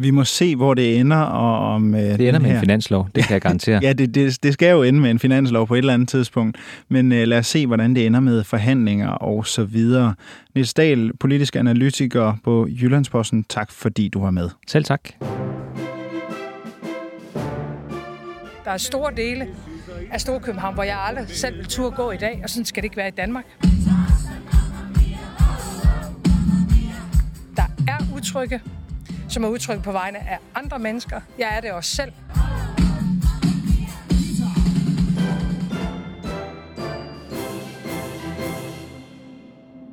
Vi 0.00 0.10
må 0.10 0.24
se, 0.24 0.56
hvor 0.56 0.74
det 0.74 1.00
ender. 1.00 1.16
Og 1.16 1.74
om, 1.74 1.94
øh, 1.94 2.00
det 2.00 2.28
ender 2.28 2.40
med 2.40 2.48
her... 2.48 2.54
en 2.54 2.60
finanslov, 2.60 3.08
det 3.14 3.24
kan 3.24 3.32
jeg 3.32 3.40
garantere. 3.40 3.80
ja, 3.86 3.92
det, 3.92 4.14
det, 4.14 4.42
det 4.42 4.52
skal 4.52 4.70
jo 4.70 4.82
ende 4.82 5.00
med 5.00 5.10
en 5.10 5.18
finanslov 5.18 5.66
på 5.66 5.74
et 5.74 5.78
eller 5.78 5.94
andet 5.94 6.08
tidspunkt. 6.08 6.58
Men 6.88 7.12
øh, 7.12 7.26
lad 7.26 7.38
os 7.38 7.46
se, 7.46 7.66
hvordan 7.66 7.94
det 7.94 8.06
ender 8.06 8.20
med 8.20 8.44
forhandlinger 8.44 9.08
og 9.08 9.46
så 9.46 9.64
videre. 9.64 10.14
Niels 10.54 10.74
Dahl, 10.74 11.10
politisk 11.20 11.56
analytiker 11.56 12.36
på 12.44 12.68
Jyllandsposten. 12.82 13.44
Tak 13.44 13.72
fordi 13.72 14.08
du 14.08 14.20
var 14.20 14.30
med. 14.30 14.48
Selv 14.66 14.84
tak. 14.84 15.00
Der 18.64 18.70
er 18.70 18.76
store 18.76 19.12
dele 19.16 19.46
af 20.12 20.20
Storkøbenhavn, 20.20 20.74
hvor 20.74 20.82
jeg 20.82 20.98
aldrig 20.98 21.24
selv 21.28 21.56
vil 21.56 21.66
turde 21.66 21.96
gå 21.96 22.10
i 22.10 22.16
dag, 22.16 22.40
og 22.42 22.50
sådan 22.50 22.64
skal 22.64 22.82
det 22.82 22.86
ikke 22.86 22.96
være 22.96 23.08
i 23.08 23.16
Danmark. 23.16 23.44
Der 27.56 27.62
er 27.88 28.16
utrygge 28.16 28.60
som 29.32 29.44
er 29.44 29.48
udtrykt 29.48 29.82
på 29.82 29.92
vegne 29.92 30.18
af 30.18 30.38
andre 30.54 30.78
mennesker. 30.78 31.20
Jeg 31.38 31.48
er 31.56 31.60
det 31.60 31.72
også 31.72 31.96
selv. 31.96 32.12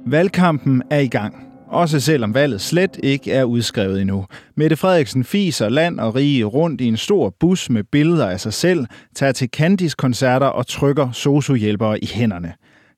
Valgkampen 0.06 0.84
er 0.89 1.00
i 1.00 1.08
gang. 1.08 1.47
Også 1.67 2.00
selvom 2.00 2.34
valget 2.34 2.62
slet 2.62 3.00
ikke 3.04 3.32
er 3.32 3.43
udskrevet 3.43 4.02
endnu. 4.02 4.26
Mette 4.56 4.76
Frederiksen 4.76 5.23
fiser 5.23 5.69
land 5.69 6.00
og 6.00 6.15
rige 6.15 6.43
rundt 6.43 6.82
i 6.82 6.86
en 6.86 6.97
stor 6.97 7.36
bus 7.39 7.69
med 7.69 7.84
billeder 7.84 8.30
af 8.30 8.39
sig 8.39 8.54
selv, 8.54 8.86
tager 9.15 9.32
til 9.32 9.50
Candis 9.50 9.95
koncerter 9.95 10.47
og 10.47 10.67
trykker 10.67 11.12
sosuhjælpere 11.12 12.04
i 12.04 12.10
hænderne. 12.13 12.54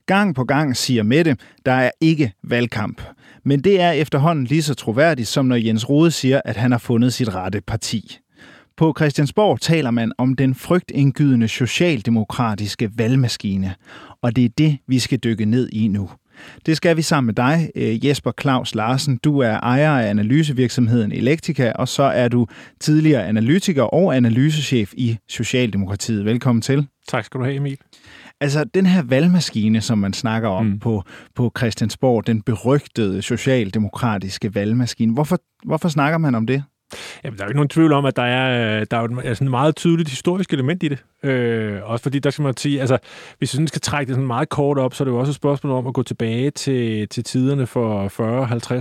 Gang 0.10 0.36
på 0.36 0.44
gang 0.44 0.78
siger 0.78 1.04
Mette, 1.04 1.38
der 1.66 1.72
er 1.72 1.92
ikke 2.02 2.34
valgkamp. 2.44 3.02
Men 3.44 3.64
det 3.64 3.82
er 3.82 3.92
efterhånden 3.92 4.46
lige 4.46 4.62
så 4.62 4.74
troværdigt, 4.74 5.28
som 5.28 5.46
når 5.46 5.56
Jens 5.56 5.90
Rode 5.90 6.12
siger, 6.12 6.42
at 6.46 6.58
han 6.58 6.72
har 6.72 6.78
fundet 6.78 7.14
sit 7.14 7.36
rette 7.36 7.62
parti. 7.62 8.18
På 8.78 8.94
Christiansborg 8.98 9.62
taler 9.62 9.92
man 9.92 10.12
om 10.18 10.36
den 10.36 10.56
frygtindgydende 10.56 11.48
socialdemokratiske 11.48 12.92
valgmaskine, 12.96 13.76
og 14.22 14.36
det 14.36 14.46
er 14.46 14.50
det, 14.58 14.78
vi 14.88 15.00
skal 15.00 15.20
dykke 15.20 15.46
ned 15.46 15.70
i 15.72 15.88
nu. 15.88 16.10
Det 16.66 16.78
skal 16.78 16.98
vi 16.98 17.02
sammen 17.02 17.26
med 17.26 17.34
dig, 17.34 17.70
øh, 17.76 18.06
Jesper 18.06 18.32
Claus 18.42 18.76
Larsen. 18.76 19.18
Du 19.24 19.40
er 19.40 19.60
ejer 19.60 19.92
af 19.92 20.10
analysevirksomheden 20.10 21.12
Elektrika, 21.12 21.72
og 21.72 21.88
så 21.88 22.04
er 22.04 22.28
du 22.28 22.48
tidligere 22.80 23.28
analytiker 23.28 23.84
og 23.84 24.16
analysechef 24.16 24.94
i 24.94 25.18
Socialdemokratiet. 25.28 26.26
Velkommen 26.26 26.62
til. 26.62 26.88
Tak 27.08 27.26
skal 27.26 27.40
du 27.40 27.44
have, 27.44 27.56
Emil. 27.56 27.78
Altså, 28.42 28.64
den 28.64 28.86
her 28.86 29.04
valgmaskine, 29.04 29.82
som 29.82 29.98
man 29.98 30.14
snakker 30.14 30.50
om 30.50 30.66
mm. 30.66 30.80
på, 30.80 31.04
på 31.36 31.52
Christiansborg, 31.58 32.28
den 32.28 32.42
berygtede 32.42 33.22
socialdemokratiske 33.22 34.56
valgmaskine, 34.56 35.14
hvorfor, 35.14 35.40
hvorfor 35.66 35.90
snakker 35.90 36.18
man 36.18 36.36
om 36.36 36.48
det? 36.48 36.64
Jamen, 37.24 37.38
der 37.38 37.44
er 37.44 37.48
jo 37.48 37.50
ikke 37.50 37.58
nogen 37.58 37.70
tvivl 37.70 37.94
om, 37.94 38.06
at 38.06 38.16
der 38.16 38.24
er, 38.24 38.86
der 38.86 38.98
er 38.98 39.04
et 39.04 39.38
sådan 39.38 39.48
et 39.48 39.52
meget 39.52 39.76
tydeligt 39.76 40.10
historisk 40.10 40.54
element 40.54 40.84
i 40.84 40.88
det. 40.88 41.04
Øh, 41.24 41.80
også 41.84 42.04
fordi, 42.04 42.20
der 42.20 42.30
skal 42.30 42.44
man 42.44 42.58
sige, 42.58 42.80
altså, 42.80 42.98
hvis 43.38 43.54
vi 43.54 43.56
sådan 43.56 43.68
skal 43.68 43.82
trække 43.82 44.08
det 44.08 44.16
sådan 44.16 44.28
meget 44.28 44.50
kort 44.50 44.78
op, 44.78 44.94
så 44.94 45.04
er 45.04 45.06
det 45.06 45.12
jo 45.12 45.20
også 45.20 45.30
et 45.30 45.36
spørgsmål 45.36 45.74
om 45.74 45.88
at 45.88 45.94
gå 45.94 46.04
tilbage 46.04 46.52
til, 46.52 47.10
til 47.10 47.24
tiderne 47.24 47.68
for 47.68 48.08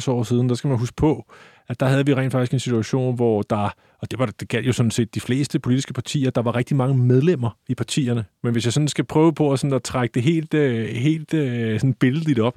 40-50 0.07 0.11
år 0.11 0.23
siden. 0.23 0.49
Der 0.49 0.55
skal 0.55 0.68
man 0.68 0.79
huske 0.79 0.97
på, 0.97 1.27
at 1.68 1.81
der 1.81 1.87
havde 1.87 2.07
vi 2.07 2.14
rent 2.14 2.33
faktisk 2.33 2.53
en 2.53 2.61
situation, 2.61 3.14
hvor 3.14 3.42
der 3.42 3.75
og 4.00 4.11
det, 4.11 4.18
var, 4.18 4.26
det 4.26 4.48
galt 4.48 4.66
jo 4.66 4.72
sådan 4.72 4.90
set 4.90 5.14
de 5.14 5.20
fleste 5.20 5.58
politiske 5.58 5.92
partier. 5.92 6.30
Der 6.30 6.42
var 6.42 6.56
rigtig 6.56 6.76
mange 6.76 6.96
medlemmer 6.96 7.50
i 7.68 7.74
partierne. 7.74 8.24
Men 8.42 8.52
hvis 8.52 8.64
jeg 8.64 8.72
sådan 8.72 8.88
skal 8.88 9.04
prøve 9.04 9.34
på 9.34 9.52
at, 9.52 9.58
sådan 9.58 9.74
at 9.74 9.82
trække 9.82 10.14
det 10.14 10.22
helt, 10.22 10.54
øh, 10.54 10.88
helt 10.88 11.34
øh, 11.34 11.80
sådan 11.80 11.94
billedligt 11.94 12.38
op, 12.38 12.54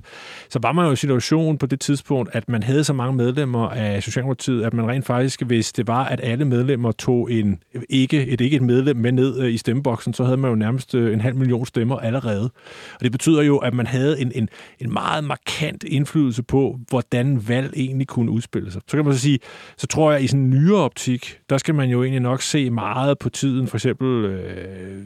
så 0.49 0.59
var 0.61 0.71
man 0.71 0.85
jo 0.85 0.91
i 0.91 0.95
situationen 0.95 1.57
på 1.57 1.65
det 1.65 1.79
tidspunkt, 1.79 2.29
at 2.35 2.49
man 2.49 2.63
havde 2.63 2.83
så 2.83 2.93
mange 2.93 3.15
medlemmer 3.15 3.69
af 3.69 4.03
Socialdemokratiet, 4.03 4.63
at 4.63 4.73
man 4.73 4.87
rent 4.87 5.05
faktisk, 5.05 5.41
hvis 5.41 5.73
det 5.73 5.87
var, 5.87 6.05
at 6.05 6.19
alle 6.23 6.45
medlemmer 6.45 6.91
tog 6.91 7.31
en, 7.31 7.63
ikke, 7.89 8.27
et 8.27 8.41
ikke 8.41 8.55
et 8.55 8.61
medlem 8.61 8.97
med 8.97 9.11
ned 9.11 9.39
øh, 9.39 9.53
i 9.53 9.57
stemmeboksen, 9.57 10.13
så 10.13 10.23
havde 10.23 10.37
man 10.37 10.49
jo 10.49 10.55
nærmest 10.55 10.95
en 10.95 11.21
halv 11.21 11.35
million 11.35 11.65
stemmer 11.65 11.97
allerede. 11.99 12.51
Og 12.93 13.01
det 13.01 13.11
betyder 13.11 13.41
jo, 13.41 13.57
at 13.57 13.73
man 13.73 13.87
havde 13.87 14.21
en, 14.21 14.31
en, 14.35 14.49
en 14.79 14.93
meget 14.93 15.23
markant 15.23 15.83
indflydelse 15.83 16.43
på, 16.43 16.79
hvordan 16.89 17.47
valg 17.47 17.73
egentlig 17.75 18.07
kunne 18.07 18.31
udspille 18.31 18.71
sig. 18.71 18.81
Så 18.87 18.97
kan 18.97 19.05
man 19.05 19.13
så 19.13 19.19
sige, 19.19 19.39
så 19.77 19.87
tror 19.87 20.11
jeg 20.11 20.23
i 20.23 20.27
sådan 20.27 20.43
en 20.43 20.49
nyere 20.49 20.77
optik, 20.77 21.30
der 21.49 21.57
skal 21.57 21.75
man 21.75 21.89
jo 21.89 22.03
egentlig 22.03 22.21
nok 22.21 22.41
se 22.41 22.69
meget 22.69 23.19
på 23.19 23.29
tiden. 23.29 23.67
For 23.67 23.77
eksempel 23.77 24.25
øh, 24.25 25.01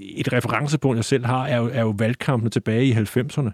et 0.00 0.32
referencepunkt, 0.32 0.96
jeg 0.96 1.04
selv 1.04 1.26
har, 1.26 1.46
er 1.46 1.56
jo, 1.56 1.70
er 1.72 1.80
jo 1.80 1.94
valgkampene 1.98 2.50
tilbage 2.50 2.84
i 2.84 2.92
90'erne, 2.92 3.50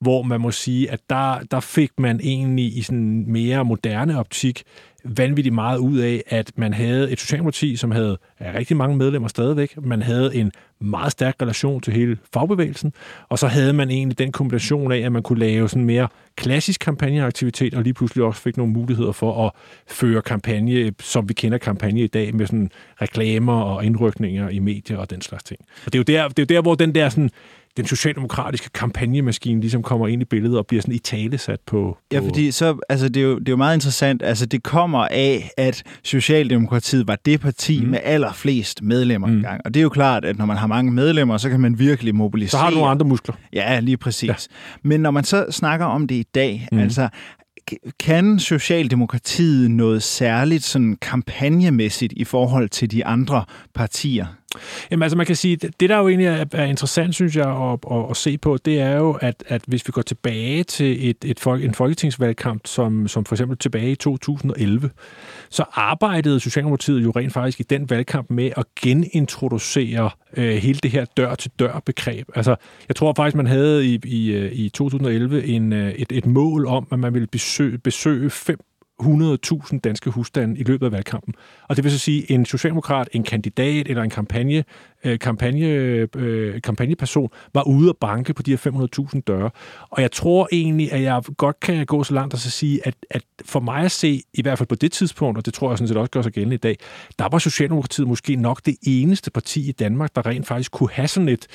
hvor 0.00 0.22
man 0.22 0.40
må 0.40 0.50
sige, 0.50 0.90
at 0.90 1.00
der, 1.10 1.38
der 1.50 1.60
fik 1.60 1.90
man 1.98 2.20
egentlig 2.22 2.76
i 2.76 2.82
sådan 2.82 3.24
mere 3.28 3.64
moderne 3.64 4.18
optik 4.18 4.62
vanvittigt 5.04 5.54
meget 5.54 5.78
ud 5.78 5.98
af, 5.98 6.22
at 6.26 6.52
man 6.56 6.74
havde 6.74 7.10
et 7.10 7.20
Socialdemokrati, 7.20 7.76
som 7.76 7.90
havde 7.90 8.18
rigtig 8.40 8.76
mange 8.76 8.96
medlemmer 8.96 9.28
stadigvæk. 9.28 9.76
Man 9.84 10.02
havde 10.02 10.34
en 10.34 10.52
meget 10.80 11.12
stærk 11.12 11.36
relation 11.42 11.80
til 11.80 11.92
hele 11.92 12.18
fagbevægelsen, 12.34 12.92
og 13.28 13.38
så 13.38 13.46
havde 13.46 13.72
man 13.72 13.90
egentlig 13.90 14.18
den 14.18 14.32
kombination 14.32 14.92
af, 14.92 14.98
at 14.98 15.12
man 15.12 15.22
kunne 15.22 15.38
lave 15.38 15.68
sådan 15.68 15.84
mere 15.84 16.08
klassisk 16.36 16.80
kampagneaktivitet, 16.80 17.74
og 17.74 17.82
lige 17.82 17.94
pludselig 17.94 18.24
også 18.24 18.40
fik 18.40 18.56
nogle 18.56 18.72
muligheder 18.72 19.12
for 19.12 19.46
at 19.46 19.52
føre 19.88 20.22
kampagne, 20.22 20.92
som 21.00 21.28
vi 21.28 21.34
kender 21.34 21.58
kampagne 21.58 22.00
i 22.00 22.06
dag, 22.06 22.34
med 22.34 22.46
sådan 22.46 22.70
reklamer 23.02 23.60
og 23.60 23.84
indrykninger 23.84 24.48
i 24.48 24.58
medier 24.58 24.98
og 24.98 25.10
den 25.10 25.20
slags 25.20 25.44
ting. 25.44 25.60
Og 25.86 25.92
det 25.92 25.94
er 25.94 25.98
jo 25.98 26.18
der, 26.18 26.28
det 26.28 26.38
er 26.38 26.54
jo 26.54 26.56
der 26.56 26.62
hvor 26.62 26.74
den 26.74 26.94
der 26.94 27.08
sådan 27.08 27.30
den 27.76 27.86
socialdemokratiske 27.86 28.70
kampagnemaskine 28.70 29.60
ligesom 29.60 29.82
kommer 29.82 30.08
ind 30.08 30.22
i 30.22 30.24
billedet 30.24 30.58
og 30.58 30.66
bliver 30.66 30.82
sådan 30.82 30.94
i 30.94 30.98
tale 30.98 31.38
sat 31.38 31.60
på, 31.66 31.72
på... 31.72 31.98
Ja, 32.12 32.20
fordi 32.20 32.50
så, 32.50 32.78
altså, 32.88 33.08
det, 33.08 33.20
er 33.20 33.24
jo, 33.24 33.38
det 33.38 33.48
er 33.48 33.52
jo 33.52 33.56
meget 33.56 33.76
interessant. 33.76 34.22
Altså, 34.22 34.46
det 34.46 34.62
kommer 34.62 34.98
af, 35.10 35.50
at 35.56 35.82
Socialdemokratiet 36.02 37.08
var 37.08 37.18
det 37.24 37.40
parti 37.40 37.80
mm. 37.80 37.90
med 37.90 37.98
allerflest 38.02 38.82
medlemmer 38.82 39.28
mm. 39.28 39.36
engang. 39.36 39.60
Og 39.64 39.74
det 39.74 39.80
er 39.80 39.82
jo 39.82 39.88
klart, 39.88 40.24
at 40.24 40.38
når 40.38 40.46
man 40.46 40.56
har 40.56 40.66
mange 40.66 40.92
medlemmer, 40.92 41.36
så 41.36 41.50
kan 41.50 41.60
man 41.60 41.78
virkelig 41.78 42.14
mobilisere. 42.14 42.50
Så 42.50 42.64
har 42.64 42.70
du 42.70 42.76
nogle 42.76 42.90
andre 42.90 43.06
muskler. 43.06 43.34
Ja, 43.52 43.80
lige 43.80 43.96
præcis. 43.96 44.28
Ja. 44.28 44.34
Men 44.82 45.00
når 45.00 45.10
man 45.10 45.24
så 45.24 45.46
snakker 45.50 45.86
om 45.86 46.06
det 46.06 46.14
i 46.14 46.26
dag, 46.34 46.68
mm. 46.72 46.78
altså, 46.78 47.08
kan 48.00 48.38
Socialdemokratiet 48.38 49.70
noget 49.70 50.02
særligt 50.02 50.64
sådan 50.64 50.96
kampagnemæssigt 51.02 52.12
i 52.16 52.24
forhold 52.24 52.68
til 52.68 52.90
de 52.90 53.06
andre 53.06 53.44
partier? 53.74 54.26
Jamen 54.90 55.02
altså 55.02 55.16
man 55.16 55.26
kan 55.26 55.36
sige, 55.36 55.56
det 55.56 55.90
der 55.90 55.98
jo 55.98 56.08
egentlig 56.08 56.26
er, 56.26 56.44
er 56.52 56.64
interessant, 56.64 57.14
synes 57.14 57.36
jeg, 57.36 57.48
at, 57.48 57.78
at, 57.90 58.10
at 58.10 58.16
se 58.16 58.38
på, 58.38 58.58
det 58.64 58.80
er 58.80 58.96
jo, 58.96 59.18
at, 59.20 59.44
at 59.46 59.62
hvis 59.66 59.86
vi 59.86 59.90
går 59.92 60.02
tilbage 60.02 60.64
til 60.64 61.10
et, 61.10 61.16
et, 61.24 61.40
folk, 61.40 61.64
en 61.64 61.74
folketingsvalgkamp, 61.74 62.66
som, 62.66 63.08
som 63.08 63.24
for 63.24 63.34
eksempel 63.34 63.58
tilbage 63.58 63.90
i 63.90 63.94
2011, 63.94 64.90
så 65.50 65.64
arbejdede 65.72 66.40
Socialdemokratiet 66.40 67.04
jo 67.04 67.10
rent 67.10 67.32
faktisk 67.32 67.60
i 67.60 67.62
den 67.62 67.90
valgkamp 67.90 68.30
med 68.30 68.50
at 68.56 68.64
genintroducere 68.80 70.10
øh, 70.36 70.54
hele 70.54 70.78
det 70.82 70.90
her 70.90 71.04
dør-til-dør-begreb. 71.16 72.28
Altså, 72.34 72.56
jeg 72.88 72.96
tror 72.96 73.12
faktisk, 73.16 73.36
man 73.36 73.46
havde 73.46 73.86
i, 73.86 74.00
i, 74.04 74.32
øh, 74.32 74.52
i 74.52 74.68
2011 74.68 75.44
en, 75.44 75.72
øh, 75.72 75.92
et, 75.92 76.12
et 76.12 76.26
mål 76.26 76.66
om, 76.66 76.86
at 76.92 76.98
man 76.98 77.14
ville 77.14 77.26
besøge, 77.26 77.78
besøge 77.78 78.30
fem 78.30 78.58
100.000 79.02 79.80
danske 79.80 80.10
husstande 80.10 80.60
i 80.60 80.62
løbet 80.64 80.86
af 80.86 80.92
valgkampen. 80.92 81.34
Og 81.68 81.76
det 81.76 81.84
vil 81.84 81.92
så 81.92 81.98
sige, 81.98 82.32
en 82.32 82.44
socialdemokrat, 82.44 83.08
en 83.12 83.22
kandidat 83.22 83.88
eller 83.88 84.02
en 84.02 84.10
kampagne, 84.10 84.64
øh, 85.04 85.18
kampagne, 85.18 85.66
øh, 86.16 86.60
kampagneperson 86.60 87.28
var 87.54 87.62
ude 87.62 87.90
og 87.90 87.96
banke 87.96 88.34
på 88.34 88.42
de 88.42 88.50
her 88.50 88.58
500.000 88.58 89.20
døre. 89.20 89.50
Og 89.90 90.02
jeg 90.02 90.12
tror 90.12 90.48
egentlig, 90.52 90.92
at 90.92 91.02
jeg 91.02 91.22
godt 91.36 91.60
kan 91.60 91.86
gå 91.86 92.04
så 92.04 92.14
langt 92.14 92.34
og 92.34 92.40
så 92.40 92.50
sige, 92.50 92.86
at, 92.86 92.94
at 93.10 93.22
for 93.44 93.60
mig 93.60 93.84
at 93.84 93.90
se, 93.90 94.22
i 94.34 94.42
hvert 94.42 94.58
fald 94.58 94.68
på 94.68 94.74
det 94.74 94.92
tidspunkt, 94.92 95.38
og 95.38 95.46
det 95.46 95.54
tror 95.54 95.70
jeg 95.70 95.78
sådan 95.78 95.88
set 95.88 95.96
også 95.96 96.10
gør 96.10 96.22
sig 96.22 96.32
gældende 96.32 96.54
i 96.54 96.58
dag, 96.58 96.76
der 97.18 97.28
var 97.28 97.38
Socialdemokratiet 97.38 98.08
måske 98.08 98.36
nok 98.36 98.66
det 98.66 98.76
eneste 98.82 99.30
parti 99.30 99.68
i 99.68 99.72
Danmark, 99.72 100.16
der 100.16 100.26
rent 100.26 100.46
faktisk 100.46 100.72
kunne 100.72 100.90
have 100.92 101.08
sådan 101.08 101.28
et 101.28 101.46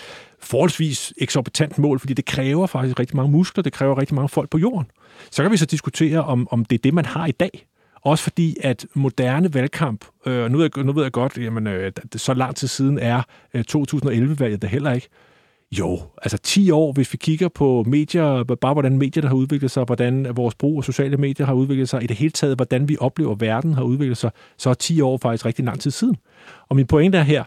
forholdsvis 0.42 1.14
eksorbitant 1.18 1.78
mål, 1.78 2.00
fordi 2.00 2.14
det 2.14 2.26
kræver 2.26 2.68
faktisk 2.68 3.00
rigtig 3.00 3.16
mange 3.16 3.32
muskler, 3.32 3.62
det 3.62 3.74
kræver 3.74 3.98
rigtig 3.98 4.16
mange 4.16 4.30
folk 4.30 4.50
på 4.50 4.58
jorden. 4.58 4.92
Så 5.32 5.42
kan 5.44 5.52
vi 5.52 5.58
så 5.58 5.66
diskutere, 5.66 6.24
om, 6.24 6.48
om 6.52 6.66
det 6.66 6.76
er 6.78 6.82
det, 6.82 6.94
man 6.94 7.06
har 7.06 7.26
i 7.26 7.32
dag. 7.32 7.68
Også 8.02 8.24
fordi, 8.24 8.58
at 8.64 8.86
moderne 8.94 9.54
valgkamp, 9.54 10.06
øh, 10.26 10.52
nu, 10.52 10.58
ved 10.58 10.70
jeg, 10.76 10.84
nu 10.84 10.92
ved 10.92 11.04
jeg 11.04 11.12
godt, 11.12 11.38
jamen, 11.38 11.68
øh, 11.68 11.92
så 12.16 12.34
lang 12.34 12.56
tid 12.56 12.68
siden 12.68 13.00
er 13.00 13.22
øh, 13.54 13.64
2011-valget 13.72 14.62
det 14.62 14.70
heller 14.70 14.94
ikke. 14.94 15.10
Jo, 15.72 16.00
altså 16.22 16.38
10 16.38 16.72
år, 16.72 16.92
hvis 16.92 17.14
vi 17.14 17.18
kigger 17.18 17.48
på 17.48 17.84
medier, 17.88 18.44
bare 18.44 18.74
hvordan 18.74 18.98
medierne 18.98 19.28
har 19.28 19.36
udviklet 19.36 19.72
sig, 19.72 19.84
hvordan 19.84 20.28
vores 20.36 20.56
brug 20.56 20.78
af 20.78 20.84
sociale 20.84 21.18
medier 21.18 21.46
har 21.46 21.54
udviklet 21.54 21.90
sig, 21.90 22.04
i 22.04 22.08
det 22.08 22.18
hele 22.18 22.32
taget, 22.32 22.56
hvordan 22.56 22.90
vi 22.90 22.98
oplever, 23.00 23.32
at 23.32 23.42
verden 23.42 23.74
har 23.74 23.84
udviklet 23.84 24.18
sig, 24.18 24.32
så 24.58 24.70
er 24.70 24.74
10 24.74 25.02
år 25.02 25.18
faktisk 25.18 25.46
rigtig 25.46 25.66
lang 25.66 25.80
tid 25.80 25.92
siden. 25.92 26.16
Og 26.70 26.76
min 26.76 26.88
pointe 26.88 27.18
er 27.18 27.24
her, 27.24 27.44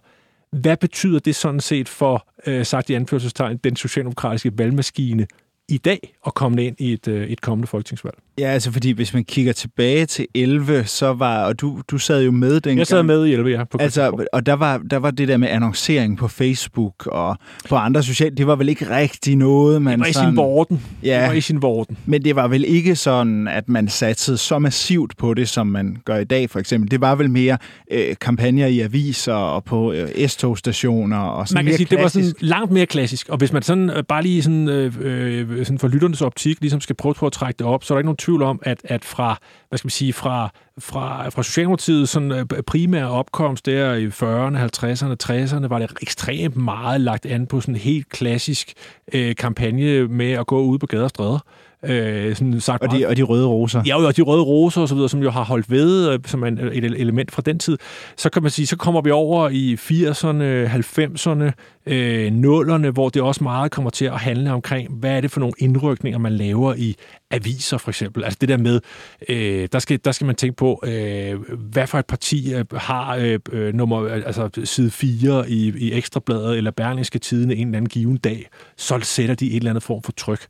hvad 0.52 0.76
betyder 0.76 1.18
det 1.18 1.36
sådan 1.36 1.60
set 1.60 1.88
for, 1.88 2.28
øh, 2.46 2.66
sagt 2.66 2.90
i 2.90 2.94
anførselstegn, 2.94 3.56
den 3.56 3.76
socialdemokratiske 3.76 4.52
valgmaskine? 4.58 5.26
I 5.70 5.78
dag 5.78 6.14
at 6.26 6.34
komme 6.34 6.64
ind 6.64 6.76
i 6.78 6.92
et, 6.92 7.08
øh, 7.08 7.26
et 7.26 7.40
kommende 7.40 7.66
folketingsvalg. 7.66 8.14
Ja, 8.38 8.46
altså 8.46 8.72
fordi 8.72 8.90
hvis 8.90 9.14
man 9.14 9.24
kigger 9.24 9.52
tilbage 9.52 10.06
til 10.06 10.26
11, 10.34 10.84
så 10.84 11.12
var, 11.12 11.44
og 11.44 11.60
du, 11.60 11.80
du 11.90 11.98
sad 11.98 12.22
jo 12.22 12.30
med 12.30 12.54
dengang. 12.54 12.78
Jeg 12.78 12.86
sad 12.86 13.02
med 13.02 13.26
i 13.26 13.32
11, 13.32 13.50
ja. 13.50 13.64
På 13.64 13.78
altså, 13.78 14.24
og 14.32 14.46
der 14.46 14.52
var, 14.52 14.78
der 14.78 14.96
var 14.96 15.10
det 15.10 15.28
der 15.28 15.36
med 15.36 15.48
annoncering 15.48 16.18
på 16.18 16.28
Facebook 16.28 17.06
og 17.06 17.36
på 17.68 17.76
andre 17.76 18.02
sociale, 18.02 18.36
det 18.36 18.46
var 18.46 18.56
vel 18.56 18.68
ikke 18.68 18.90
rigtig 18.96 19.36
noget, 19.36 19.82
man 19.82 19.92
Det 19.92 20.00
var 20.00 20.06
i 20.06 20.12
sådan, 20.12 20.30
sin 20.30 20.36
vorden. 20.36 20.82
Ja, 21.02 21.20
det 21.20 21.28
var 21.28 21.34
i 21.34 21.40
sin 21.40 21.62
vorden. 21.62 21.98
Men 22.06 22.24
det 22.24 22.36
var 22.36 22.48
vel 22.48 22.64
ikke 22.64 22.96
sådan, 22.96 23.48
at 23.48 23.68
man 23.68 23.88
satsede 23.88 24.38
så 24.38 24.58
massivt 24.58 25.16
på 25.16 25.34
det, 25.34 25.48
som 25.48 25.66
man 25.66 25.96
gør 26.04 26.16
i 26.16 26.24
dag 26.24 26.50
for 26.50 26.58
eksempel. 26.58 26.90
Det 26.90 27.00
var 27.00 27.14
vel 27.14 27.30
mere 27.30 27.58
øh, 27.90 28.16
kampagner 28.20 28.66
i 28.66 28.80
aviser 28.80 29.32
og 29.34 29.64
på 29.64 29.92
øh, 29.92 30.28
S-togstationer 30.28 31.18
og 31.18 31.48
sådan 31.48 31.64
Man 31.64 31.64
kan 31.64 31.76
sige, 31.76 31.86
klassisk. 31.86 32.14
det 32.14 32.22
var 32.24 32.30
sådan 32.32 32.48
langt 32.48 32.72
mere 32.72 32.86
klassisk. 32.86 33.28
Og 33.28 33.38
hvis 33.38 33.52
man 33.52 33.62
sådan 33.62 33.90
øh, 33.90 34.02
bare 34.08 34.22
lige 34.22 34.42
sådan, 34.42 34.68
øh, 34.68 34.94
øh, 35.00 35.59
sådan 35.64 35.78
for 35.78 35.88
lytternes 35.88 36.22
optik 36.22 36.60
ligesom 36.60 36.80
skal 36.80 36.96
prøve 36.96 37.14
på 37.14 37.26
at 37.26 37.32
trække 37.32 37.58
det 37.58 37.66
op, 37.66 37.84
så 37.84 37.94
er 37.94 37.96
der 37.96 38.00
ikke 38.00 38.06
nogen 38.06 38.16
tvivl 38.16 38.42
om, 38.42 38.60
at, 38.62 38.80
at 38.84 39.04
fra, 39.04 39.38
hvad 39.68 39.78
skal 39.78 39.86
man 39.86 39.90
sige, 39.90 40.12
fra, 40.12 40.50
fra, 40.78 41.28
fra 41.28 41.42
Socialdemokratiet 41.42 42.08
sådan 42.08 42.32
øh, 42.32 42.46
primære 42.66 43.10
opkomst 43.10 43.66
der 43.66 43.94
i 43.94 44.06
40'erne, 44.06 44.56
50'erne, 44.56 45.16
60'erne, 45.22 45.68
var 45.68 45.78
det 45.78 45.90
ekstremt 46.02 46.56
meget 46.56 47.00
lagt 47.00 47.26
an 47.26 47.46
på 47.46 47.60
sådan 47.60 47.74
en 47.74 47.80
helt 47.80 48.08
klassisk 48.08 48.72
øh, 49.12 49.36
kampagne 49.36 50.08
med 50.08 50.32
at 50.32 50.46
gå 50.46 50.62
ud 50.62 50.78
på 50.78 50.86
gader 50.86 51.04
og 51.04 51.10
stræder. 51.10 51.38
Øh, 51.84 52.36
sådan 52.36 52.60
sagt 52.60 52.82
og, 52.82 52.90
de, 52.90 53.08
og 53.08 53.16
de 53.16 53.22
røde 53.22 53.46
roser. 53.46 53.82
Ja, 53.86 54.06
og 54.06 54.16
de 54.16 54.22
røde 54.22 54.42
roser 54.42 54.80
og 54.80 54.88
så 54.88 54.94
videre, 54.94 55.08
som 55.08 55.22
jo 55.22 55.30
har 55.30 55.44
holdt 55.44 55.70
ved, 55.70 56.10
øh, 56.12 56.18
som 56.26 56.42
er 56.42 56.46
et 56.72 56.84
element 56.84 57.30
fra 57.30 57.42
den 57.42 57.58
tid. 57.58 57.78
Så 58.16 58.30
kan 58.30 58.42
man 58.42 58.50
sige, 58.50 58.66
så 58.66 58.76
kommer 58.76 59.00
vi 59.00 59.10
over 59.10 59.48
i 59.48 59.74
80'erne, 59.74 60.68
90'erne, 60.68 61.52
øh, 61.86 62.32
nullerne, 62.32 62.90
hvor 62.90 63.08
det 63.08 63.22
også 63.22 63.42
meget 63.44 63.70
kommer 63.70 63.90
til 63.90 64.04
at 64.04 64.20
handle 64.20 64.52
omkring, 64.52 64.92
hvad 64.92 65.16
er 65.16 65.20
det 65.20 65.30
for 65.30 65.40
nogle 65.40 65.52
indrykninger, 65.58 66.18
man 66.18 66.32
laver 66.32 66.74
i 66.74 66.96
aviser 67.30 67.78
for 67.78 67.90
eksempel. 67.90 68.24
Altså 68.24 68.38
det 68.40 68.48
der 68.48 68.56
med, 68.56 68.80
øh, 69.28 69.68
der, 69.72 69.78
skal, 69.78 70.00
der 70.04 70.12
skal 70.12 70.26
man 70.26 70.36
tænke 70.36 70.56
på, 70.56 70.80
øh, 70.84 71.40
hvad 71.58 71.86
for 71.86 71.98
et 71.98 72.06
parti 72.06 72.54
øh, 72.54 72.64
har 72.72 73.16
øh, 73.16 73.38
øh 73.52 73.74
nummer, 73.74 74.08
altså 74.08 74.50
side 74.64 74.90
4 74.90 75.50
i, 75.50 75.72
i 75.78 75.92
Ekstrabladet 75.92 76.56
eller 76.56 76.70
Berlingske 76.70 77.18
Tidene 77.18 77.54
en 77.54 77.68
eller 77.68 77.76
anden 77.76 77.88
given 77.88 78.16
dag, 78.16 78.48
så 78.76 79.00
sætter 79.02 79.34
de 79.34 79.50
et 79.50 79.56
eller 79.56 79.70
andet 79.70 79.82
form 79.82 80.02
for 80.02 80.12
tryk. 80.12 80.46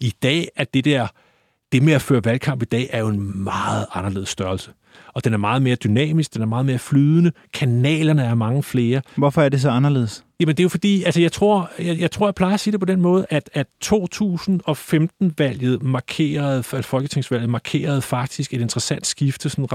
I 0.00 0.12
dag 0.22 0.48
er 0.56 0.64
det 0.74 0.84
der, 0.84 1.06
det 1.74 1.82
med 1.82 1.92
at 1.92 2.02
føre 2.02 2.24
valgkamp 2.24 2.62
i 2.62 2.64
dag, 2.64 2.90
er 2.92 2.98
jo 2.98 3.08
en 3.08 3.44
meget 3.44 3.86
anderledes 3.92 4.28
størrelse. 4.28 4.70
Og 5.14 5.24
den 5.24 5.32
er 5.32 5.36
meget 5.36 5.62
mere 5.62 5.74
dynamisk, 5.74 6.34
den 6.34 6.42
er 6.42 6.46
meget 6.46 6.66
mere 6.66 6.78
flydende, 6.78 7.32
kanalerne 7.52 8.22
er 8.22 8.34
mange 8.34 8.62
flere. 8.62 9.02
Hvorfor 9.16 9.42
er 9.42 9.48
det 9.48 9.60
så 9.60 9.70
anderledes? 9.70 10.24
Jamen 10.40 10.56
det 10.56 10.60
er 10.60 10.64
jo 10.64 10.68
fordi, 10.68 11.02
altså 11.02 11.20
jeg 11.20 11.32
tror, 11.32 11.70
jeg, 11.78 11.98
jeg 11.98 12.10
tror, 12.10 12.26
jeg 12.26 12.34
plejer 12.34 12.54
at 12.54 12.60
sige 12.60 12.72
det 12.72 12.80
på 12.80 12.86
den 12.86 13.00
måde, 13.00 13.26
at, 13.30 13.50
at 13.52 13.66
2015-valget 13.84 15.82
markerede, 15.82 16.64
at 16.72 16.84
folketingsvalget 16.84 17.50
markerede 17.50 18.02
faktisk 18.02 18.54
et 18.54 18.60
interessant 18.60 19.06
skifte, 19.06 19.50
sådan 19.50 19.66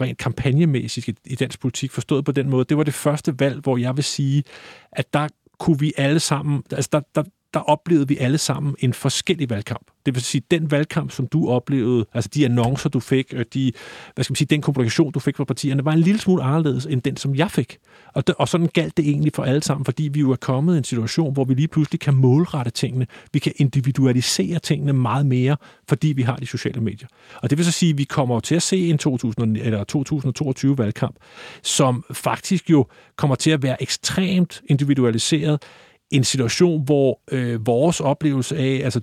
rent 0.00 0.18
kampagnemæssigt 0.18 1.08
i, 1.08 1.14
i 1.24 1.34
dansk 1.34 1.60
politik, 1.60 1.92
forstået 1.92 2.24
på 2.24 2.32
den 2.32 2.50
måde. 2.50 2.64
Det 2.64 2.76
var 2.76 2.82
det 2.82 2.94
første 2.94 3.34
valg, 3.38 3.60
hvor 3.60 3.76
jeg 3.76 3.96
vil 3.96 4.04
sige, 4.04 4.44
at 4.92 5.14
der 5.14 5.28
kunne 5.58 5.78
vi 5.78 5.92
alle 5.96 6.20
sammen, 6.20 6.62
altså 6.72 6.88
der, 6.92 7.00
der, 7.14 7.22
der 7.56 7.62
oplevede 7.62 8.08
vi 8.08 8.16
alle 8.16 8.38
sammen 8.38 8.74
en 8.78 8.92
forskellig 8.92 9.50
valgkamp. 9.50 9.86
Det 10.06 10.14
vil 10.14 10.22
sige, 10.22 10.42
den 10.50 10.70
valgkamp, 10.70 11.10
som 11.10 11.26
du 11.26 11.48
oplevede, 11.48 12.06
altså 12.14 12.30
de 12.34 12.44
annoncer, 12.44 12.88
du 12.88 13.00
fik, 13.00 13.34
og 13.34 13.44
de, 13.54 13.72
hvad 14.14 14.24
skal 14.24 14.32
man 14.32 14.36
sige, 14.36 14.48
den 14.50 14.62
kommunikation, 14.62 15.12
du 15.12 15.20
fik 15.20 15.36
fra 15.36 15.44
partierne, 15.44 15.84
var 15.84 15.92
en 15.92 15.98
lille 15.98 16.20
smule 16.20 16.42
anderledes 16.42 16.86
end 16.86 17.02
den, 17.02 17.16
som 17.16 17.34
jeg 17.34 17.50
fik. 17.50 17.78
Og, 18.14 18.26
det, 18.26 18.34
og 18.38 18.48
sådan 18.48 18.66
galt 18.66 18.96
det 18.96 19.08
egentlig 19.08 19.32
for 19.34 19.44
alle 19.44 19.62
sammen, 19.62 19.84
fordi 19.84 20.02
vi 20.02 20.20
jo 20.20 20.30
er 20.30 20.36
kommet 20.36 20.74
i 20.74 20.78
en 20.78 20.84
situation, 20.84 21.32
hvor 21.32 21.44
vi 21.44 21.54
lige 21.54 21.68
pludselig 21.68 22.00
kan 22.00 22.14
målrette 22.14 22.70
tingene. 22.70 23.06
Vi 23.32 23.38
kan 23.38 23.52
individualisere 23.56 24.58
tingene 24.58 24.92
meget 24.92 25.26
mere, 25.26 25.56
fordi 25.88 26.08
vi 26.08 26.22
har 26.22 26.36
de 26.36 26.46
sociale 26.46 26.80
medier. 26.80 27.08
Og 27.42 27.50
det 27.50 27.58
vil 27.58 27.64
så 27.64 27.72
sige, 27.72 27.90
at 27.90 27.98
vi 27.98 28.04
kommer 28.04 28.40
til 28.40 28.54
at 28.54 28.62
se 28.62 28.88
en 28.88 28.98
2000, 28.98 29.56
eller 29.56 29.84
2022 29.84 30.78
valgkamp, 30.78 31.16
som 31.62 32.04
faktisk 32.12 32.70
jo 32.70 32.86
kommer 33.16 33.34
til 33.34 33.50
at 33.50 33.62
være 33.62 33.82
ekstremt 33.82 34.62
individualiseret, 34.66 35.62
en 36.10 36.24
situation, 36.24 36.84
hvor 36.84 37.20
øh, 37.30 37.66
vores 37.66 38.00
oplevelse 38.00 38.56
af, 38.56 38.80
altså 38.84 39.00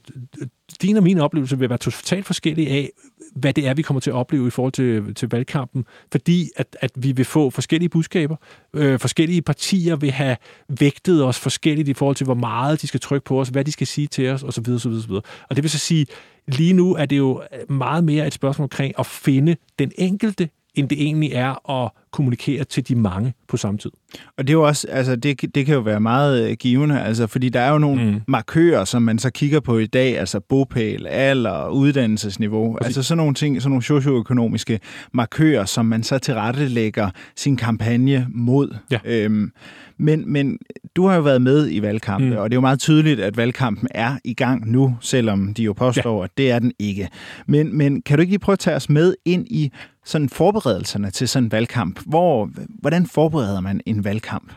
din 0.81 0.97
og 0.97 1.03
min 1.03 1.19
oplevelse 1.19 1.59
vil 1.59 1.69
være 1.69 1.77
totalt 1.77 2.25
forskellige 2.25 2.69
af, 2.69 2.89
hvad 3.35 3.53
det 3.53 3.67
er, 3.67 3.73
vi 3.73 3.81
kommer 3.81 4.01
til 4.01 4.09
at 4.09 4.15
opleve 4.15 4.47
i 4.47 4.49
forhold 4.49 4.73
til, 4.73 5.15
til 5.15 5.29
valgkampen, 5.31 5.85
fordi 6.11 6.49
at, 6.55 6.77
at 6.81 6.91
vi 6.95 7.11
vil 7.11 7.25
få 7.25 7.49
forskellige 7.49 7.89
budskaber. 7.89 8.35
Øh, 8.73 8.99
forskellige 8.99 9.41
partier 9.41 9.95
vil 9.95 10.11
have 10.11 10.37
vægtet 10.79 11.23
os 11.25 11.39
forskelligt 11.39 11.87
i 11.87 11.93
forhold 11.93 12.15
til, 12.15 12.25
hvor 12.25 12.33
meget 12.33 12.81
de 12.81 12.87
skal 12.87 12.99
trykke 12.99 13.25
på 13.25 13.41
os, 13.41 13.49
hvad 13.49 13.65
de 13.65 13.71
skal 13.71 13.87
sige 13.87 14.07
til 14.07 14.29
os, 14.29 14.43
osv. 14.43 14.69
osv., 14.69 14.91
osv. 14.91 15.11
Og 15.49 15.55
det 15.55 15.63
vil 15.63 15.69
så 15.69 15.79
sige, 15.79 16.05
lige 16.47 16.73
nu 16.73 16.95
er 16.95 17.05
det 17.05 17.17
jo 17.17 17.41
meget 17.69 18.03
mere 18.03 18.27
et 18.27 18.33
spørgsmål 18.33 18.63
omkring 18.63 18.93
at 18.99 19.05
finde 19.05 19.55
den 19.79 19.91
enkelte 19.97 20.49
end 20.75 20.89
det 20.89 21.01
egentlig 21.01 21.31
er 21.33 21.69
at 21.83 21.91
kommunikere 22.11 22.63
til 22.63 22.87
de 22.87 22.95
mange 22.95 23.33
på 23.47 23.57
samme 23.57 23.77
tid. 23.77 23.91
Og 24.37 24.47
det 24.47 24.49
er 24.49 24.53
jo 24.53 24.67
også, 24.67 24.87
altså 24.89 25.15
det, 25.15 25.55
det 25.55 25.65
kan 25.65 25.75
jo 25.75 25.81
være 25.81 25.99
meget 25.99 26.49
øh, 26.49 26.55
givende, 26.59 27.01
altså 27.01 27.27
fordi 27.27 27.49
der 27.49 27.59
er 27.59 27.71
jo 27.71 27.77
nogle 27.77 28.11
mm. 28.11 28.21
markører, 28.27 28.85
som 28.85 29.01
man 29.01 29.19
så 29.19 29.29
kigger 29.29 29.59
på 29.59 29.77
i 29.77 29.85
dag, 29.85 30.19
altså 30.19 30.39
bopæl, 30.39 31.07
alder, 31.07 31.69
uddannelsesniveau, 31.69 32.73
Præcis. 32.73 32.87
altså 32.87 33.03
sådan 33.03 33.17
nogle 33.17 33.33
ting, 33.33 33.61
sådan 33.61 33.69
nogle 33.69 33.83
socioøkonomiske 33.83 34.79
markører, 35.13 35.65
som 35.65 35.85
man 35.85 36.03
så 36.03 36.19
tilrettelægger 36.19 37.09
sin 37.35 37.57
kampagne 37.57 38.27
mod. 38.29 38.75
Ja. 38.91 38.99
Øhm, 39.05 39.51
men, 39.97 40.31
men 40.31 40.57
du 40.95 41.07
har 41.07 41.15
jo 41.15 41.21
været 41.21 41.41
med 41.41 41.71
i 41.71 41.81
valgkampen, 41.81 42.29
mm. 42.29 42.37
og 42.37 42.49
det 42.49 42.55
er 42.55 42.57
jo 42.57 42.61
meget 42.61 42.79
tydeligt, 42.79 43.19
at 43.19 43.37
valgkampen 43.37 43.87
er 43.91 44.17
i 44.23 44.33
gang 44.33 44.71
nu, 44.71 44.97
selvom 45.01 45.53
de 45.53 45.63
jo 45.63 45.73
påstår, 45.73 46.19
ja. 46.19 46.23
at 46.23 46.37
det 46.37 46.51
er 46.51 46.59
den 46.59 46.71
ikke. 46.79 47.09
Men, 47.47 47.77
men 47.77 48.01
kan 48.01 48.17
du 48.17 48.21
ikke 48.21 48.31
lige 48.31 48.39
prøve 48.39 48.53
at 48.53 48.59
tage 48.59 48.75
os 48.75 48.89
med 48.89 49.15
ind 49.25 49.47
i 49.47 49.71
sådan 50.05 50.29
forberedelserne 50.29 51.11
til 51.11 51.27
sådan 51.27 51.43
en 51.43 51.51
valgkamp? 51.51 51.99
Hvor, 52.05 52.49
hvordan 52.79 53.05
forbereder 53.05 53.59
man 53.59 53.81
en 53.85 54.03
valgkamp? 54.03 54.53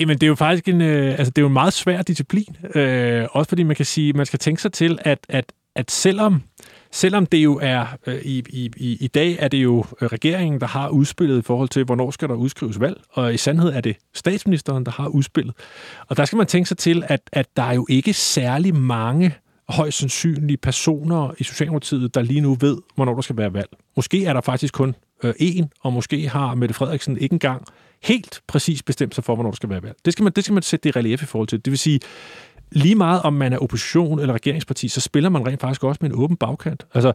Jamen, 0.00 0.14
det 0.18 0.22
er 0.22 0.28
jo 0.28 0.34
faktisk 0.34 0.68
en, 0.68 0.80
øh, 0.80 1.10
altså, 1.18 1.30
det 1.30 1.38
er 1.38 1.42
jo 1.42 1.46
en 1.46 1.52
meget 1.52 1.72
svær 1.72 2.02
disciplin. 2.02 2.56
Øh, 2.74 3.26
også 3.32 3.48
fordi 3.48 3.62
man 3.62 3.76
kan 3.76 3.86
sige, 3.86 4.12
man 4.12 4.26
skal 4.26 4.38
tænke 4.38 4.62
sig 4.62 4.72
til, 4.72 4.98
at, 5.02 5.18
at, 5.28 5.52
at 5.74 5.90
selvom 5.90 6.42
selvom 6.94 7.26
det 7.26 7.38
jo 7.38 7.58
er, 7.62 7.86
øh, 8.06 8.20
i, 8.24 8.42
i, 8.76 8.96
i 9.00 9.06
dag 9.06 9.36
er 9.40 9.48
det 9.48 9.58
jo 9.58 9.84
regeringen, 10.02 10.60
der 10.60 10.66
har 10.66 10.88
udspillet 10.88 11.38
i 11.38 11.42
forhold 11.42 11.68
til, 11.68 11.84
hvornår 11.84 12.10
skal 12.10 12.28
der 12.28 12.34
udskrives 12.34 12.80
valg, 12.80 13.00
og 13.10 13.34
i 13.34 13.36
sandhed 13.36 13.72
er 13.72 13.80
det 13.80 13.96
statsministeren, 14.14 14.84
der 14.84 14.92
har 14.92 15.08
udspillet. 15.08 15.54
Og 16.08 16.16
der 16.16 16.24
skal 16.24 16.36
man 16.36 16.46
tænke 16.46 16.68
sig 16.68 16.78
til, 16.78 17.02
at, 17.06 17.20
at 17.32 17.46
der 17.56 17.62
er 17.62 17.72
jo 17.74 17.86
ikke 17.90 18.12
særlig 18.12 18.74
mange 18.74 19.34
højst 19.68 19.98
sandsynlige 19.98 20.56
personer 20.56 21.34
i 21.38 21.44
Socialdemokratiet, 21.44 22.14
der 22.14 22.22
lige 22.22 22.40
nu 22.40 22.56
ved, 22.60 22.78
hvornår 22.94 23.14
der 23.14 23.22
skal 23.22 23.36
være 23.36 23.54
valg. 23.54 23.68
Måske 23.96 24.24
er 24.24 24.32
der 24.32 24.40
faktisk 24.40 24.74
kun 24.74 24.94
øh, 25.22 25.34
én, 25.40 25.66
og 25.80 25.92
måske 25.92 26.28
har 26.28 26.54
Mette 26.54 26.74
Frederiksen 26.74 27.18
ikke 27.18 27.32
engang 27.32 27.64
helt 28.02 28.42
præcis 28.46 28.82
bestemt 28.82 29.14
sig 29.14 29.24
for, 29.24 29.34
hvornår 29.34 29.50
der 29.50 29.56
skal 29.56 29.68
være 29.68 29.82
valg. 29.82 29.96
Det 30.04 30.12
skal 30.12 30.22
man, 30.22 30.32
det 30.36 30.44
skal 30.44 30.54
man 30.54 30.62
sætte 30.62 30.88
det 30.88 30.96
relief 30.96 31.22
i 31.22 31.26
forhold 31.26 31.48
til. 31.48 31.64
Det 31.64 31.70
vil 31.70 31.78
sige, 31.78 32.00
lige 32.74 32.94
meget 32.94 33.22
om 33.22 33.32
man 33.32 33.52
er 33.52 33.58
opposition 33.58 34.20
eller 34.20 34.34
regeringsparti, 34.34 34.88
så 34.88 35.00
spiller 35.00 35.28
man 35.28 35.46
rent 35.46 35.60
faktisk 35.60 35.84
også 35.84 35.98
med 36.02 36.10
en 36.10 36.16
åben 36.16 36.36
bagkant. 36.36 36.86
Altså, 36.94 37.12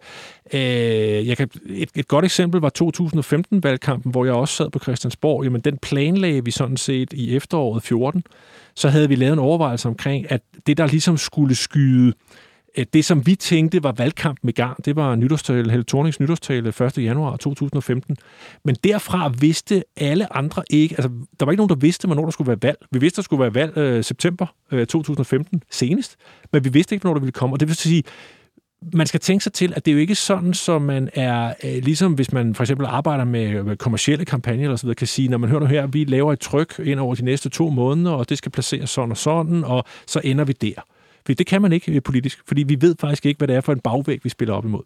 øh, 0.54 1.28
jeg 1.28 1.38
kan, 1.38 1.50
et, 1.66 1.90
et 1.96 2.08
godt 2.08 2.26
eksempel 2.26 2.62
var 2.62 2.72
2015-valgkampen, 2.84 4.12
hvor 4.12 4.26
jeg 4.26 4.34
også 4.34 4.56
sad 4.56 4.70
på 4.70 4.80
Christiansborg. 4.80 5.44
Jamen, 5.44 5.62
den 5.62 5.78
planlagde 5.78 6.46
vi 6.46 6.52
sådan 6.52 6.78
set 6.78 7.14
i 7.14 7.36
efteråret 7.36 7.84
14. 7.84 8.24
Så 8.76 8.90
havde 8.90 9.08
vi 9.08 9.16
lavet 9.16 9.34
en 9.34 9.40
overvejelse 9.40 9.88
omkring, 9.88 10.32
at 10.32 10.42
det, 10.68 10.78
der 10.78 10.88
ligesom 10.88 11.18
skulle 11.18 11.56
skyde 11.56 12.14
Øh, 12.78 12.86
det, 12.94 13.06
som 13.06 13.26
vi 13.26 13.36
tænkte 13.36 13.84
var 13.84 13.92
valgkamp 13.92 14.40
med 14.44 14.54
gang, 14.54 14.86
det 14.86 14.96
var 14.96 15.16
nytårstale, 15.16 15.72
Helle 15.72 15.84
Thornings 15.84 16.20
nytårstale 16.20 16.70
1. 16.70 16.98
januar 16.98 17.38
2015. 17.38 18.18
Men 18.66 18.76
derfra 18.84 19.34
vidste 19.40 19.84
alle 19.98 20.36
andre 20.36 20.64
ikke, 20.70 20.96
altså 20.96 21.10
der 21.40 21.46
var 21.46 21.52
ikke 21.52 21.60
nogen, 21.60 21.70
der 21.70 21.76
vidste, 21.76 22.08
hvornår 22.08 22.24
der 22.24 22.32
skulle 22.32 22.48
være 22.48 22.62
valg. 22.62 22.78
Vi 22.92 23.00
vidste, 23.00 23.16
der 23.16 23.24
skulle 23.24 23.42
være 23.42 23.54
valg 23.54 23.78
øh, 23.78 24.04
september 24.04 24.46
øh, 24.72 24.88
2015 24.88 25.64
senest, 25.72 26.16
men 26.54 26.64
vi 26.64 26.70
vidste 26.70 26.96
ikke, 26.96 27.04
hvornår 27.04 27.14
det 27.14 27.22
ville 27.22 27.32
komme. 27.32 27.56
Og 27.56 27.60
det 27.60 27.68
vil 27.68 27.76
sige, 27.76 28.04
man 28.94 29.08
skal 29.08 29.20
tænke 29.20 29.44
sig 29.44 29.54
til, 29.54 29.74
at 29.76 29.86
det 29.86 29.92
er 29.92 29.94
jo 29.94 30.00
ikke 30.00 30.16
sådan, 30.16 30.54
så 30.54 30.80
man 30.80 31.10
er, 31.14 31.54
øh, 31.64 31.84
ligesom 31.84 32.14
hvis 32.14 32.32
man 32.32 32.56
for 32.56 32.64
eksempel 32.64 32.86
arbejder 32.86 33.24
med, 33.24 33.64
med 33.64 33.78
kommersielle 33.78 34.26
kampagner 34.26 34.64
eller 34.64 34.76
så 34.76 34.84
videre, 34.84 34.96
kan 34.96 35.08
sige, 35.08 35.28
når 35.28 35.38
man 35.38 35.50
hører 35.50 35.66
her, 35.66 35.88
vi 35.88 36.04
laver 36.04 36.34
et 36.34 36.40
tryk 36.40 36.80
ind 36.84 37.00
over 37.00 37.16
de 37.16 37.26
næste 37.26 37.50
to 37.50 37.70
måneder, 37.70 38.12
og 38.12 38.30
det 38.30 38.38
skal 38.38 38.52
placeres 38.52 38.90
sådan 38.90 39.12
og 39.12 39.18
sådan, 39.18 39.64
og 39.64 39.84
så 40.08 40.22
ender 40.24 40.44
vi 40.44 40.54
der. 40.54 40.82
Fordi 41.30 41.36
det 41.36 41.48
kan 41.48 41.62
man 41.62 41.72
ikke 41.72 41.92
øh, 41.92 42.02
politisk, 42.02 42.40
fordi 42.48 42.64
vi 42.64 42.78
ved 42.82 42.96
faktisk 43.00 43.26
ikke, 43.26 43.38
hvad 43.38 43.48
det 43.48 43.56
er 43.56 43.62
for 43.62 43.74
en 43.74 43.80
bagvæg, 43.80 44.20
vi 44.24 44.30
spiller 44.30 44.54
op 44.54 44.66
imod. 44.66 44.82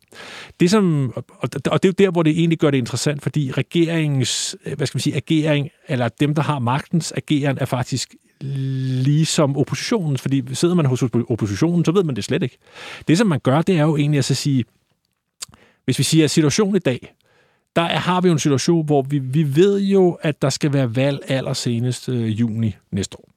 Det 0.60 0.72
som, 0.72 1.14
og 1.42 1.54
det 1.54 1.68
er 1.68 1.80
jo 1.86 1.92
der, 1.92 2.12
hvor 2.12 2.24
det 2.24 2.40
egentlig 2.40 2.60
gør 2.60 2.72
det 2.72 2.78
interessant, 2.78 3.24
fordi 3.24 3.52
regeringens, 3.52 4.56
øh, 4.66 4.78
hvad 4.78 4.88
skal 4.88 4.96
man 4.98 5.02
sige, 5.02 5.16
agering, 5.16 5.70
eller 5.88 6.10
dem, 6.10 6.36
der 6.36 6.42
har 6.42 6.60
magtens 6.60 7.14
ageren, 7.18 7.58
er 7.62 7.66
faktisk 7.66 8.16
ligesom 8.42 9.58
oppositionen, 9.58 10.18
fordi 10.18 10.44
sidder 10.54 10.76
man 10.76 10.86
hos 10.86 11.04
oppositionen, 11.04 11.86
så 11.86 11.92
ved 11.92 12.04
man 12.04 12.16
det 12.16 12.24
slet 12.24 12.44
ikke. 12.44 12.58
Det, 13.08 13.18
som 13.18 13.28
man 13.28 13.40
gør, 13.40 13.62
det 13.62 13.78
er 13.78 13.84
jo 13.84 13.98
egentlig 13.98 14.18
at 14.18 14.26
så 14.26 14.36
sige, 14.36 14.66
hvis 15.86 16.00
vi 16.00 16.04
siger, 16.04 16.24
at 16.24 16.32
situationen 16.32 16.76
i 16.76 16.80
dag, 16.80 17.14
der 17.76 17.84
har 17.84 18.22
vi 18.22 18.28
jo 18.28 18.34
en 18.34 18.40
situation, 18.40 18.86
hvor 18.86 19.02
vi, 19.02 19.20
vi 19.20 19.56
ved 19.56 19.82
jo, 19.82 20.12
at 20.12 20.42
der 20.42 20.50
skal 20.50 20.74
være 20.74 20.96
valg 20.96 21.20
allersenest 21.28 22.10
øh, 22.10 22.40
juni 22.40 22.76
næste 22.92 23.18
år. 23.20 23.33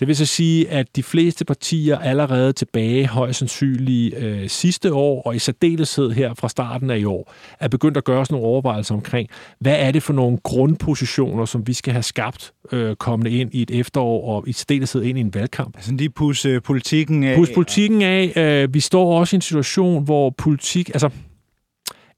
Det 0.00 0.08
vil 0.08 0.16
så 0.16 0.26
sige, 0.26 0.70
at 0.70 0.96
de 0.96 1.02
fleste 1.02 1.44
partier 1.44 1.98
allerede 1.98 2.52
tilbage 2.52 3.06
højst 3.06 3.38
sandsynligt 3.38 4.16
øh, 4.16 4.48
sidste 4.48 4.92
år, 4.94 5.22
og 5.22 5.36
i 5.36 5.38
særdeleshed 5.38 6.10
her 6.10 6.34
fra 6.34 6.48
starten 6.48 6.90
af 6.90 6.98
i 6.98 7.04
år, 7.04 7.34
er 7.60 7.68
begyndt 7.68 7.96
at 7.96 8.04
gøre 8.04 8.26
sådan 8.26 8.34
nogle 8.34 8.46
overvejelser 8.46 8.94
omkring, 8.94 9.28
hvad 9.58 9.76
er 9.78 9.90
det 9.90 10.02
for 10.02 10.12
nogle 10.12 10.38
grundpositioner, 10.42 11.44
som 11.44 11.66
vi 11.66 11.72
skal 11.72 11.92
have 11.92 12.02
skabt 12.02 12.52
øh, 12.72 12.96
kommende 12.96 13.30
ind 13.30 13.54
i 13.54 13.62
et 13.62 13.70
efterår, 13.70 14.36
og 14.36 14.48
i 14.48 14.52
særdeleshed 14.52 15.02
ind 15.02 15.18
i 15.18 15.20
en 15.20 15.34
valgkamp. 15.34 15.76
Altså 15.76 15.92
de 15.98 16.08
pusse 16.08 16.60
politikken 16.60 17.24
af? 17.24 17.36
Pusse 17.36 17.54
politikken 17.54 18.02
af. 18.02 18.32
Øh, 18.36 18.74
vi 18.74 18.80
står 18.80 19.18
også 19.18 19.36
i 19.36 19.38
en 19.38 19.42
situation, 19.42 20.04
hvor 20.04 20.30
politik... 20.30 20.88
Altså, 20.88 21.10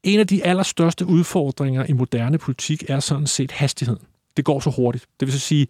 en 0.03 0.21
af 0.21 0.27
de 0.27 0.45
allerstørste 0.45 1.07
udfordringer 1.07 1.85
i 1.89 1.93
moderne 1.93 2.39
politik 2.39 2.85
er 2.89 3.01
sådan 3.01 3.27
set 3.27 3.51
hastigheden. 3.51 4.03
Det 4.37 4.45
går 4.45 4.61
så 4.61 4.71
hurtigt. 4.71 5.07
Det 5.21 5.27
vil 5.27 5.33
så 5.33 5.39
sige, 5.39 5.67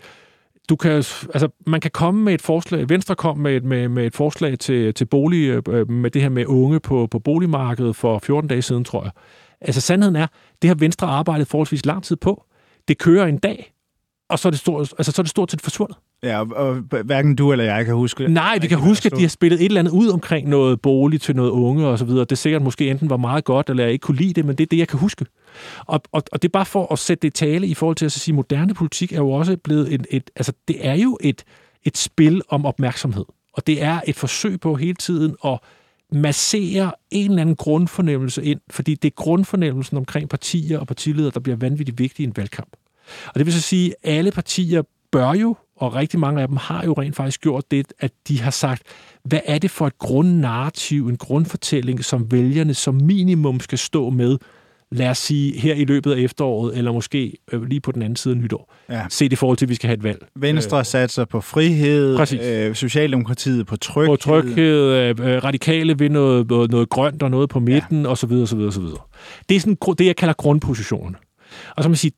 du 0.70 0.76
kan, 0.76 0.92
altså, 0.92 1.48
man 1.66 1.80
kan 1.80 1.90
komme 1.90 2.22
med 2.22 2.34
et 2.34 2.42
forslag, 2.42 2.88
Venstre 2.88 3.14
kom 3.14 3.38
med 3.38 3.56
et, 3.56 3.64
med, 3.64 3.88
med 3.88 4.06
et 4.06 4.14
forslag 4.14 4.58
til, 4.58 4.94
til 4.94 5.04
bolig, 5.04 5.68
øh, 5.68 5.90
med 5.90 6.10
det 6.10 6.22
her 6.22 6.28
med 6.28 6.46
unge 6.46 6.80
på, 6.80 7.08
på 7.10 7.18
boligmarkedet 7.18 7.96
for 7.96 8.18
14 8.18 8.48
dage 8.48 8.62
siden, 8.62 8.84
tror 8.84 9.02
jeg. 9.02 9.12
Altså 9.60 9.80
sandheden 9.80 10.16
er, 10.16 10.26
det 10.62 10.68
har 10.68 10.74
Venstre 10.74 11.06
arbejdet 11.06 11.46
forholdsvis 11.48 11.86
lang 11.86 12.02
tid 12.04 12.16
på. 12.16 12.44
Det 12.88 12.98
kører 12.98 13.26
en 13.26 13.38
dag, 13.38 13.72
og 14.30 14.38
så 14.38 14.48
er 14.48 14.50
det 14.50 14.60
stort, 14.60 14.92
altså, 14.98 15.12
så 15.12 15.20
er 15.20 15.22
det 15.22 15.30
stort 15.30 15.50
set 15.50 15.60
forsvundet. 15.60 15.96
Ja, 16.22 16.40
og 16.54 16.74
hverken 17.04 17.36
du 17.36 17.52
eller 17.52 17.64
jeg 17.64 17.84
kan 17.84 17.94
huske 17.94 18.22
det. 18.22 18.32
Nej, 18.32 18.58
vi 18.58 18.66
kan 18.66 18.78
huske, 18.78 19.06
at 19.06 19.12
de 19.16 19.20
har 19.20 19.28
spillet 19.28 19.60
et 19.60 19.64
eller 19.64 19.80
andet 19.80 19.92
ud 19.92 20.08
omkring 20.08 20.48
noget 20.48 20.80
bolig 20.80 21.20
til 21.20 21.36
noget 21.36 21.50
unge 21.50 21.86
og 21.86 21.98
så 21.98 22.04
videre. 22.04 22.24
Det 22.24 22.38
sikkert 22.38 22.62
måske 22.62 22.90
enten 22.90 23.10
var 23.10 23.16
meget 23.16 23.44
godt, 23.44 23.70
eller 23.70 23.82
jeg 23.82 23.92
ikke 23.92 24.02
kunne 24.02 24.16
lide 24.16 24.32
det, 24.32 24.44
men 24.44 24.56
det 24.56 24.64
er 24.64 24.68
det, 24.70 24.78
jeg 24.78 24.88
kan 24.88 24.98
huske. 24.98 25.26
Og, 25.86 26.02
og, 26.12 26.22
og 26.32 26.42
det 26.42 26.48
er 26.48 26.52
bare 26.52 26.66
for 26.66 26.92
at 26.92 26.98
sætte 26.98 27.22
det 27.22 27.34
tale 27.34 27.66
i 27.66 27.74
forhold 27.74 27.96
til 27.96 28.04
at 28.04 28.12
sige, 28.12 28.32
at 28.32 28.36
moderne 28.36 28.74
politik 28.74 29.12
er 29.12 29.16
jo 29.16 29.30
også 29.30 29.56
blevet 29.56 29.94
et, 29.94 30.06
et 30.10 30.30
altså 30.36 30.52
det 30.68 30.86
er 30.86 30.94
jo 30.94 31.18
et, 31.20 31.44
et 31.84 31.98
spil 31.98 32.42
om 32.48 32.66
opmærksomhed. 32.66 33.24
Og 33.52 33.66
det 33.66 33.82
er 33.82 34.00
et 34.06 34.16
forsøg 34.16 34.60
på 34.60 34.74
hele 34.74 34.94
tiden 34.94 35.36
at 35.44 35.58
massere 36.12 36.92
en 37.10 37.30
eller 37.30 37.42
anden 37.42 37.56
grundfornemmelse 37.56 38.44
ind, 38.44 38.60
fordi 38.70 38.94
det 38.94 39.08
er 39.08 39.14
grundfornemmelsen 39.16 39.96
omkring 39.96 40.28
partier 40.28 40.78
og 40.78 40.86
partiledere, 40.86 41.30
der 41.34 41.40
bliver 41.40 41.56
vanvittigt 41.56 41.98
vigtige 41.98 42.24
i 42.24 42.26
en 42.26 42.36
valgkamp. 42.36 42.76
Og 43.26 43.34
det 43.34 43.46
vil 43.46 43.54
så 43.54 43.60
sige, 43.60 43.94
at 44.02 44.18
alle 44.18 44.30
partier 44.30 44.82
bør 45.10 45.32
jo, 45.32 45.56
og 45.76 45.94
rigtig 45.94 46.20
mange 46.20 46.42
af 46.42 46.48
dem 46.48 46.56
har 46.56 46.84
jo 46.84 46.92
rent 46.92 47.16
faktisk 47.16 47.40
gjort 47.40 47.70
det, 47.70 47.92
at 47.98 48.12
de 48.28 48.40
har 48.40 48.50
sagt, 48.50 48.82
hvad 49.24 49.40
er 49.44 49.58
det 49.58 49.70
for 49.70 49.86
et 49.86 49.98
grundnarrativ, 49.98 51.08
en 51.08 51.16
grundfortælling, 51.16 52.04
som 52.04 52.32
vælgerne 52.32 52.74
som 52.74 52.94
minimum 52.94 53.60
skal 53.60 53.78
stå 53.78 54.10
med, 54.10 54.38
lad 54.92 55.08
os 55.08 55.18
sige, 55.18 55.58
her 55.60 55.74
i 55.74 55.84
løbet 55.84 56.12
af 56.12 56.18
efteråret, 56.18 56.78
eller 56.78 56.92
måske 56.92 57.36
øh, 57.52 57.62
lige 57.62 57.80
på 57.80 57.92
den 57.92 58.02
anden 58.02 58.16
side 58.16 58.34
af 58.34 58.40
nytår. 58.40 58.74
Ja. 58.88 59.06
Se 59.08 59.24
det 59.24 59.32
i 59.32 59.36
forhold 59.36 59.56
til, 59.58 59.66
at 59.66 59.68
vi 59.68 59.74
skal 59.74 59.88
have 59.88 59.96
et 59.96 60.02
valg. 60.02 60.26
Venstre 60.36 60.78
øh, 60.78 60.84
satser 60.84 61.24
på 61.24 61.40
frihed, 61.40 62.40
øh, 62.42 62.74
Socialdemokratiet 62.74 63.66
på 63.66 63.76
tryghed. 63.76 64.08
På 64.08 64.16
tryghed, 64.16 64.92
øh, 65.20 65.44
radikale 65.44 65.98
vil 65.98 66.12
noget, 66.12 66.48
noget, 66.48 66.70
noget 66.70 66.88
grønt 66.88 67.22
og 67.22 67.30
noget 67.30 67.48
på 67.48 67.60
midten, 67.60 68.02
ja. 68.02 68.10
osv. 68.10 68.32
osv., 68.32 68.58
osv. 68.58 68.84
Det 69.48 69.56
er 69.56 69.60
sådan, 69.60 69.76
det, 69.98 70.06
jeg 70.06 70.16
kalder 70.16 70.34
grundpositionen. 70.34 71.16
Og 71.76 71.82
så 71.82 71.88
man 71.88 71.96
sige, 71.96 72.12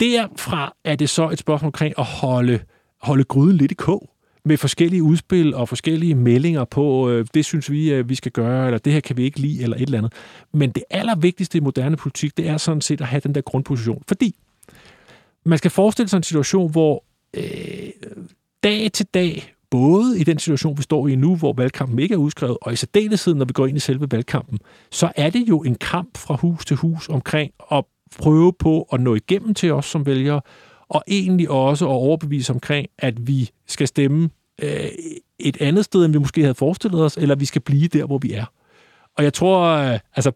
derfra 0.00 0.76
er 0.84 0.96
det 0.96 1.08
så 1.08 1.28
et 1.28 1.38
spørgsmål 1.38 1.68
omkring 1.68 1.94
at 1.98 2.04
holde, 2.04 2.58
holde 3.02 3.24
gryden 3.24 3.56
lidt 3.56 3.72
i 3.72 3.74
kog 3.74 4.10
med 4.44 4.56
forskellige 4.56 5.02
udspil 5.02 5.54
og 5.54 5.68
forskellige 5.68 6.14
meldinger 6.14 6.64
på, 6.64 7.10
øh, 7.10 7.26
det 7.34 7.44
synes 7.44 7.70
vi, 7.70 7.90
at 7.90 8.08
vi 8.08 8.14
skal 8.14 8.32
gøre, 8.32 8.66
eller 8.66 8.78
det 8.78 8.92
her 8.92 9.00
kan 9.00 9.16
vi 9.16 9.24
ikke 9.24 9.40
lide, 9.40 9.62
eller 9.62 9.76
et 9.76 9.82
eller 9.82 9.98
andet. 9.98 10.12
Men 10.52 10.70
det 10.70 10.82
allervigtigste 10.90 11.58
i 11.58 11.60
moderne 11.60 11.96
politik, 11.96 12.36
det 12.36 12.48
er 12.48 12.56
sådan 12.56 12.80
set 12.80 13.00
at 13.00 13.06
have 13.06 13.20
den 13.20 13.34
der 13.34 13.40
grundposition. 13.40 14.02
Fordi 14.08 14.36
man 15.44 15.58
skal 15.58 15.70
forestille 15.70 16.08
sig 16.08 16.16
en 16.16 16.22
situation, 16.22 16.70
hvor 16.70 17.04
øh, 17.36 17.90
dag 18.64 18.92
til 18.92 19.06
dag, 19.14 19.54
både 19.70 20.20
i 20.20 20.24
den 20.24 20.38
situation, 20.38 20.78
vi 20.78 20.82
står 20.82 21.08
i 21.08 21.14
nu, 21.14 21.36
hvor 21.36 21.52
valgkampen 21.52 21.98
ikke 21.98 22.14
er 22.14 22.18
udskrevet, 22.18 22.56
og 22.62 22.72
i 22.72 22.76
særdeleshed, 22.76 23.34
når 23.34 23.44
vi 23.44 23.52
går 23.52 23.66
ind 23.66 23.76
i 23.76 23.80
selve 23.80 24.06
valgkampen, 24.10 24.58
så 24.90 25.12
er 25.16 25.30
det 25.30 25.48
jo 25.48 25.62
en 25.62 25.74
kamp 25.74 26.18
fra 26.18 26.36
hus 26.36 26.64
til 26.64 26.76
hus 26.76 27.08
omkring 27.08 27.52
at 27.72 27.84
prøve 28.18 28.52
på 28.52 28.88
at 28.92 29.00
nå 29.00 29.14
igennem 29.14 29.54
til 29.54 29.72
os 29.72 29.86
som 29.86 30.06
vælgere, 30.06 30.40
og 30.90 31.04
egentlig 31.08 31.50
også 31.50 31.84
at 31.84 31.90
overbevise 31.90 32.52
omkring, 32.52 32.86
at 32.98 33.26
vi 33.26 33.50
skal 33.66 33.88
stemme 33.88 34.30
øh, 34.62 34.84
et 35.38 35.56
andet 35.60 35.84
sted, 35.84 36.04
end 36.04 36.12
vi 36.12 36.18
måske 36.18 36.40
havde 36.40 36.54
forestillet 36.54 37.04
os, 37.04 37.16
eller 37.16 37.34
vi 37.34 37.44
skal 37.44 37.62
blive 37.62 37.88
der, 37.88 38.04
hvor 38.04 38.18
vi 38.18 38.32
er. 38.32 38.44
Og 39.16 39.24
jeg 39.24 39.34
tror, 39.34 39.66
øh, 39.66 39.98
altså, 40.16 40.32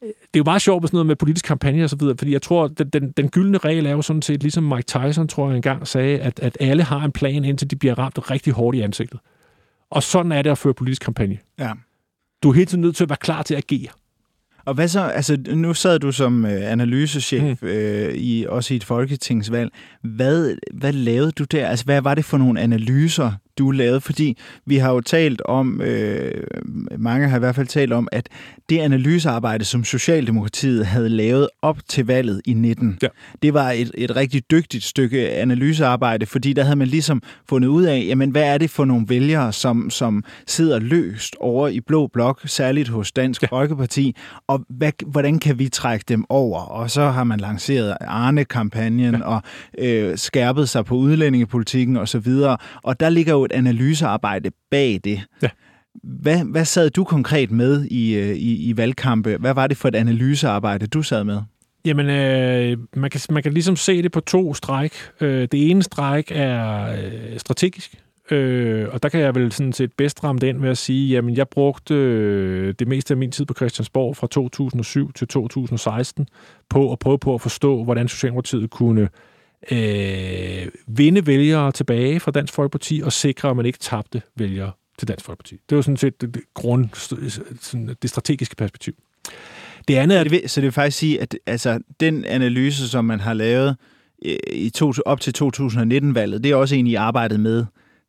det 0.00 0.34
er 0.34 0.38
jo 0.38 0.44
meget 0.44 0.62
sjovt 0.62 0.82
med 0.82 0.88
sådan 0.88 0.96
noget 0.96 1.06
med 1.06 1.16
politisk 1.16 1.44
kampagne 1.44 1.84
og 1.84 1.90
så 1.90 1.96
videre, 1.96 2.16
fordi 2.18 2.32
jeg 2.32 2.42
tror, 2.42 2.68
den, 2.68 2.88
den, 2.88 3.10
den 3.10 3.28
gyldne 3.28 3.58
regel 3.58 3.86
er 3.86 3.90
jo 3.90 4.02
sådan 4.02 4.22
set, 4.22 4.42
ligesom 4.42 4.64
Mike 4.64 4.82
Tyson, 4.82 5.28
tror 5.28 5.48
jeg 5.48 5.56
engang 5.56 5.88
sagde, 5.88 6.18
at, 6.18 6.40
at 6.40 6.56
alle 6.60 6.82
har 6.82 7.04
en 7.04 7.12
plan, 7.12 7.44
indtil 7.44 7.70
de 7.70 7.76
bliver 7.76 7.98
ramt 7.98 8.30
rigtig 8.30 8.52
hårdt 8.52 8.76
i 8.76 8.80
ansigtet. 8.80 9.20
Og 9.90 10.02
sådan 10.02 10.32
er 10.32 10.42
det 10.42 10.50
at 10.50 10.58
føre 10.58 10.74
politisk 10.74 11.02
kampagne. 11.02 11.38
Ja. 11.58 11.72
Du 12.42 12.50
er 12.50 12.54
hele 12.54 12.66
tiden 12.66 12.80
nødt 12.80 12.96
til 12.96 13.04
at 13.04 13.10
være 13.10 13.16
klar 13.16 13.42
til 13.42 13.54
at 13.54 13.64
agere. 13.70 13.88
Og 14.66 14.74
hvad 14.74 14.88
så, 14.88 15.00
altså 15.00 15.38
nu 15.48 15.74
sad 15.74 15.98
du 15.98 16.12
som 16.12 16.46
øh, 16.46 16.72
analysechef 16.72 17.62
mm. 17.62 17.68
øh, 17.68 18.14
i, 18.14 18.46
også 18.48 18.74
i 18.74 18.76
et 18.76 18.84
folketingsvalg. 18.84 19.70
Hvad, 20.02 20.56
hvad 20.74 20.92
lavede 20.92 21.32
du 21.32 21.44
der? 21.44 21.66
Altså 21.66 21.84
hvad 21.84 22.00
var 22.00 22.14
det 22.14 22.24
for 22.24 22.38
nogle 22.38 22.60
analyser, 22.60 23.32
du 23.58 23.70
lavede? 23.70 24.00
Fordi 24.00 24.38
vi 24.66 24.76
har 24.76 24.92
jo 24.92 25.00
talt 25.00 25.42
om, 25.44 25.80
øh, 25.80 26.30
mange 26.98 27.28
har 27.28 27.36
i 27.36 27.38
hvert 27.38 27.54
fald 27.54 27.66
talt 27.66 27.92
om, 27.92 28.08
at 28.12 28.28
det 28.68 28.78
analysearbejde, 28.78 29.64
som 29.64 29.84
Socialdemokratiet 29.84 30.86
havde 30.86 31.08
lavet 31.08 31.48
op 31.62 31.78
til 31.88 32.06
valget 32.06 32.40
i 32.44 32.54
19, 32.54 32.98
ja. 33.02 33.08
det 33.42 33.54
var 33.54 33.70
et, 33.70 33.90
et 33.94 34.16
rigtig 34.16 34.50
dygtigt 34.50 34.84
stykke 34.84 35.30
analysearbejde, 35.30 36.26
fordi 36.26 36.52
der 36.52 36.62
havde 36.62 36.76
man 36.76 36.88
ligesom 36.88 37.22
fundet 37.48 37.68
ud 37.68 37.84
af, 37.84 38.04
jamen 38.08 38.30
hvad 38.30 38.42
er 38.42 38.58
det 38.58 38.70
for 38.70 38.84
nogle 38.84 39.06
vælgere, 39.08 39.52
som, 39.52 39.90
som 39.90 40.24
sidder 40.46 40.78
løst 40.78 41.36
over 41.40 41.68
i 41.68 41.80
Blå 41.80 42.06
Blok, 42.06 42.40
særligt 42.44 42.88
hos 42.88 43.12
Dansk 43.12 43.42
ja. 43.42 43.46
Folkeparti, 43.50 44.16
og 44.46 44.64
hvad, 44.68 44.92
hvordan 45.06 45.38
kan 45.38 45.58
vi 45.58 45.68
trække 45.68 46.04
dem 46.08 46.24
over? 46.28 46.60
Og 46.60 46.90
så 46.90 47.10
har 47.10 47.24
man 47.24 47.40
lanceret 47.40 47.96
Arne-kampagnen 48.00 49.14
ja. 49.14 49.24
og 49.24 49.42
øh, 49.78 50.18
skærpet 50.18 50.68
sig 50.68 50.84
på 50.84 50.94
udlændingepolitikken 50.94 51.96
osv., 51.96 52.28
og, 52.28 52.58
og 52.82 53.00
der 53.00 53.08
ligger 53.08 53.32
jo 53.32 53.45
et 53.46 53.52
analysearbejde 53.52 54.50
bag 54.70 55.00
det. 55.04 55.22
Ja. 55.42 55.48
Hvad, 56.02 56.44
hvad 56.44 56.64
sad 56.64 56.90
du 56.90 57.04
konkret 57.04 57.50
med 57.50 57.84
i, 57.84 58.14
øh, 58.14 58.36
i, 58.36 58.68
i 58.68 58.76
valgkampe? 58.76 59.36
Hvad 59.40 59.54
var 59.54 59.66
det 59.66 59.76
for 59.76 59.88
et 59.88 59.94
analysearbejde, 59.94 60.86
du 60.86 61.02
sad 61.02 61.24
med? 61.24 61.40
Jamen, 61.84 62.06
øh, 62.06 62.78
man, 62.96 63.10
kan, 63.10 63.20
man 63.30 63.42
kan 63.42 63.52
ligesom 63.52 63.76
se 63.76 64.02
det 64.02 64.12
på 64.12 64.20
to 64.20 64.54
stræk. 64.54 64.92
Øh, 65.20 65.48
det 65.52 65.70
ene 65.70 65.82
stræk 65.82 66.32
er 66.34 66.92
øh, 66.92 67.38
strategisk, 67.38 67.94
øh, 68.30 68.88
og 68.92 69.02
der 69.02 69.08
kan 69.08 69.20
jeg 69.20 69.34
vel 69.34 69.52
sådan 69.52 69.72
set 69.72 69.92
bedst 69.92 70.24
ramme 70.24 70.38
den 70.38 70.62
ved 70.62 70.70
at 70.70 70.78
sige, 70.78 71.08
jamen 71.08 71.36
jeg 71.36 71.48
brugte 71.48 71.94
øh, 71.94 72.74
det 72.78 72.88
meste 72.88 73.14
af 73.14 73.18
min 73.18 73.30
tid 73.30 73.44
på 73.44 73.54
Christiansborg 73.54 74.16
fra 74.16 74.26
2007 74.26 75.12
til 75.12 75.28
2016 75.28 76.28
på 76.70 76.92
at 76.92 76.98
prøve 76.98 77.18
på 77.18 77.34
at 77.34 77.40
forstå, 77.40 77.84
hvordan 77.84 78.08
Socialdemokratiet 78.08 78.70
kunne 78.70 79.00
øh, 79.00 79.08
Øh, 79.70 80.68
vinde 80.86 81.26
vælgere 81.26 81.72
tilbage 81.72 82.20
fra 82.20 82.30
Dansk 82.30 82.54
Folkeparti 82.54 83.00
og 83.04 83.12
sikre, 83.12 83.50
at 83.50 83.56
man 83.56 83.66
ikke 83.66 83.78
tabte 83.78 84.22
vælgere 84.36 84.72
til 84.98 85.08
Dansk 85.08 85.24
Folkeparti. 85.24 85.56
Det 85.70 85.76
var 85.76 85.82
sådan 85.82 85.96
set 85.96 86.20
det, 86.20 86.34
det, 86.34 86.42
grund, 86.54 86.88
sådan 87.60 87.96
det 88.02 88.10
strategiske 88.10 88.56
perspektiv. 88.56 88.94
Det 89.88 89.94
andet 89.94 90.18
er... 90.18 90.24
Så 90.24 90.28
det, 90.28 90.50
så 90.50 90.60
det 90.60 90.64
vil 90.64 90.72
faktisk 90.72 90.98
sige, 90.98 91.20
at 91.20 91.38
altså, 91.46 91.80
den 92.00 92.24
analyse, 92.24 92.88
som 92.88 93.04
man 93.04 93.20
har 93.20 93.34
lavet 93.34 93.76
øh, 94.24 94.36
i 94.52 94.70
to, 94.70 94.92
op 95.06 95.20
til 95.20 95.34
2019-valget, 95.42 96.44
det 96.44 96.50
er 96.50 96.56
også 96.56 96.74
en, 96.74 96.86
I 96.86 96.94
arbejdet 96.94 97.40
med 97.40 97.64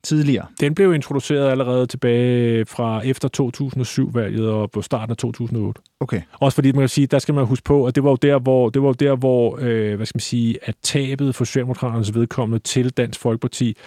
tidligere. 0.08 0.46
Den 0.60 0.76
blev 0.76 0.94
introduceret 0.94 1.50
allerede 1.50 1.86
tilbage 1.86 2.66
fra 2.66 3.02
efter 3.06 3.30
2007-valget 3.42 4.50
og 4.50 4.72
på 4.72 4.82
starten 4.82 5.12
af 5.12 5.18
2008. 5.18 5.82
Okay. 6.00 6.22
Også 6.40 6.56
fordi 6.56 6.72
man 6.72 6.82
kan 6.82 6.90
sige, 6.90 7.08
der 7.08 7.20
skal 7.20 7.34
man 7.36 7.46
huske 7.46 7.64
på, 7.64 7.86
at 7.86 7.96
det 7.96 8.04
var 8.04 8.10
jo 8.10 8.16
der, 8.16 8.40
hvor, 8.40 8.70
det 8.70 8.82
var 8.82 8.88
jo 8.88 8.94
der, 8.94 9.16
hvor 9.16 9.58
øh, 9.62 9.96
hvad 9.96 10.06
skal 10.06 10.18
man 10.18 10.22
sige, 10.22 10.58
at 10.64 10.76
tabet 10.84 11.36
for 11.36 11.46
Socialdemokraternes 11.46 12.16
vedkommende 12.16 12.64
til 12.64 12.90
Dansk 12.90 13.20
Folkeparti 13.20 13.78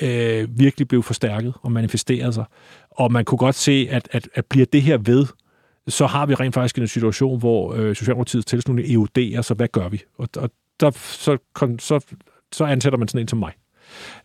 øh, 0.00 0.48
virkelig 0.58 0.88
blev 0.88 1.02
forstærket 1.02 1.54
og 1.62 1.72
manifesteret 1.72 2.34
sig. 2.34 2.44
Og 2.90 3.12
man 3.12 3.24
kunne 3.24 3.38
godt 3.38 3.54
se, 3.54 3.88
at, 3.90 4.08
at, 4.12 4.28
at 4.34 4.46
bliver 4.46 4.66
det 4.66 4.82
her 4.82 4.98
ved, 4.98 5.26
så 5.88 6.06
har 6.06 6.26
vi 6.26 6.34
rent 6.34 6.54
faktisk 6.54 6.78
en 6.78 6.88
situation, 6.88 7.38
hvor 7.38 7.74
øh, 7.74 7.96
Socialdemokratiets 7.96 8.46
tilslutning 8.46 8.90
eroderer, 8.90 9.42
så 9.42 9.54
hvad 9.54 9.68
gør 9.68 9.88
vi? 9.88 10.02
Og, 10.18 10.28
og 10.36 10.50
der, 10.80 10.90
så, 10.90 11.38
så, 11.78 12.00
så 12.52 12.64
ansætter 12.64 12.98
man 12.98 13.08
sådan 13.08 13.20
en 13.20 13.28
som 13.28 13.38
mig. 13.38 13.52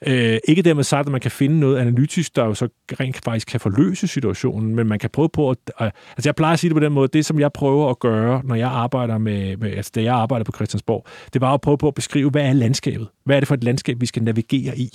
Øh, 0.07 0.38
ikke 0.47 0.61
dermed 0.61 0.84
sagt, 0.84 1.05
at 1.05 1.11
man 1.11 1.22
kan 1.22 1.32
finde 1.32 1.59
noget 1.59 1.78
analytisk, 1.78 2.36
der 2.36 2.45
jo 2.45 2.53
så 2.53 2.68
rent 2.99 3.22
faktisk 3.26 3.47
kan 3.47 3.59
forløse 3.59 4.07
situationen, 4.07 4.76
men 4.76 4.88
man 4.88 4.99
kan 4.99 5.09
prøve 5.09 5.30
på 5.30 5.49
at... 5.49 5.57
Øh, 5.82 5.86
altså 5.86 6.30
jeg 6.30 6.36
plejer 6.36 6.53
at 6.53 6.59
sige 6.59 6.70
det 6.70 6.76
på 6.76 6.84
den 6.84 6.93
måde, 6.93 7.07
det 7.07 7.26
som 7.26 7.39
jeg 7.39 7.53
prøver 7.53 7.89
at 7.89 7.99
gøre, 7.99 8.41
når 8.43 8.55
jeg 8.55 8.70
arbejder 8.70 9.18
med, 9.18 9.57
med 9.57 9.72
altså 9.72 9.91
da 9.95 10.03
jeg 10.03 10.16
arbejder 10.16 10.43
på 10.43 10.51
Christiansborg, 10.55 11.05
det 11.34 11.41
var 11.41 11.53
at 11.53 11.61
prøve 11.61 11.78
på 11.78 11.88
at 11.88 11.93
beskrive, 11.93 12.30
hvad 12.30 12.45
er 12.45 12.53
landskabet? 12.53 13.07
Hvad 13.26 13.36
er 13.36 13.39
det 13.39 13.47
for 13.47 13.55
et 13.55 13.63
landskab, 13.63 14.01
vi 14.01 14.05
skal 14.05 14.24
navigere 14.24 14.78
i? 14.78 14.89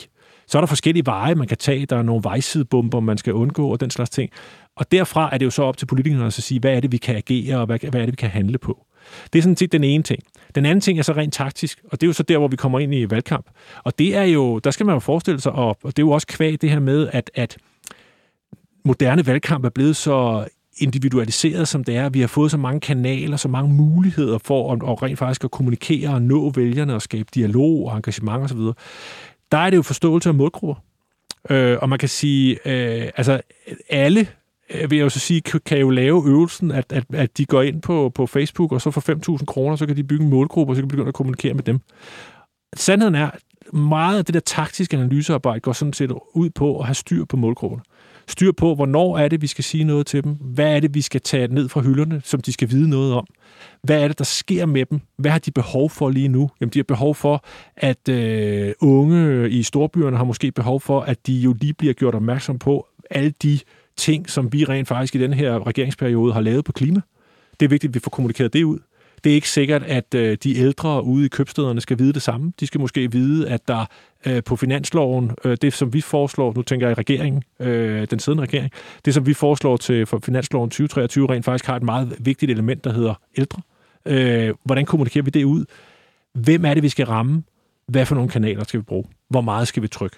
Så 0.46 0.58
er 0.58 0.60
der 0.60 0.66
forskellige 0.66 1.06
veje, 1.06 1.34
man 1.34 1.46
kan 1.46 1.56
tage. 1.56 1.86
Der 1.86 1.96
er 1.96 2.02
nogle 2.02 2.24
vejsidebomber, 2.24 3.00
man 3.00 3.18
skal 3.18 3.32
undgå, 3.32 3.68
og 3.68 3.80
den 3.80 3.90
slags 3.90 4.10
ting. 4.10 4.30
Og 4.76 4.92
derfra 4.92 5.30
er 5.32 5.38
det 5.38 5.44
jo 5.44 5.50
så 5.50 5.62
op 5.62 5.76
til 5.76 5.86
politikerne 5.86 6.26
at 6.26 6.32
sige, 6.32 6.60
hvad 6.60 6.76
er 6.76 6.80
det, 6.80 6.92
vi 6.92 6.96
kan 6.96 7.16
agere, 7.16 7.58
og 7.58 7.66
hvad, 7.66 7.78
hvad 7.90 8.00
er 8.00 8.04
det, 8.04 8.12
vi 8.12 8.16
kan 8.16 8.30
handle 8.30 8.58
på. 8.58 8.86
Det 9.32 9.38
er 9.38 9.42
sådan 9.42 9.56
set 9.56 9.72
den 9.72 9.84
ene 9.84 10.02
ting. 10.02 10.22
Den 10.54 10.66
anden 10.66 10.80
ting 10.80 10.98
er 10.98 11.02
så 11.02 11.12
rent 11.12 11.34
taktisk, 11.34 11.80
og 11.84 12.00
det 12.00 12.06
er 12.06 12.08
jo 12.08 12.12
så 12.12 12.22
der, 12.22 12.38
hvor 12.38 12.48
vi 12.48 12.56
kommer 12.56 12.78
ind 12.78 12.94
i 12.94 13.10
valgkamp. 13.10 13.46
Og 13.84 13.98
det 13.98 14.16
er 14.16 14.22
jo, 14.22 14.58
der 14.58 14.70
skal 14.70 14.86
man 14.86 14.94
jo 14.94 15.00
forestille 15.00 15.40
sig, 15.40 15.52
op, 15.52 15.76
og 15.82 15.96
det 15.96 16.02
er 16.02 16.06
jo 16.06 16.10
også 16.10 16.26
kvæg 16.26 16.60
det 16.60 16.70
her 16.70 16.80
med, 16.80 17.08
at, 17.12 17.30
at 17.34 17.56
moderne 18.84 19.26
valgkamp 19.26 19.64
er 19.64 19.68
blevet 19.68 19.96
så 19.96 20.48
individualiseret, 20.78 21.68
som 21.68 21.84
det 21.84 21.96
er. 21.96 22.08
Vi 22.08 22.20
har 22.20 22.26
fået 22.26 22.50
så 22.50 22.56
mange 22.56 22.80
kanaler, 22.80 23.36
så 23.36 23.48
mange 23.48 23.74
muligheder 23.74 24.38
for 24.38 24.72
at, 24.72 24.82
at 24.90 25.02
rent 25.02 25.18
faktisk 25.18 25.44
at 25.44 25.50
kommunikere 25.50 26.10
og 26.10 26.22
nå 26.22 26.50
vælgerne 26.50 26.94
og 26.94 27.02
skabe 27.02 27.28
dialog 27.34 27.86
og 27.86 27.96
engagement 27.96 28.44
osv. 28.44 28.58
Der 29.52 29.58
er 29.58 29.70
det 29.70 29.76
jo 29.76 29.82
forståelse 29.82 30.28
af 30.28 30.34
målgrupper. 30.34 30.74
Øh, 31.50 31.78
og 31.82 31.88
man 31.88 31.98
kan 31.98 32.08
sige, 32.08 32.52
øh, 32.64 33.10
altså 33.16 33.40
alle 33.88 34.28
Øh, 34.74 34.90
vil 34.90 34.96
jeg 34.96 35.04
jo 35.04 35.08
så 35.08 35.20
sige, 35.20 35.40
kan 35.40 35.78
jo 35.78 35.90
lave 35.90 36.28
øvelsen, 36.28 36.70
at, 36.70 36.92
at, 36.92 37.04
at 37.12 37.38
de 37.38 37.46
går 37.46 37.62
ind 37.62 37.82
på, 37.82 38.12
på 38.14 38.26
Facebook, 38.26 38.72
og 38.72 38.80
så 38.80 38.90
for 38.90 39.36
5.000 39.38 39.44
kroner, 39.44 39.76
så 39.76 39.86
kan 39.86 39.96
de 39.96 40.04
bygge 40.04 40.24
en 40.24 40.30
målgruppe, 40.30 40.70
og 40.70 40.76
så 40.76 40.82
kan 40.82 40.88
de 40.88 40.92
begynde 40.92 41.08
at 41.08 41.14
kommunikere 41.14 41.54
med 41.54 41.62
dem. 41.62 41.80
Sandheden 42.76 43.14
er, 43.14 43.30
meget 43.72 44.18
af 44.18 44.24
det 44.24 44.34
der 44.34 44.40
taktiske 44.40 44.96
analysearbejde 44.96 45.60
går 45.60 45.72
sådan 45.72 45.92
set 45.92 46.12
ud 46.34 46.50
på 46.50 46.78
at 46.78 46.86
have 46.86 46.94
styr 46.94 47.24
på 47.24 47.36
målgrupperne. 47.36 47.82
Styr 48.28 48.52
på, 48.52 48.74
hvornår 48.74 49.18
er 49.18 49.28
det, 49.28 49.42
vi 49.42 49.46
skal 49.46 49.64
sige 49.64 49.84
noget 49.84 50.06
til 50.06 50.24
dem? 50.24 50.32
Hvad 50.32 50.76
er 50.76 50.80
det, 50.80 50.94
vi 50.94 51.00
skal 51.00 51.20
tage 51.20 51.48
ned 51.48 51.68
fra 51.68 51.80
hylderne, 51.80 52.20
som 52.24 52.40
de 52.40 52.52
skal 52.52 52.70
vide 52.70 52.88
noget 52.88 53.14
om? 53.14 53.26
Hvad 53.82 54.02
er 54.02 54.08
det, 54.08 54.18
der 54.18 54.24
sker 54.24 54.66
med 54.66 54.86
dem? 54.86 55.00
Hvad 55.18 55.30
har 55.30 55.38
de 55.38 55.50
behov 55.50 55.90
for 55.90 56.10
lige 56.10 56.28
nu? 56.28 56.50
Jamen, 56.60 56.72
de 56.72 56.78
har 56.78 56.84
behov 56.84 57.14
for, 57.14 57.44
at 57.76 58.08
øh, 58.08 58.72
unge 58.80 59.50
i 59.50 59.62
storbyerne 59.62 60.16
har 60.16 60.24
måske 60.24 60.52
behov 60.52 60.80
for, 60.80 61.00
at 61.00 61.26
de 61.26 61.32
jo 61.32 61.56
lige 61.60 61.74
bliver 61.74 61.94
gjort 61.94 62.14
opmærksom 62.14 62.58
på 62.58 62.86
alle 63.10 63.32
de 63.42 63.58
ting, 63.96 64.30
som 64.30 64.52
vi 64.52 64.64
rent 64.64 64.88
faktisk 64.88 65.14
i 65.14 65.18
den 65.18 65.32
her 65.32 65.66
regeringsperiode 65.66 66.32
har 66.32 66.40
lavet 66.40 66.64
på 66.64 66.72
klima. 66.72 67.00
Det 67.60 67.66
er 67.66 67.70
vigtigt, 67.70 67.90
at 67.90 67.94
vi 67.94 68.00
får 68.00 68.10
kommunikeret 68.10 68.52
det 68.52 68.64
ud. 68.64 68.78
Det 69.24 69.30
er 69.30 69.34
ikke 69.34 69.48
sikkert, 69.48 69.82
at 69.82 70.14
øh, 70.14 70.38
de 70.42 70.56
ældre 70.56 71.04
ude 71.04 71.26
i 71.26 71.28
købstederne 71.28 71.80
skal 71.80 71.98
vide 71.98 72.12
det 72.12 72.22
samme. 72.22 72.52
De 72.60 72.66
skal 72.66 72.80
måske 72.80 73.12
vide, 73.12 73.48
at 73.48 73.68
der 73.68 73.86
øh, 74.26 74.42
på 74.44 74.56
finansloven, 74.56 75.30
øh, 75.44 75.56
det 75.62 75.72
som 75.72 75.92
vi 75.92 76.00
foreslår, 76.00 76.52
nu 76.56 76.62
tænker 76.62 76.86
jeg 76.86 76.98
i 76.98 77.00
regeringen, 77.00 77.42
den 78.10 78.18
siddende 78.18 78.42
regering, 78.42 78.70
det 79.04 79.14
som 79.14 79.26
vi 79.26 79.34
foreslår 79.34 79.76
til 79.76 80.06
for 80.06 80.20
finansloven 80.24 80.70
2023 80.70 81.30
rent 81.30 81.44
faktisk 81.44 81.66
har 81.66 81.76
et 81.76 81.82
meget 81.82 82.16
vigtigt 82.18 82.50
element, 82.50 82.84
der 82.84 82.92
hedder 82.92 83.14
ældre. 83.36 83.62
Hvordan 84.64 84.84
kommunikerer 84.86 85.24
vi 85.24 85.30
det 85.30 85.44
ud? 85.44 85.64
Hvem 86.34 86.64
er 86.64 86.74
det, 86.74 86.82
vi 86.82 86.88
skal 86.88 87.06
ramme? 87.06 87.42
Hvad 87.88 88.06
for 88.06 88.14
nogle 88.14 88.30
kanaler 88.30 88.64
skal 88.64 88.80
vi 88.80 88.84
bruge? 88.84 89.04
Hvor 89.28 89.40
meget 89.40 89.68
skal 89.68 89.82
vi 89.82 89.88
trykke? 89.88 90.16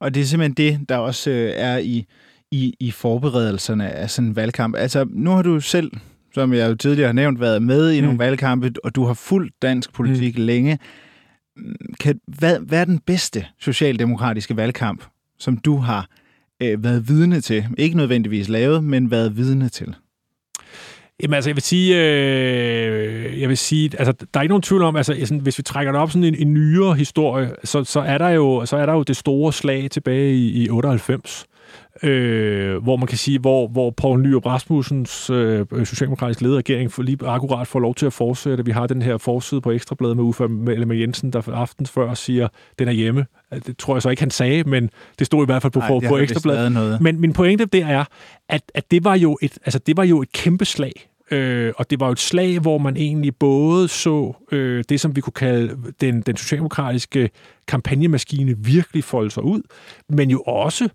Og 0.00 0.14
det 0.14 0.20
er 0.20 0.24
simpelthen 0.24 0.54
det, 0.54 0.88
der 0.88 0.96
også 0.96 1.52
er 1.56 1.78
i 1.78 2.06
i, 2.54 2.74
i 2.80 2.90
forberedelserne 2.90 3.90
af 3.90 4.10
sådan 4.10 4.28
en 4.28 4.36
valgkamp? 4.36 4.76
Altså, 4.76 5.06
nu 5.10 5.30
har 5.30 5.42
du 5.42 5.60
selv, 5.60 5.92
som 6.34 6.52
jeg 6.52 6.70
jo 6.70 6.74
tidligere 6.74 7.08
har 7.08 7.12
nævnt, 7.12 7.40
været 7.40 7.62
med 7.62 7.92
i 7.92 8.00
mm. 8.00 8.04
nogle 8.04 8.18
valgkampe, 8.18 8.72
og 8.84 8.94
du 8.94 9.04
har 9.04 9.14
fulgt 9.14 9.62
dansk 9.62 9.92
politik 9.92 10.38
mm. 10.38 10.44
længe. 10.44 10.78
Kan, 12.00 12.20
hvad, 12.38 12.58
hvad 12.58 12.80
er 12.80 12.84
den 12.84 12.98
bedste 12.98 13.46
socialdemokratiske 13.60 14.56
valgkamp, 14.56 15.04
som 15.38 15.56
du 15.56 15.76
har 15.76 16.08
øh, 16.62 16.84
været 16.84 17.08
vidne 17.08 17.40
til? 17.40 17.66
Ikke 17.78 17.96
nødvendigvis 17.96 18.48
lavet, 18.48 18.84
men 18.84 19.10
været 19.10 19.36
vidne 19.36 19.68
til? 19.68 19.94
Jamen 21.22 21.34
altså, 21.34 21.50
jeg 21.50 21.56
vil 21.56 21.62
sige, 21.62 21.96
øh, 21.96 23.40
jeg 23.40 23.48
vil 23.48 23.58
sige, 23.58 23.90
altså, 23.98 24.12
der 24.12 24.40
er 24.40 24.42
ikke 24.42 24.52
nogen 24.52 24.62
tvivl 24.62 24.82
om, 24.82 24.96
altså, 24.96 25.16
sådan, 25.20 25.38
hvis 25.38 25.58
vi 25.58 25.62
trækker 25.62 25.92
det 25.92 26.00
op 26.00 26.10
sådan 26.10 26.24
en, 26.24 26.34
en 26.34 26.54
nyere 26.54 26.94
historie, 26.94 27.50
så, 27.64 27.84
så, 27.84 28.00
er 28.00 28.18
der 28.18 28.28
jo, 28.28 28.66
så 28.66 28.76
er 28.76 28.86
der 28.86 28.92
jo 28.92 29.02
det 29.02 29.16
store 29.16 29.52
slag 29.52 29.90
tilbage 29.90 30.34
i, 30.34 30.64
i 30.64 30.70
98, 30.70 31.46
øh, 32.02 32.82
hvor 32.82 32.96
man 32.96 33.06
kan 33.06 33.18
sige, 33.18 33.38
hvor, 33.38 33.68
hvor 33.68 33.90
Poul 33.90 34.20
Nyrup 34.20 34.46
Rasmussens 34.46 35.30
øh, 35.30 35.66
socialdemokratisk 35.84 36.40
ledede 36.40 36.58
regering 36.58 36.92
for 36.92 37.02
lige 37.02 37.18
akkurat 37.26 37.66
får 37.66 37.80
lov 37.80 37.94
til 37.94 38.06
at 38.06 38.12
fortsætte. 38.12 38.64
Vi 38.64 38.70
har 38.70 38.86
den 38.86 39.02
her 39.02 39.18
forside 39.18 39.60
på 39.60 39.70
Ekstrabladet 39.70 40.16
med 40.16 40.24
Uffe 40.24 40.48
med 40.48 40.96
Jensen, 40.96 41.32
der 41.32 41.52
aftens 41.52 41.90
før 41.90 42.14
siger, 42.14 42.48
den 42.78 42.88
er 42.88 42.92
hjemme. 42.92 43.26
Det 43.66 43.78
tror 43.78 43.94
jeg 43.94 44.02
så 44.02 44.10
ikke, 44.10 44.22
han 44.22 44.30
sagde, 44.30 44.64
men 44.64 44.90
det 45.18 45.26
stod 45.26 45.44
i 45.44 45.46
hvert 45.46 45.62
fald 45.62 45.72
på, 45.72 45.80
Ej, 45.80 46.08
på 46.08 46.18
Ekstrabladet. 46.18 47.00
Men 47.00 47.20
min 47.20 47.32
pointe 47.32 47.64
det 47.64 47.82
er, 47.82 48.04
at, 48.48 48.62
at 48.74 48.90
det, 48.90 49.04
var 49.04 49.14
jo 49.14 49.38
et, 49.42 49.58
altså, 49.64 49.78
det 49.78 49.96
var 49.96 50.04
jo 50.04 50.22
et 50.22 50.32
kæmpe 50.32 50.64
slag. 50.64 51.08
Øh, 51.30 51.72
og 51.76 51.90
det 51.90 52.00
var 52.00 52.06
jo 52.06 52.12
et 52.12 52.20
slag, 52.20 52.58
hvor 52.58 52.78
man 52.78 52.96
egentlig 52.96 53.36
både 53.36 53.88
så 53.88 54.32
øh, 54.52 54.84
det, 54.88 55.00
som 55.00 55.16
vi 55.16 55.20
kunne 55.20 55.32
kalde 55.32 55.76
den, 56.00 56.20
den 56.20 56.36
socialdemokratiske 56.36 57.30
kampagnemaskine 57.68 58.54
virkelig 58.58 59.04
folde 59.04 59.30
sig 59.30 59.42
ud, 59.42 59.62
men 60.08 60.30
jo 60.30 60.40
også 60.40 60.88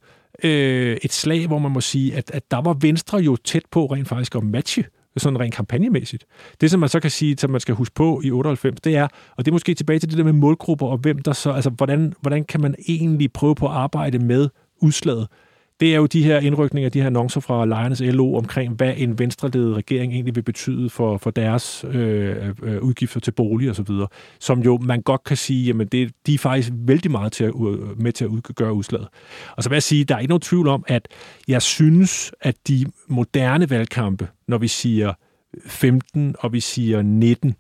øh, 0.44 0.98
et 1.04 1.14
slag, 1.14 1.48
hvor 1.48 1.60
man 1.60 1.72
må 1.72 1.82
sige, 1.82 2.16
at, 2.16 2.32
at 2.32 2.52
der 2.52 2.62
var 2.62 2.74
Venstre 2.74 3.18
jo 3.18 3.36
tæt 3.36 3.64
på 3.72 3.86
rent 3.86 4.08
faktisk 4.08 4.36
at 4.36 4.44
matche 4.44 4.84
sådan 5.18 5.40
rent 5.40 5.56
kampagnemæssigt. 5.56 6.26
Det, 6.62 6.72
som 6.72 6.80
man 6.80 6.90
så 6.90 7.00
kan 7.00 7.12
sige, 7.12 7.38
som 7.38 7.50
man 7.50 7.62
skal 7.62 7.76
huske 7.76 7.96
på 7.96 8.22
i 8.24 8.32
98, 8.32 8.82
det 8.82 8.96
er, 8.96 9.08
og 9.38 9.46
det 9.46 9.48
er 9.48 9.54
måske 9.54 9.74
tilbage 9.74 10.00
til 10.00 10.10
det 10.10 10.18
der 10.18 10.24
med 10.24 10.34
målgrupper, 10.34 10.88
og 10.88 10.98
hvem 10.98 11.20
der 11.20 11.34
så, 11.34 11.52
altså 11.52 11.70
hvordan, 11.70 12.14
hvordan 12.22 12.44
kan 12.44 12.62
man 12.62 12.76
egentlig 12.88 13.34
prøve 13.34 13.56
på 13.56 13.66
at 13.66 13.72
arbejde 13.72 14.20
med 14.20 14.50
udslaget? 14.82 15.28
Det 15.80 15.94
er 15.94 15.98
jo 15.98 16.06
de 16.06 16.24
her 16.24 16.40
indrykninger, 16.40 16.90
de 16.90 17.00
her 17.00 17.08
annoncer 17.08 17.42
fra 17.42 17.66
lejernes 17.66 18.02
LO 18.02 18.36
omkring, 18.36 18.74
hvad 18.74 18.94
en 18.98 19.20
venstreledet 19.20 19.76
regering 19.76 20.14
egentlig 20.14 20.36
vil 20.36 20.42
betyde 20.42 20.90
for, 20.90 21.18
for 21.18 21.32
deres 21.32 21.86
øh, 21.92 22.36
øh, 22.64 22.82
udgifter 22.82 23.20
til 23.20 23.32
bolig 23.32 23.70
og 23.70 23.76
så 23.76 23.84
videre, 23.84 24.08
som 24.40 24.60
jo 24.60 24.78
man 24.78 25.02
godt 25.02 25.24
kan 25.24 25.38
sige, 25.38 25.66
jamen 25.66 25.88
det, 25.88 26.12
de 26.26 26.34
er 26.34 26.38
faktisk 26.38 26.70
vældig 26.74 27.12
meget 27.12 27.32
til 27.32 27.44
at, 27.44 27.54
øh, 27.68 28.02
med 28.02 28.12
til 28.12 28.26
at 28.26 28.30
udgøre 28.30 28.74
udslaget. 28.74 29.08
Og 29.58 29.64
så 29.64 29.70
vil 29.70 29.76
jeg 29.76 29.84
sige, 29.84 30.04
der 30.04 30.16
er 30.16 30.20
ikke 30.20 30.30
nogen 30.30 30.42
tvivl 30.42 30.68
om, 30.68 30.84
at 30.88 31.08
jeg 31.48 31.62
synes, 31.62 32.32
at 32.42 32.56
de 32.68 32.86
moderne 33.08 33.70
valgkampe, 33.70 34.28
når 34.48 34.58
vi 34.58 34.68
siger 34.68 35.14
15 35.66 36.36
og 36.40 36.54
vi 36.54 36.60
siger 36.60 37.02
19, 37.02 37.56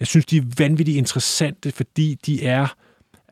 jeg 0.00 0.06
synes, 0.06 0.26
de 0.26 0.36
er 0.36 0.42
vanvittigt 0.58 0.98
interessante, 0.98 1.72
fordi 1.72 2.14
de 2.26 2.44
er, 2.44 2.74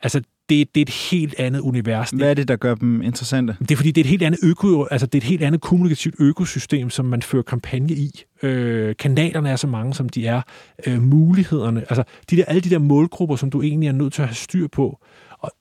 altså 0.03 0.23
det, 0.49 0.75
det 0.75 0.81
er 0.81 0.83
et 0.83 1.11
helt 1.11 1.35
andet 1.39 1.61
univers. 1.61 2.11
Hvad 2.11 2.31
er 2.31 2.35
det, 2.35 2.49
der 2.49 2.57
gør 2.57 2.75
dem 2.75 3.03
interessante? 3.03 3.57
Det 3.61 3.71
er 3.71 3.77
fordi, 3.77 3.91
det 3.91 4.01
er 4.01 4.05
et 4.05 4.11
helt 4.11 4.23
andet, 4.23 4.41
øko, 4.43 4.85
altså 4.85 5.07
det 5.07 5.15
er 5.15 5.23
et 5.23 5.29
helt 5.29 5.43
andet 5.43 5.61
kommunikativt 5.61 6.15
økosystem, 6.19 6.91
som 6.91 7.05
man 7.05 7.23
fører 7.23 7.43
kampagne 7.43 7.93
i. 7.93 8.25
Øh, 8.43 8.97
kanalerne 8.97 9.51
er 9.51 9.57
så 9.57 9.67
mange, 9.67 9.95
som 9.95 10.09
de 10.09 10.27
er. 10.27 10.43
Øh, 10.87 11.03
mulighederne, 11.03 11.81
altså 11.81 12.05
de 12.31 12.37
der, 12.37 12.45
alle 12.45 12.61
de 12.61 12.71
der 12.71 12.79
målgrupper, 12.79 13.37
som 13.37 13.51
du 13.51 13.63
egentlig 13.63 13.89
er 13.89 13.93
nødt 13.93 14.13
til 14.13 14.23
at 14.23 14.29
have 14.29 14.35
styr 14.35 14.69
på, 14.69 14.99
og 15.39 15.53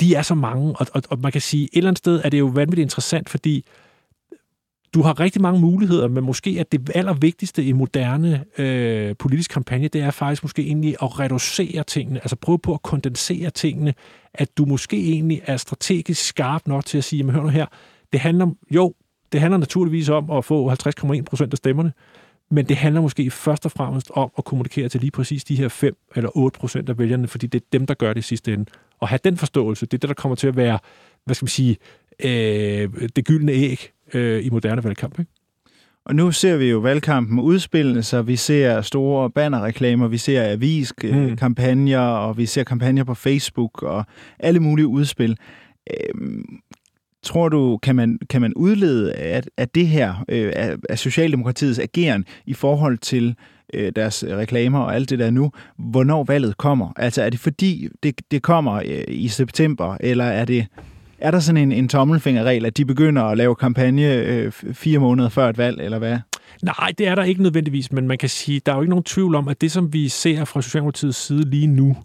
de 0.00 0.14
er 0.14 0.22
så 0.22 0.34
mange, 0.34 0.76
og, 0.76 0.86
og, 0.92 1.02
og 1.10 1.18
man 1.20 1.32
kan 1.32 1.40
sige, 1.40 1.64
et 1.64 1.70
eller 1.72 1.88
andet 1.88 1.98
sted 1.98 2.20
er 2.24 2.28
det 2.28 2.38
jo 2.38 2.46
vanvittigt 2.46 2.86
interessant, 2.86 3.28
fordi 3.28 3.64
du 4.94 5.02
har 5.02 5.20
rigtig 5.20 5.42
mange 5.42 5.60
muligheder, 5.60 6.08
men 6.08 6.24
måske 6.24 6.56
at 6.60 6.72
det 6.72 6.90
allervigtigste 6.94 7.64
i 7.64 7.72
moderne 7.72 8.44
øh, 8.58 9.16
politisk 9.16 9.50
kampagne, 9.50 9.88
det 9.88 10.00
er 10.00 10.10
faktisk 10.10 10.42
måske 10.42 10.62
egentlig 10.62 10.96
at 11.02 11.20
reducere 11.20 11.82
tingene, 11.82 12.18
altså 12.18 12.36
prøve 12.36 12.58
på 12.58 12.74
at 12.74 12.82
kondensere 12.82 13.50
tingene, 13.50 13.94
at 14.34 14.58
du 14.58 14.64
måske 14.64 14.96
egentlig 14.96 15.40
er 15.44 15.56
strategisk 15.56 16.24
skarp 16.24 16.66
nok 16.66 16.84
til 16.84 16.98
at 16.98 17.04
sige, 17.04 17.22
men 17.22 17.34
hør 17.34 17.42
nu 17.42 17.48
her, 17.48 17.66
det 18.12 18.20
handler, 18.20 18.46
jo, 18.70 18.94
det 19.32 19.40
handler 19.40 19.58
naturligvis 19.58 20.08
om 20.08 20.30
at 20.30 20.44
få 20.44 20.72
50,1 20.72 21.22
procent 21.22 21.52
af 21.52 21.56
stemmerne, 21.56 21.92
men 22.50 22.68
det 22.68 22.76
handler 22.76 23.00
måske 23.00 23.30
først 23.30 23.64
og 23.64 23.72
fremmest 23.72 24.10
om 24.14 24.30
at 24.38 24.44
kommunikere 24.44 24.88
til 24.88 25.00
lige 25.00 25.10
præcis 25.10 25.44
de 25.44 25.56
her 25.56 25.68
5 25.68 25.96
eller 26.16 26.30
8 26.36 26.58
procent 26.58 26.88
af 26.88 26.98
vælgerne, 26.98 27.28
fordi 27.28 27.46
det 27.46 27.60
er 27.60 27.66
dem, 27.72 27.86
der 27.86 27.94
gør 27.94 28.12
det 28.12 28.20
i 28.20 28.22
sidste 28.22 28.52
ende. 28.52 28.64
Og 29.00 29.08
have 29.08 29.18
den 29.24 29.36
forståelse, 29.36 29.86
det 29.86 29.94
er 29.94 29.98
det, 29.98 30.08
der 30.08 30.14
kommer 30.14 30.36
til 30.36 30.46
at 30.46 30.56
være, 30.56 30.78
hvad 31.24 31.34
skal 31.34 31.44
man 31.44 31.48
sige, 31.48 31.76
øh, 32.24 33.08
det 33.16 33.24
gyldne 33.24 33.52
æg 33.52 33.90
øh, 34.14 34.46
i 34.46 34.50
moderne 34.50 34.84
valgkamp. 34.84 35.18
Ikke? 35.18 35.30
Og 36.04 36.14
nu 36.14 36.32
ser 36.32 36.56
vi 36.56 36.70
jo 36.70 36.78
valgkampen 36.78 37.40
udspillende, 37.40 38.02
så 38.02 38.22
vi 38.22 38.36
ser 38.36 38.80
store 38.80 39.30
bannerreklamer, 39.30 40.08
vi 40.08 40.18
ser 40.18 40.52
aviskampagner, 40.52 42.18
mm. 42.18 42.28
og 42.28 42.38
vi 42.38 42.46
ser 42.46 42.64
kampagner 42.64 43.04
på 43.04 43.14
Facebook 43.14 43.82
og 43.82 44.04
alle 44.38 44.60
mulige 44.60 44.86
udspil. 44.86 45.36
Øhm, 45.90 46.44
tror 47.22 47.48
du, 47.48 47.78
kan 47.82 47.96
man, 47.96 48.18
kan 48.30 48.40
man 48.40 48.54
udlede 48.54 49.12
at, 49.12 49.50
at 49.56 49.74
det 49.74 49.88
her, 49.88 50.24
øh, 50.28 50.52
af 50.88 50.98
Socialdemokratiets 50.98 51.78
ageren 51.78 52.24
i 52.46 52.54
forhold 52.54 52.98
til 52.98 53.34
øh, 53.74 53.92
deres 53.96 54.24
reklamer 54.28 54.78
og 54.78 54.94
alt 54.94 55.10
det 55.10 55.18
der 55.18 55.30
nu, 55.30 55.50
hvornår 55.78 56.24
valget 56.24 56.56
kommer? 56.56 56.92
Altså 56.96 57.22
er 57.22 57.30
det 57.30 57.40
fordi, 57.40 57.88
det, 58.02 58.20
det 58.30 58.42
kommer 58.42 58.74
øh, 58.74 59.04
i 59.08 59.28
september, 59.28 59.96
eller 60.00 60.24
er 60.24 60.44
det 60.44 60.66
er 61.20 61.30
der 61.30 61.40
sådan 61.40 61.62
en, 61.62 61.72
en 61.72 61.88
tommelfingerregel, 61.88 62.66
at 62.66 62.76
de 62.76 62.84
begynder 62.84 63.22
at 63.22 63.36
lave 63.36 63.54
kampagne 63.54 64.14
øh, 64.14 64.52
fire 64.72 64.98
måneder 64.98 65.28
før 65.28 65.48
et 65.48 65.58
valg, 65.58 65.80
eller 65.80 65.98
hvad? 65.98 66.18
Nej, 66.62 66.92
det 66.98 67.08
er 67.08 67.14
der 67.14 67.22
ikke 67.22 67.42
nødvendigvis, 67.42 67.92
men 67.92 68.08
man 68.08 68.18
kan 68.18 68.28
sige, 68.28 68.60
der 68.66 68.72
er 68.72 68.76
jo 68.76 68.82
ikke 68.82 68.90
nogen 68.90 69.04
tvivl 69.04 69.34
om, 69.34 69.48
at 69.48 69.60
det, 69.60 69.72
som 69.72 69.92
vi 69.92 70.08
ser 70.08 70.44
fra 70.44 70.62
Socialdemokratiets 70.62 71.18
side 71.18 71.50
lige 71.50 71.66
nu, 71.66 71.96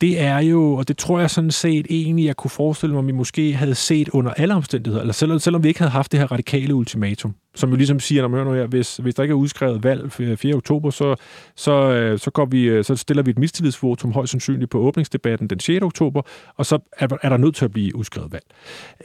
det 0.00 0.20
er 0.20 0.38
jo, 0.38 0.74
og 0.74 0.88
det 0.88 0.98
tror 0.98 1.20
jeg 1.20 1.30
sådan 1.30 1.50
set 1.50 1.86
egentlig, 1.90 2.24
jeg 2.24 2.36
kunne 2.36 2.50
forestille 2.50 2.92
mig, 2.92 3.00
at 3.00 3.06
vi 3.06 3.12
måske 3.12 3.54
havde 3.54 3.74
set 3.74 4.08
under 4.08 4.30
alle 4.30 4.54
omstændigheder, 4.54 5.00
eller 5.00 5.12
selvom, 5.12 5.38
selvom 5.38 5.62
vi 5.62 5.68
ikke 5.68 5.80
havde 5.80 5.90
haft 5.90 6.12
det 6.12 6.20
her 6.20 6.32
radikale 6.32 6.74
ultimatum, 6.74 7.34
som 7.54 7.70
jo 7.70 7.76
ligesom 7.76 8.00
siger, 8.00 8.22
når 8.22 8.28
man 8.28 8.36
hører 8.38 8.48
nu 8.48 8.54
her, 8.54 8.66
hvis, 8.66 8.96
hvis 8.96 9.14
der 9.14 9.22
ikke 9.22 9.32
er 9.32 9.36
udskrevet 9.36 9.84
valg 9.84 10.12
4. 10.12 10.54
oktober, 10.54 10.90
så, 10.90 11.16
så, 11.56 11.72
øh, 11.72 12.18
så, 12.18 12.30
går 12.30 12.44
vi, 12.44 12.62
øh, 12.64 12.84
så 12.84 12.96
stiller 12.96 13.22
vi 13.22 13.30
et 13.30 13.38
mistillidsvotum 13.38 14.12
højst 14.12 14.30
sandsynligt 14.30 14.70
på 14.70 14.78
åbningsdebatten 14.78 15.48
den 15.48 15.60
6. 15.60 15.82
oktober, 15.82 16.22
og 16.56 16.66
så 16.66 16.78
er, 16.98 17.08
er 17.22 17.28
der 17.28 17.36
nødt 17.36 17.56
til 17.56 17.64
at 17.64 17.70
blive 17.70 17.96
udskrevet 17.96 18.32
valg. 18.32 18.44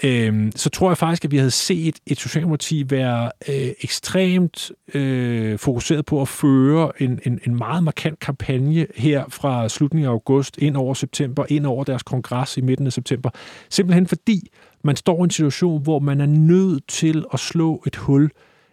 Øhm, 0.04 0.52
så 0.56 0.70
tror 0.70 0.90
jeg 0.90 0.98
faktisk, 0.98 1.26
at 1.26 1.32
vi 1.32 1.38
havde 1.38 1.52
set 1.52 1.96
et 2.06 2.20
Socialdemokrati 2.20 2.86
være 2.90 3.32
øh, 3.50 3.72
ekstremt 3.82 4.72
øh, 4.94 5.60
fokuseret 5.60 6.06
på 6.06 6.22
at 6.22 6.28
føre 6.28 7.02
en, 7.02 7.20
en, 7.26 7.40
en 7.48 7.56
meget 7.58 7.84
markant 7.84 8.20
kampagne 8.20 8.88
her 8.96 9.24
fra 9.30 9.70
slutningen 9.70 10.08
af 10.08 10.12
august 10.12 10.58
ind 10.58 10.78
over 10.78 10.94
september, 10.94 11.46
ind 11.50 11.66
over 11.66 11.84
deres 11.84 12.04
kongres 12.04 12.58
i 12.58 12.62
midten 12.62 12.88
af 12.88 12.94
september. 12.94 13.30
Simpelthen 13.70 14.08
fordi 14.08 14.50
man 14.84 14.96
står 14.96 15.20
i 15.20 15.24
en 15.24 15.30
situation, 15.30 15.82
hvor 15.82 16.00
man 16.00 16.22
er 16.22 16.26
nødt 16.26 16.88
til 16.88 17.26
at 17.34 17.40
slå 17.40 17.84
et 17.88 17.96
hul 17.96 18.30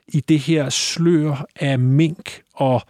i 0.08 0.20
det 0.20 0.38
her 0.38 0.68
slør 0.68 1.46
af 1.60 1.78
mink 1.78 2.42
og 2.54 2.82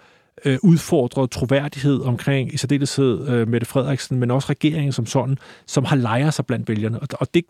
øh, 0.44 0.58
udfordret 0.62 1.30
troværdighed 1.30 2.00
omkring 2.00 2.54
i 2.54 2.56
særdeleshed 2.56 3.28
øh, 3.28 3.48
Mette 3.48 3.66
Frederiksen, 3.66 4.18
men 4.18 4.30
også 4.30 4.50
regeringen 4.50 4.92
som 4.92 5.06
sådan, 5.06 5.38
som 5.66 5.84
har 5.84 5.96
lejer 5.96 6.30
sig 6.30 6.46
blandt 6.46 6.68
vælgerne. 6.68 7.00
Og, 7.00 7.08
og 7.12 7.34
det, 7.34 7.44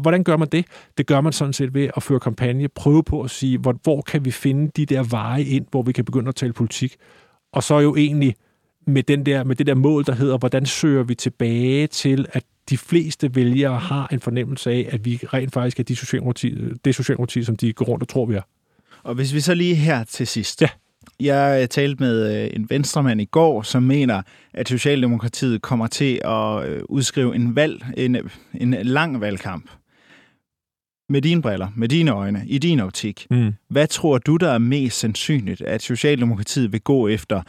hvordan 0.00 0.24
gør 0.24 0.36
man 0.36 0.48
det? 0.48 0.64
Det 0.98 1.06
gør 1.06 1.20
man 1.20 1.32
sådan 1.32 1.52
set 1.52 1.74
ved 1.74 1.90
at 1.96 2.02
føre 2.02 2.20
kampagne, 2.20 2.68
prøve 2.68 3.02
på 3.02 3.22
at 3.22 3.30
sige, 3.30 3.58
hvor, 3.58 3.74
hvor 3.82 4.02
kan 4.02 4.24
vi 4.24 4.30
finde 4.30 4.70
de 4.76 4.86
der 4.86 5.02
veje 5.02 5.42
ind, 5.42 5.66
hvor 5.70 5.82
vi 5.82 5.92
kan 5.92 6.04
begynde 6.04 6.28
at 6.28 6.34
tale 6.34 6.52
politik. 6.52 6.96
Og 7.52 7.62
så 7.62 7.78
jo 7.78 7.96
egentlig 7.96 8.34
med, 8.86 9.02
den 9.02 9.26
der, 9.26 9.44
med 9.44 9.56
det 9.56 9.66
der 9.66 9.74
mål, 9.74 10.04
der 10.06 10.14
hedder, 10.14 10.38
hvordan 10.38 10.66
søger 10.66 11.02
vi 11.02 11.14
tilbage 11.14 11.86
til, 11.86 12.26
at 12.32 12.44
de 12.70 12.78
fleste 12.78 13.34
vælgere 13.34 13.78
har 13.78 14.08
en 14.12 14.20
fornemmelse 14.20 14.70
af, 14.70 14.88
at 14.90 15.04
vi 15.04 15.20
rent 15.24 15.52
faktisk 15.52 15.80
er 15.80 15.84
de 15.84 15.96
socialdemokrati, 15.96 16.54
det 16.84 16.94
socialdemokrati, 16.94 17.44
som 17.44 17.56
de 17.56 17.72
går 17.72 17.84
rundt 17.84 18.02
og 18.02 18.08
tror, 18.08 18.26
vi 18.26 18.34
er. 18.34 18.42
Og 19.02 19.14
hvis 19.14 19.34
vi 19.34 19.40
så 19.40 19.54
lige 19.54 19.74
her 19.74 20.04
til 20.04 20.26
sidst. 20.26 20.62
Ja. 20.62 20.68
Jeg 21.20 21.70
talte 21.70 22.02
med 22.02 22.44
øh, 22.44 22.50
en 22.52 22.70
venstremand 22.70 23.20
i 23.20 23.24
går, 23.24 23.62
som 23.62 23.82
mener, 23.82 24.22
at 24.54 24.68
Socialdemokratiet 24.68 25.62
kommer 25.62 25.86
til 25.86 26.20
at 26.24 26.68
øh, 26.68 26.82
udskrive 26.88 27.34
en 27.34 27.56
valg, 27.56 27.84
en, 27.96 28.16
en 28.54 28.76
lang 28.82 29.20
valgkamp. 29.20 29.70
Med 31.08 31.22
dine 31.22 31.42
briller, 31.42 31.68
med 31.76 31.88
dine 31.88 32.10
øjne, 32.10 32.42
i 32.46 32.58
din 32.58 32.80
optik. 32.80 33.26
Mm. 33.30 33.54
Hvad 33.68 33.86
tror 33.86 34.18
du, 34.18 34.36
der 34.36 34.50
er 34.50 34.58
mest 34.58 34.98
sandsynligt, 34.98 35.62
at 35.62 35.82
Socialdemokratiet 35.82 36.72
vil 36.72 36.80
gå 36.80 37.08
efter? 37.08 37.42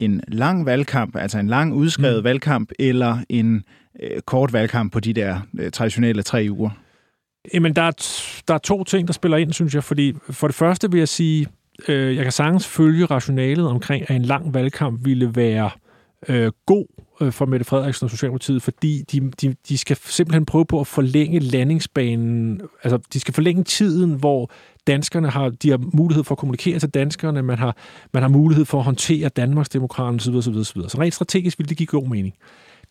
En 0.00 0.20
lang 0.28 0.66
valgkamp, 0.66 1.16
altså 1.16 1.38
en 1.38 1.48
lang 1.48 1.74
udskrevet 1.74 2.18
mm. 2.18 2.24
valgkamp, 2.24 2.70
eller 2.78 3.18
en 3.28 3.64
øh, 4.02 4.20
kort 4.20 4.52
valgkamp 4.52 4.92
på 4.92 5.00
de 5.00 5.12
der 5.12 5.40
øh, 5.58 5.70
traditionelle 5.70 6.22
tre 6.22 6.46
uger? 6.50 6.70
Jamen, 7.54 7.76
der 7.76 7.82
er, 7.82 7.90
der 8.48 8.54
er 8.54 8.58
to 8.58 8.84
ting, 8.84 9.08
der 9.08 9.12
spiller 9.12 9.36
ind, 9.36 9.52
synes 9.52 9.74
jeg. 9.74 9.84
Fordi 9.84 10.14
for 10.30 10.48
det 10.48 10.54
første 10.54 10.90
vil 10.90 10.98
jeg 10.98 11.08
sige, 11.08 11.46
øh, 11.88 12.16
jeg 12.16 12.24
kan 12.24 12.32
sagtens 12.32 12.66
følge 12.66 13.06
rationalet 13.06 13.66
omkring, 13.66 14.10
at 14.10 14.16
en 14.16 14.22
lang 14.22 14.54
valgkamp 14.54 15.04
ville 15.04 15.36
være 15.36 15.70
øh, 16.28 16.52
god 16.66 16.86
øh, 17.20 17.32
for 17.32 17.46
Mette 17.46 17.64
Frederiksen 17.64 18.04
og 18.04 18.10
Socialdemokratiet, 18.10 18.62
fordi 18.62 19.02
de, 19.12 19.30
de, 19.30 19.54
de 19.68 19.78
skal 19.78 19.96
simpelthen 19.96 20.46
prøve 20.46 20.66
på 20.66 20.80
at 20.80 20.86
forlænge 20.86 21.38
landingsbanen, 21.38 22.60
altså 22.82 22.98
de 23.12 23.20
skal 23.20 23.34
forlænge 23.34 23.64
tiden, 23.64 24.14
hvor 24.14 24.50
danskerne 24.86 25.30
har, 25.30 25.48
de 25.48 25.70
har 25.70 25.80
mulighed 25.96 26.24
for 26.24 26.34
at 26.34 26.38
kommunikere 26.38 26.78
til 26.78 26.88
danskerne, 26.88 27.42
man 27.42 27.58
har, 27.58 27.76
man 28.12 28.22
har 28.22 28.30
mulighed 28.30 28.64
for 28.64 28.78
at 28.78 28.84
håndtere 28.84 29.28
Danmarks 29.28 29.68
demokraterne 29.68 30.16
osv. 30.16 30.34
osv., 30.34 30.56
osv. 30.56 30.88
Så 30.88 30.96
rent 31.00 31.14
strategisk 31.14 31.58
ville 31.58 31.68
det 31.68 31.76
give 31.76 31.86
god 31.86 32.08
mening. 32.08 32.34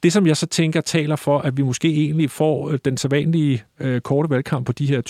Det, 0.04 0.14
som 0.14 0.28
jeg 0.28 0.38
så 0.38 0.46
tænker, 0.46 0.82
taler 0.82 1.16
for, 1.16 1.40
at 1.40 1.58
vi 1.58 1.62
måske 1.62 1.94
egentlig 1.94 2.30
får 2.30 2.70
øh, 2.70 2.80
den 2.86 2.98
sædvanlige 2.98 3.64
øh, 3.80 4.02
korte 4.02 4.30
valgkamp 4.30 4.66
på 4.66 4.72
de 4.72 4.86
her 4.86 5.02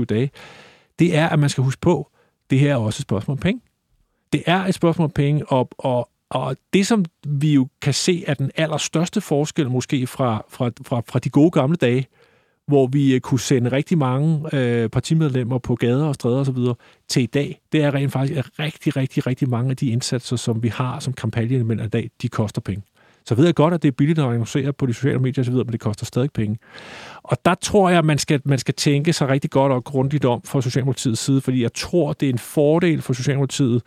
20-21 0.00 0.04
dage, 0.04 0.30
det 0.98 1.16
er, 1.16 1.28
at 1.28 1.38
man 1.38 1.48
skal 1.48 1.64
huske 1.64 1.80
på, 1.80 2.10
det 2.50 2.58
her 2.58 2.72
er 2.72 2.76
også 2.76 2.98
et 2.98 3.02
spørgsmål 3.02 3.32
om 3.32 3.38
penge. 3.38 3.60
Det 4.32 4.42
er 4.46 4.64
et 4.64 4.74
spørgsmål 4.74 5.04
om 5.04 5.10
penge, 5.10 5.46
og, 5.46 5.68
og, 5.78 6.08
og 6.30 6.56
det, 6.72 6.86
som 6.86 7.04
vi 7.26 7.54
jo 7.54 7.68
kan 7.82 7.94
se 7.94 8.24
er 8.26 8.34
den 8.34 8.50
allerstørste 8.56 9.20
forskel 9.20 9.70
måske 9.70 10.06
fra, 10.06 10.44
fra, 10.48 10.70
fra, 10.82 11.02
fra 11.08 11.18
de 11.18 11.30
gode 11.30 11.50
gamle 11.50 11.76
dage, 11.76 12.06
hvor 12.66 12.86
vi 12.86 13.14
øh, 13.14 13.20
kunne 13.20 13.40
sende 13.40 13.72
rigtig 13.72 13.98
mange 13.98 14.56
øh, 14.56 14.88
partimedlemmer 14.88 15.58
på 15.58 15.74
gader 15.74 16.06
og 16.06 16.14
stræder 16.14 16.40
osv. 16.40 16.56
til 17.08 17.22
i 17.22 17.26
dag, 17.26 17.60
det 17.72 17.82
er 17.82 17.94
rent 17.94 18.12
faktisk, 18.12 18.38
at 18.38 18.58
rigtig, 18.58 18.96
rigtig, 18.96 19.26
rigtig 19.26 19.48
mange 19.48 19.70
af 19.70 19.76
de 19.76 19.90
indsatser, 19.90 20.36
som 20.36 20.62
vi 20.62 20.68
har 20.68 21.00
som 21.00 21.12
kampagneelementer 21.12 21.84
i 21.84 21.88
dag, 21.88 22.10
de 22.22 22.28
koster 22.28 22.60
penge. 22.60 22.82
Så 23.26 23.34
ved 23.34 23.44
jeg 23.44 23.54
godt, 23.54 23.74
at 23.74 23.82
det 23.82 23.88
er 23.88 23.92
billigt 23.92 24.18
at 24.18 24.24
annoncere 24.24 24.72
på 24.72 24.86
de 24.86 24.94
sociale 24.94 25.18
medier 25.18 25.44
osv., 25.44 25.54
men 25.54 25.66
det 25.66 25.80
koster 25.80 26.06
stadig 26.06 26.30
penge. 26.32 26.58
Og 27.22 27.36
der 27.44 27.54
tror 27.54 27.88
jeg, 27.88 27.98
at 27.98 28.04
man 28.04 28.18
skal, 28.18 28.40
man 28.44 28.58
skal 28.58 28.74
tænke 28.74 29.12
sig 29.12 29.28
rigtig 29.28 29.50
godt 29.50 29.72
og 29.72 29.84
grundigt 29.84 30.24
om 30.24 30.42
fra 30.44 30.62
Socialdemokratiets 30.62 31.20
side, 31.20 31.40
fordi 31.40 31.62
jeg 31.62 31.72
tror, 31.74 32.12
det 32.12 32.26
er 32.26 32.32
en 32.32 32.38
fordel 32.38 33.02
for 33.02 33.12
Socialdemokratiet 33.12 33.82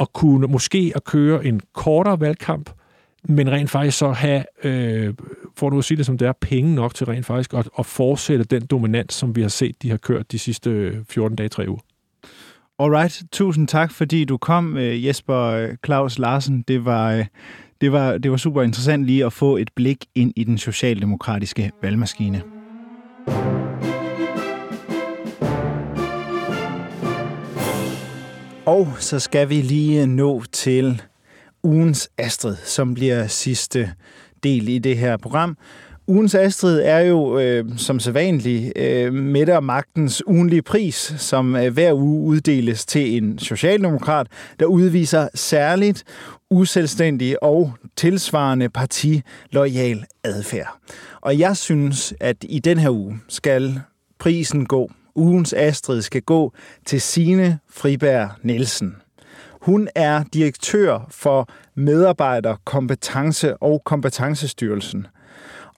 at 0.00 0.12
kunne 0.12 0.46
måske 0.46 0.92
at 0.96 1.04
køre 1.04 1.44
en 1.44 1.60
kortere 1.74 2.20
valgkamp, 2.20 2.70
men 3.24 3.50
rent 3.50 3.70
faktisk 3.70 3.98
så 3.98 4.10
have, 4.10 4.44
øh, 4.64 5.14
for 5.56 5.70
nu 5.70 5.78
at 5.78 5.84
sige 5.84 5.98
det 5.98 6.06
som 6.06 6.18
det 6.18 6.28
er, 6.28 6.32
penge 6.40 6.74
nok 6.74 6.94
til 6.94 7.06
rent 7.06 7.26
faktisk 7.26 7.54
at, 7.54 7.68
at 7.78 7.86
fortsætte 7.86 8.44
den 8.44 8.66
dominans, 8.66 9.14
som 9.14 9.36
vi 9.36 9.42
har 9.42 9.48
set, 9.48 9.82
de 9.82 9.90
har 9.90 9.96
kørt 9.96 10.32
de 10.32 10.38
sidste 10.38 10.70
øh, 10.70 10.96
14 11.08 11.36
dage, 11.36 11.48
3 11.48 11.68
uger. 11.68 11.80
Alright, 12.78 13.22
tusind 13.32 13.68
tak, 13.68 13.92
fordi 13.92 14.24
du 14.24 14.36
kom, 14.36 14.76
øh, 14.76 15.06
Jesper 15.06 15.36
øh, 15.36 15.68
Claus 15.84 16.18
Larsen. 16.18 16.62
Det 16.68 16.84
var, 16.84 17.12
øh, 17.12 17.24
det 17.82 17.92
var, 17.92 18.18
det 18.18 18.30
var 18.30 18.36
super 18.36 18.62
interessant 18.62 19.06
lige 19.06 19.26
at 19.26 19.32
få 19.32 19.56
et 19.56 19.70
blik 19.76 20.04
ind 20.14 20.32
i 20.36 20.44
den 20.44 20.58
socialdemokratiske 20.58 21.70
valgmaskine. 21.82 22.42
Og 28.66 28.88
så 28.98 29.18
skal 29.18 29.48
vi 29.48 29.54
lige 29.54 30.06
nå 30.06 30.42
til 30.52 31.02
ugens 31.62 32.10
Astrid, 32.18 32.56
som 32.56 32.94
bliver 32.94 33.26
sidste 33.26 33.92
del 34.42 34.68
i 34.68 34.78
det 34.78 34.98
her 34.98 35.16
program, 35.16 35.56
Ugens 36.06 36.34
Astrid 36.34 36.80
er 36.84 36.98
jo 36.98 37.38
øh, 37.38 37.64
som 37.76 38.00
sædvanlig 38.00 38.72
øh, 38.76 39.14
Mette 39.14 39.56
og 39.56 39.64
Magtens 39.64 40.22
ugenlige 40.26 40.62
pris, 40.62 41.14
som 41.18 41.56
øh, 41.56 41.72
hver 41.72 41.92
uge 41.92 42.20
uddeles 42.20 42.86
til 42.86 43.16
en 43.16 43.38
socialdemokrat, 43.38 44.26
der 44.60 44.66
udviser 44.66 45.28
særligt 45.34 46.04
uselvstændig 46.50 47.42
og 47.42 47.72
tilsvarende 47.96 48.68
partilojal 48.68 50.04
adfærd. 50.24 50.78
Og 51.20 51.38
jeg 51.38 51.56
synes, 51.56 52.14
at 52.20 52.36
i 52.42 52.58
den 52.58 52.78
her 52.78 52.90
uge 52.90 53.20
skal 53.28 53.80
prisen 54.18 54.66
gå, 54.66 54.90
ugens 55.14 55.52
Astrid 55.52 56.02
skal 56.02 56.22
gå 56.22 56.52
til 56.86 57.00
Sine 57.00 57.58
Friberg 57.70 58.30
Nielsen. 58.42 58.96
Hun 59.60 59.88
er 59.94 60.24
direktør 60.34 61.06
for 61.10 61.48
Medarbejder, 61.74 62.56
Kompetence 62.64 63.56
og 63.56 63.82
Kompetencestyrelsen. 63.84 65.06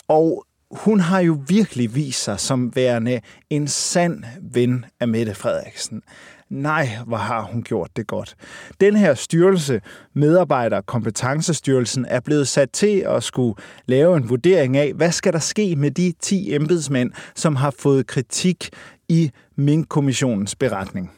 Og 0.08 0.46
hun 0.70 1.00
har 1.00 1.20
jo 1.20 1.38
virkelig 1.48 1.94
vist 1.94 2.24
sig 2.24 2.40
som 2.40 2.76
værende 2.76 3.20
en 3.50 3.68
sand 3.68 4.24
ven 4.42 4.84
af 5.00 5.08
Mette 5.08 5.34
Frederiksen. 5.34 6.02
Nej, 6.50 6.88
hvor 7.06 7.16
har 7.16 7.42
hun 7.42 7.62
gjort 7.62 7.90
det 7.96 8.06
godt. 8.06 8.36
Den 8.80 8.96
her 8.96 9.14
styrelse, 9.14 9.80
medarbejder 10.14 10.80
kompetencestyrelsen, 10.80 12.04
er 12.08 12.20
blevet 12.20 12.48
sat 12.48 12.70
til 12.70 13.04
at 13.06 13.22
skulle 13.22 13.54
lave 13.86 14.16
en 14.16 14.28
vurdering 14.28 14.76
af, 14.76 14.92
hvad 14.92 15.12
skal 15.12 15.32
der 15.32 15.38
ske 15.38 15.76
med 15.76 15.90
de 15.90 16.12
10 16.20 16.54
embedsmænd, 16.54 17.12
som 17.34 17.56
har 17.56 17.74
fået 17.78 18.06
kritik 18.06 18.70
i 19.08 19.30
Mink-kommissionens 19.56 20.54
beretning. 20.54 21.12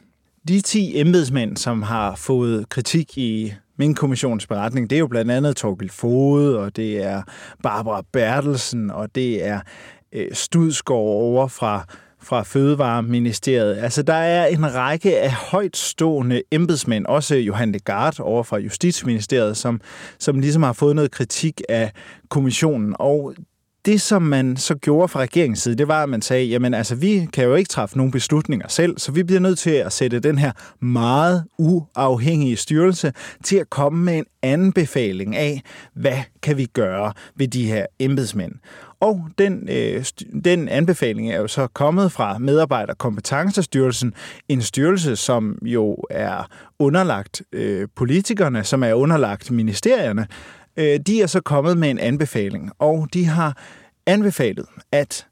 De 0.49 0.61
10 0.61 1.01
embedsmænd, 1.01 1.57
som 1.57 1.83
har 1.83 2.15
fået 2.15 2.69
kritik 2.69 3.19
i 3.19 3.53
min 3.79 3.95
kommissions 3.95 4.47
beretning, 4.47 4.91
det 4.91 4.97
er 4.97 5.01
jo 5.01 5.07
blandt 5.07 5.31
andet 5.31 5.57
Torgild 5.57 5.91
Fode, 5.91 6.59
og 6.59 6.77
det 6.77 7.05
er 7.05 7.23
Barbara 7.63 8.03
Bertelsen, 8.13 8.91
og 8.91 9.15
det 9.15 9.47
er 9.47 9.61
øh, 10.13 10.27
Studsgaard 10.33 10.99
over 10.99 11.49
fra 11.49 11.85
fra 12.27 12.43
Fødevareministeriet. 12.43 13.77
Altså, 13.77 14.03
der 14.03 14.15
er 14.15 14.47
en 14.47 14.75
række 14.75 15.21
af 15.21 15.33
højtstående 15.33 16.43
embedsmænd, 16.53 17.07
også 17.07 17.35
Johan 17.35 17.73
Legard 17.73 18.21
over 18.21 18.43
fra 18.43 18.59
Justitsministeriet, 18.59 19.57
som, 19.57 19.81
som 20.19 20.41
ligesom 20.41 20.63
har 20.63 20.73
fået 20.73 20.97
noget 20.97 21.11
kritik 21.11 21.63
af 21.69 21.93
kommissionen. 22.29 22.97
Og 22.99 23.35
det, 23.87 24.01
som 24.01 24.23
man 24.23 24.57
så 24.57 24.75
gjorde 24.75 25.09
fra 25.09 25.21
regeringens 25.21 25.59
side, 25.59 25.75
det 25.75 25.89
var, 25.89 26.03
at 26.03 26.09
man 26.09 26.23
sagde, 26.23 26.45
jamen 26.45 26.75
altså, 26.75 26.95
vi 26.95 27.29
kan 27.33 27.45
jo 27.45 27.55
ikke 27.55 27.69
træffe 27.69 27.97
nogen 27.97 28.13
beslutninger 28.13 28.69
selv, 28.69 28.99
så 28.99 29.13
vi 29.13 29.23
bliver 29.23 29.41
nødt 29.41 29.59
til 29.59 29.71
at 29.71 29.93
sætte 29.93 30.21
den 30.21 30.39
her 30.39 30.53
meget 30.81 31.45
uafhængige 31.59 32.57
styrelse 32.57 33.13
til 33.45 33.57
at 33.57 33.71
komme 33.71 34.05
med 34.05 34.19
en 34.19 34.25
anbefaling 34.43 35.37
af, 35.37 35.63
hvad 35.95 36.19
kan 36.43 36.57
vi 36.57 36.65
gøre 36.65 37.13
ved 37.37 37.49
de 37.49 37.67
her 37.67 37.87
embedsmænd. 37.99 38.53
Og 39.01 39.29
den, 39.39 39.69
øh, 39.69 40.05
den 40.45 40.69
anbefaling 40.69 41.33
er 41.33 41.41
jo 41.41 41.49
så 41.49 41.67
kommet 41.67 42.13
fra 42.13 42.39
Medarbejderkompetencestyrelsen, 42.39 44.15
en 44.49 44.63
styrelse, 44.63 45.17
som 45.17 45.59
jo 45.63 45.97
er 46.11 46.49
underlagt 46.79 47.43
øh, 47.53 47.89
politikerne, 47.97 48.65
som 48.65 48.83
er 48.83 48.95
underlagt 48.95 49.51
ministerierne, 49.51 50.27
Øh, 50.77 51.01
de 51.07 51.23
er 51.23 51.27
så 51.27 51.41
kommet 51.41 51.79
med 51.79 51.91
en 51.91 51.99
anbefaling, 51.99 52.71
og 52.79 53.09
de 53.13 53.25
har 53.25 53.57
anbefalet, 54.07 54.67
at 54.93 55.27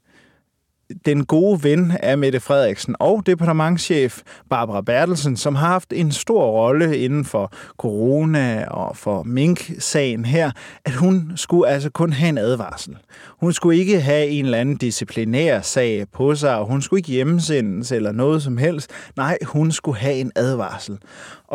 den 1.05 1.25
gode 1.25 1.63
ven 1.63 1.91
af 1.91 2.17
Mette 2.17 2.39
Frederiksen 2.39 2.95
og 2.99 3.25
departementschef 3.25 4.21
Barbara 4.49 4.81
Bertelsen, 4.81 5.37
som 5.37 5.55
har 5.55 5.67
haft 5.67 5.93
en 5.93 6.11
stor 6.11 6.45
rolle 6.45 6.97
inden 6.97 7.25
for 7.25 7.53
corona 7.77 8.65
og 8.65 8.97
for 8.97 9.23
Mink-sagen 9.23 10.25
her, 10.25 10.51
at 10.85 10.93
hun 10.93 11.31
skulle 11.35 11.69
altså 11.69 11.89
kun 11.89 12.13
have 12.13 12.29
en 12.29 12.37
advarsel. 12.37 12.97
Hun 13.39 13.53
skulle 13.53 13.79
ikke 13.79 14.01
have 14.01 14.27
en 14.27 14.45
eller 14.45 14.57
anden 14.57 14.77
disciplinær 14.77 15.61
sag 15.61 16.05
på 16.13 16.35
sig, 16.35 16.57
og 16.57 16.65
hun 16.65 16.81
skulle 16.81 16.99
ikke 16.99 17.11
hjemmesendes 17.11 17.91
eller 17.91 18.11
noget 18.11 18.43
som 18.43 18.57
helst. 18.57 18.89
Nej, 19.15 19.37
hun 19.45 19.71
skulle 19.71 19.97
have 19.97 20.15
en 20.15 20.31
advarsel. 20.35 20.97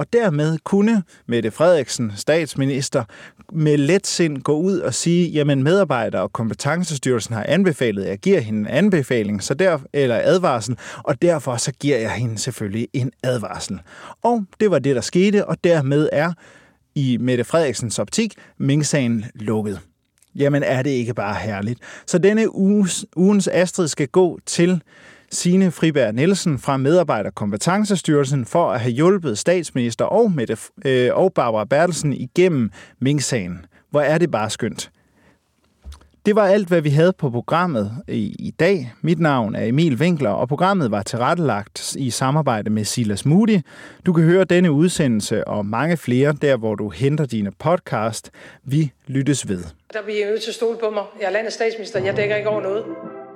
Og 0.00 0.12
dermed 0.12 0.58
kunne 0.64 1.02
Mette 1.26 1.50
Frederiksen, 1.50 2.12
statsminister, 2.16 3.04
med 3.52 3.76
let 3.76 4.06
sind 4.06 4.42
gå 4.42 4.52
ud 4.52 4.78
og 4.78 4.94
sige, 4.94 5.28
jamen 5.28 5.62
medarbejder 5.62 6.20
og 6.20 6.32
kompetencestyrelsen 6.32 7.34
har 7.34 7.44
anbefalet, 7.48 8.06
jeg 8.06 8.18
giver 8.18 8.40
hende 8.40 8.60
en 8.60 8.66
anbefaling, 8.66 9.42
så 9.42 9.54
der, 9.54 9.78
eller 9.92 10.20
advarsel, 10.22 10.78
og 10.96 11.22
derfor 11.22 11.56
så 11.56 11.72
giver 11.72 11.98
jeg 11.98 12.10
hende 12.10 12.38
selvfølgelig 12.38 12.88
en 12.92 13.12
advarsel. 13.22 13.80
Og 14.22 14.44
det 14.60 14.70
var 14.70 14.78
det, 14.78 14.96
der 14.96 15.02
skete, 15.02 15.46
og 15.46 15.64
dermed 15.64 16.08
er 16.12 16.32
i 16.94 17.16
Mette 17.20 17.44
Frederiksens 17.44 17.98
optik 17.98 18.34
Mink-sagen 18.58 19.24
lukket. 19.34 19.80
Jamen 20.34 20.62
er 20.62 20.82
det 20.82 20.90
ikke 20.90 21.14
bare 21.14 21.34
herligt? 21.34 21.80
Så 22.06 22.18
denne 22.18 22.54
uges, 22.54 23.06
ugens 23.16 23.48
Astrid 23.48 23.88
skal 23.88 24.08
gå 24.08 24.38
til 24.46 24.82
sine 25.32 25.70
Friberg 25.70 26.14
Nielsen 26.14 26.58
fra 26.58 26.76
Medarbejderkompetencestyrelsen 26.76 28.46
for 28.46 28.70
at 28.70 28.80
have 28.80 28.92
hjulpet 28.92 29.38
statsminister 29.38 30.04
og, 30.04 30.32
Mette, 30.32 30.56
øh, 30.84 31.10
og 31.12 31.32
Barbara 31.32 31.64
Bertelsen 31.64 32.12
igennem 32.12 32.70
Mink-sagen. 33.00 33.66
Hvor 33.90 34.00
er 34.00 34.18
det 34.18 34.30
bare 34.30 34.50
skønt. 34.50 34.90
Det 36.26 36.36
var 36.36 36.46
alt, 36.46 36.68
hvad 36.68 36.80
vi 36.80 36.90
havde 36.90 37.12
på 37.12 37.30
programmet 37.30 37.92
i, 38.08 38.36
i 38.38 38.50
dag. 38.50 38.92
Mit 39.02 39.20
navn 39.20 39.54
er 39.54 39.64
Emil 39.64 39.94
Winkler, 39.94 40.30
og 40.30 40.48
programmet 40.48 40.90
var 40.90 41.02
tilrettelagt 41.02 41.96
i 41.96 42.10
samarbejde 42.10 42.70
med 42.70 42.84
Silas 42.84 43.26
Moody. 43.26 43.58
Du 44.06 44.12
kan 44.12 44.24
høre 44.24 44.44
denne 44.44 44.72
udsendelse 44.72 45.48
og 45.48 45.66
mange 45.66 45.96
flere 45.96 46.32
der, 46.32 46.56
hvor 46.56 46.74
du 46.74 46.88
henter 46.88 47.26
dine 47.26 47.50
podcast. 47.58 48.30
Vi 48.64 48.92
lyttes 49.06 49.48
ved. 49.48 49.64
Der 49.92 50.02
bliver 50.04 50.26
I 50.26 50.30
nødt 50.30 50.42
til 50.42 50.50
at 50.50 50.54
stole 50.54 50.78
på 50.78 50.90
mig. 50.90 51.02
Jeg 51.20 51.26
er 51.26 51.32
landets 51.32 51.54
statsminister. 51.54 52.04
Jeg 52.04 52.16
dækker 52.16 52.36
ikke 52.36 52.48
over 52.48 52.62
noget. 52.62 52.84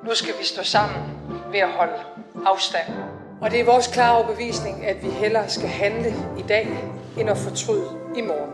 Nu 0.04 0.10
skal 0.14 0.34
vi 0.40 0.44
stå 0.44 0.62
sammen 0.62 1.23
ved 1.54 1.60
at 1.60 1.68
holde 1.68 1.92
afstand. 2.46 2.86
Og 3.40 3.50
det 3.50 3.60
er 3.60 3.64
vores 3.64 3.86
klare 3.86 4.16
overbevisning, 4.16 4.86
at 4.86 5.02
vi 5.02 5.10
hellere 5.10 5.48
skal 5.48 5.68
handle 5.68 6.14
i 6.38 6.42
dag, 6.48 6.68
end 7.18 7.30
at 7.30 7.36
fortryde 7.36 7.88
i 8.16 8.20
morgen. 8.20 8.52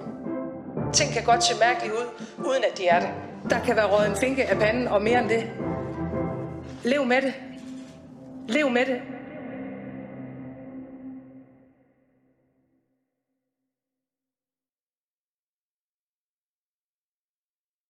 Ting 0.92 1.12
kan 1.12 1.24
godt 1.24 1.44
se 1.44 1.54
mærkeligt 1.60 1.92
ud, 1.92 2.26
uden 2.38 2.64
at 2.72 2.78
de 2.78 2.86
er 2.86 3.00
det. 3.00 3.08
Der 3.50 3.60
kan 3.64 3.76
være 3.76 3.86
røget 3.86 4.10
en 4.10 4.16
finke 4.16 4.44
af 4.44 4.58
panden, 4.58 4.88
og 4.88 5.02
mere 5.02 5.18
end 5.18 5.28
det. 5.28 5.50
Lev 6.84 7.04
med 7.04 7.22
det. 7.22 7.34
Lev 8.48 8.70
med 8.70 8.86
det. 8.86 9.00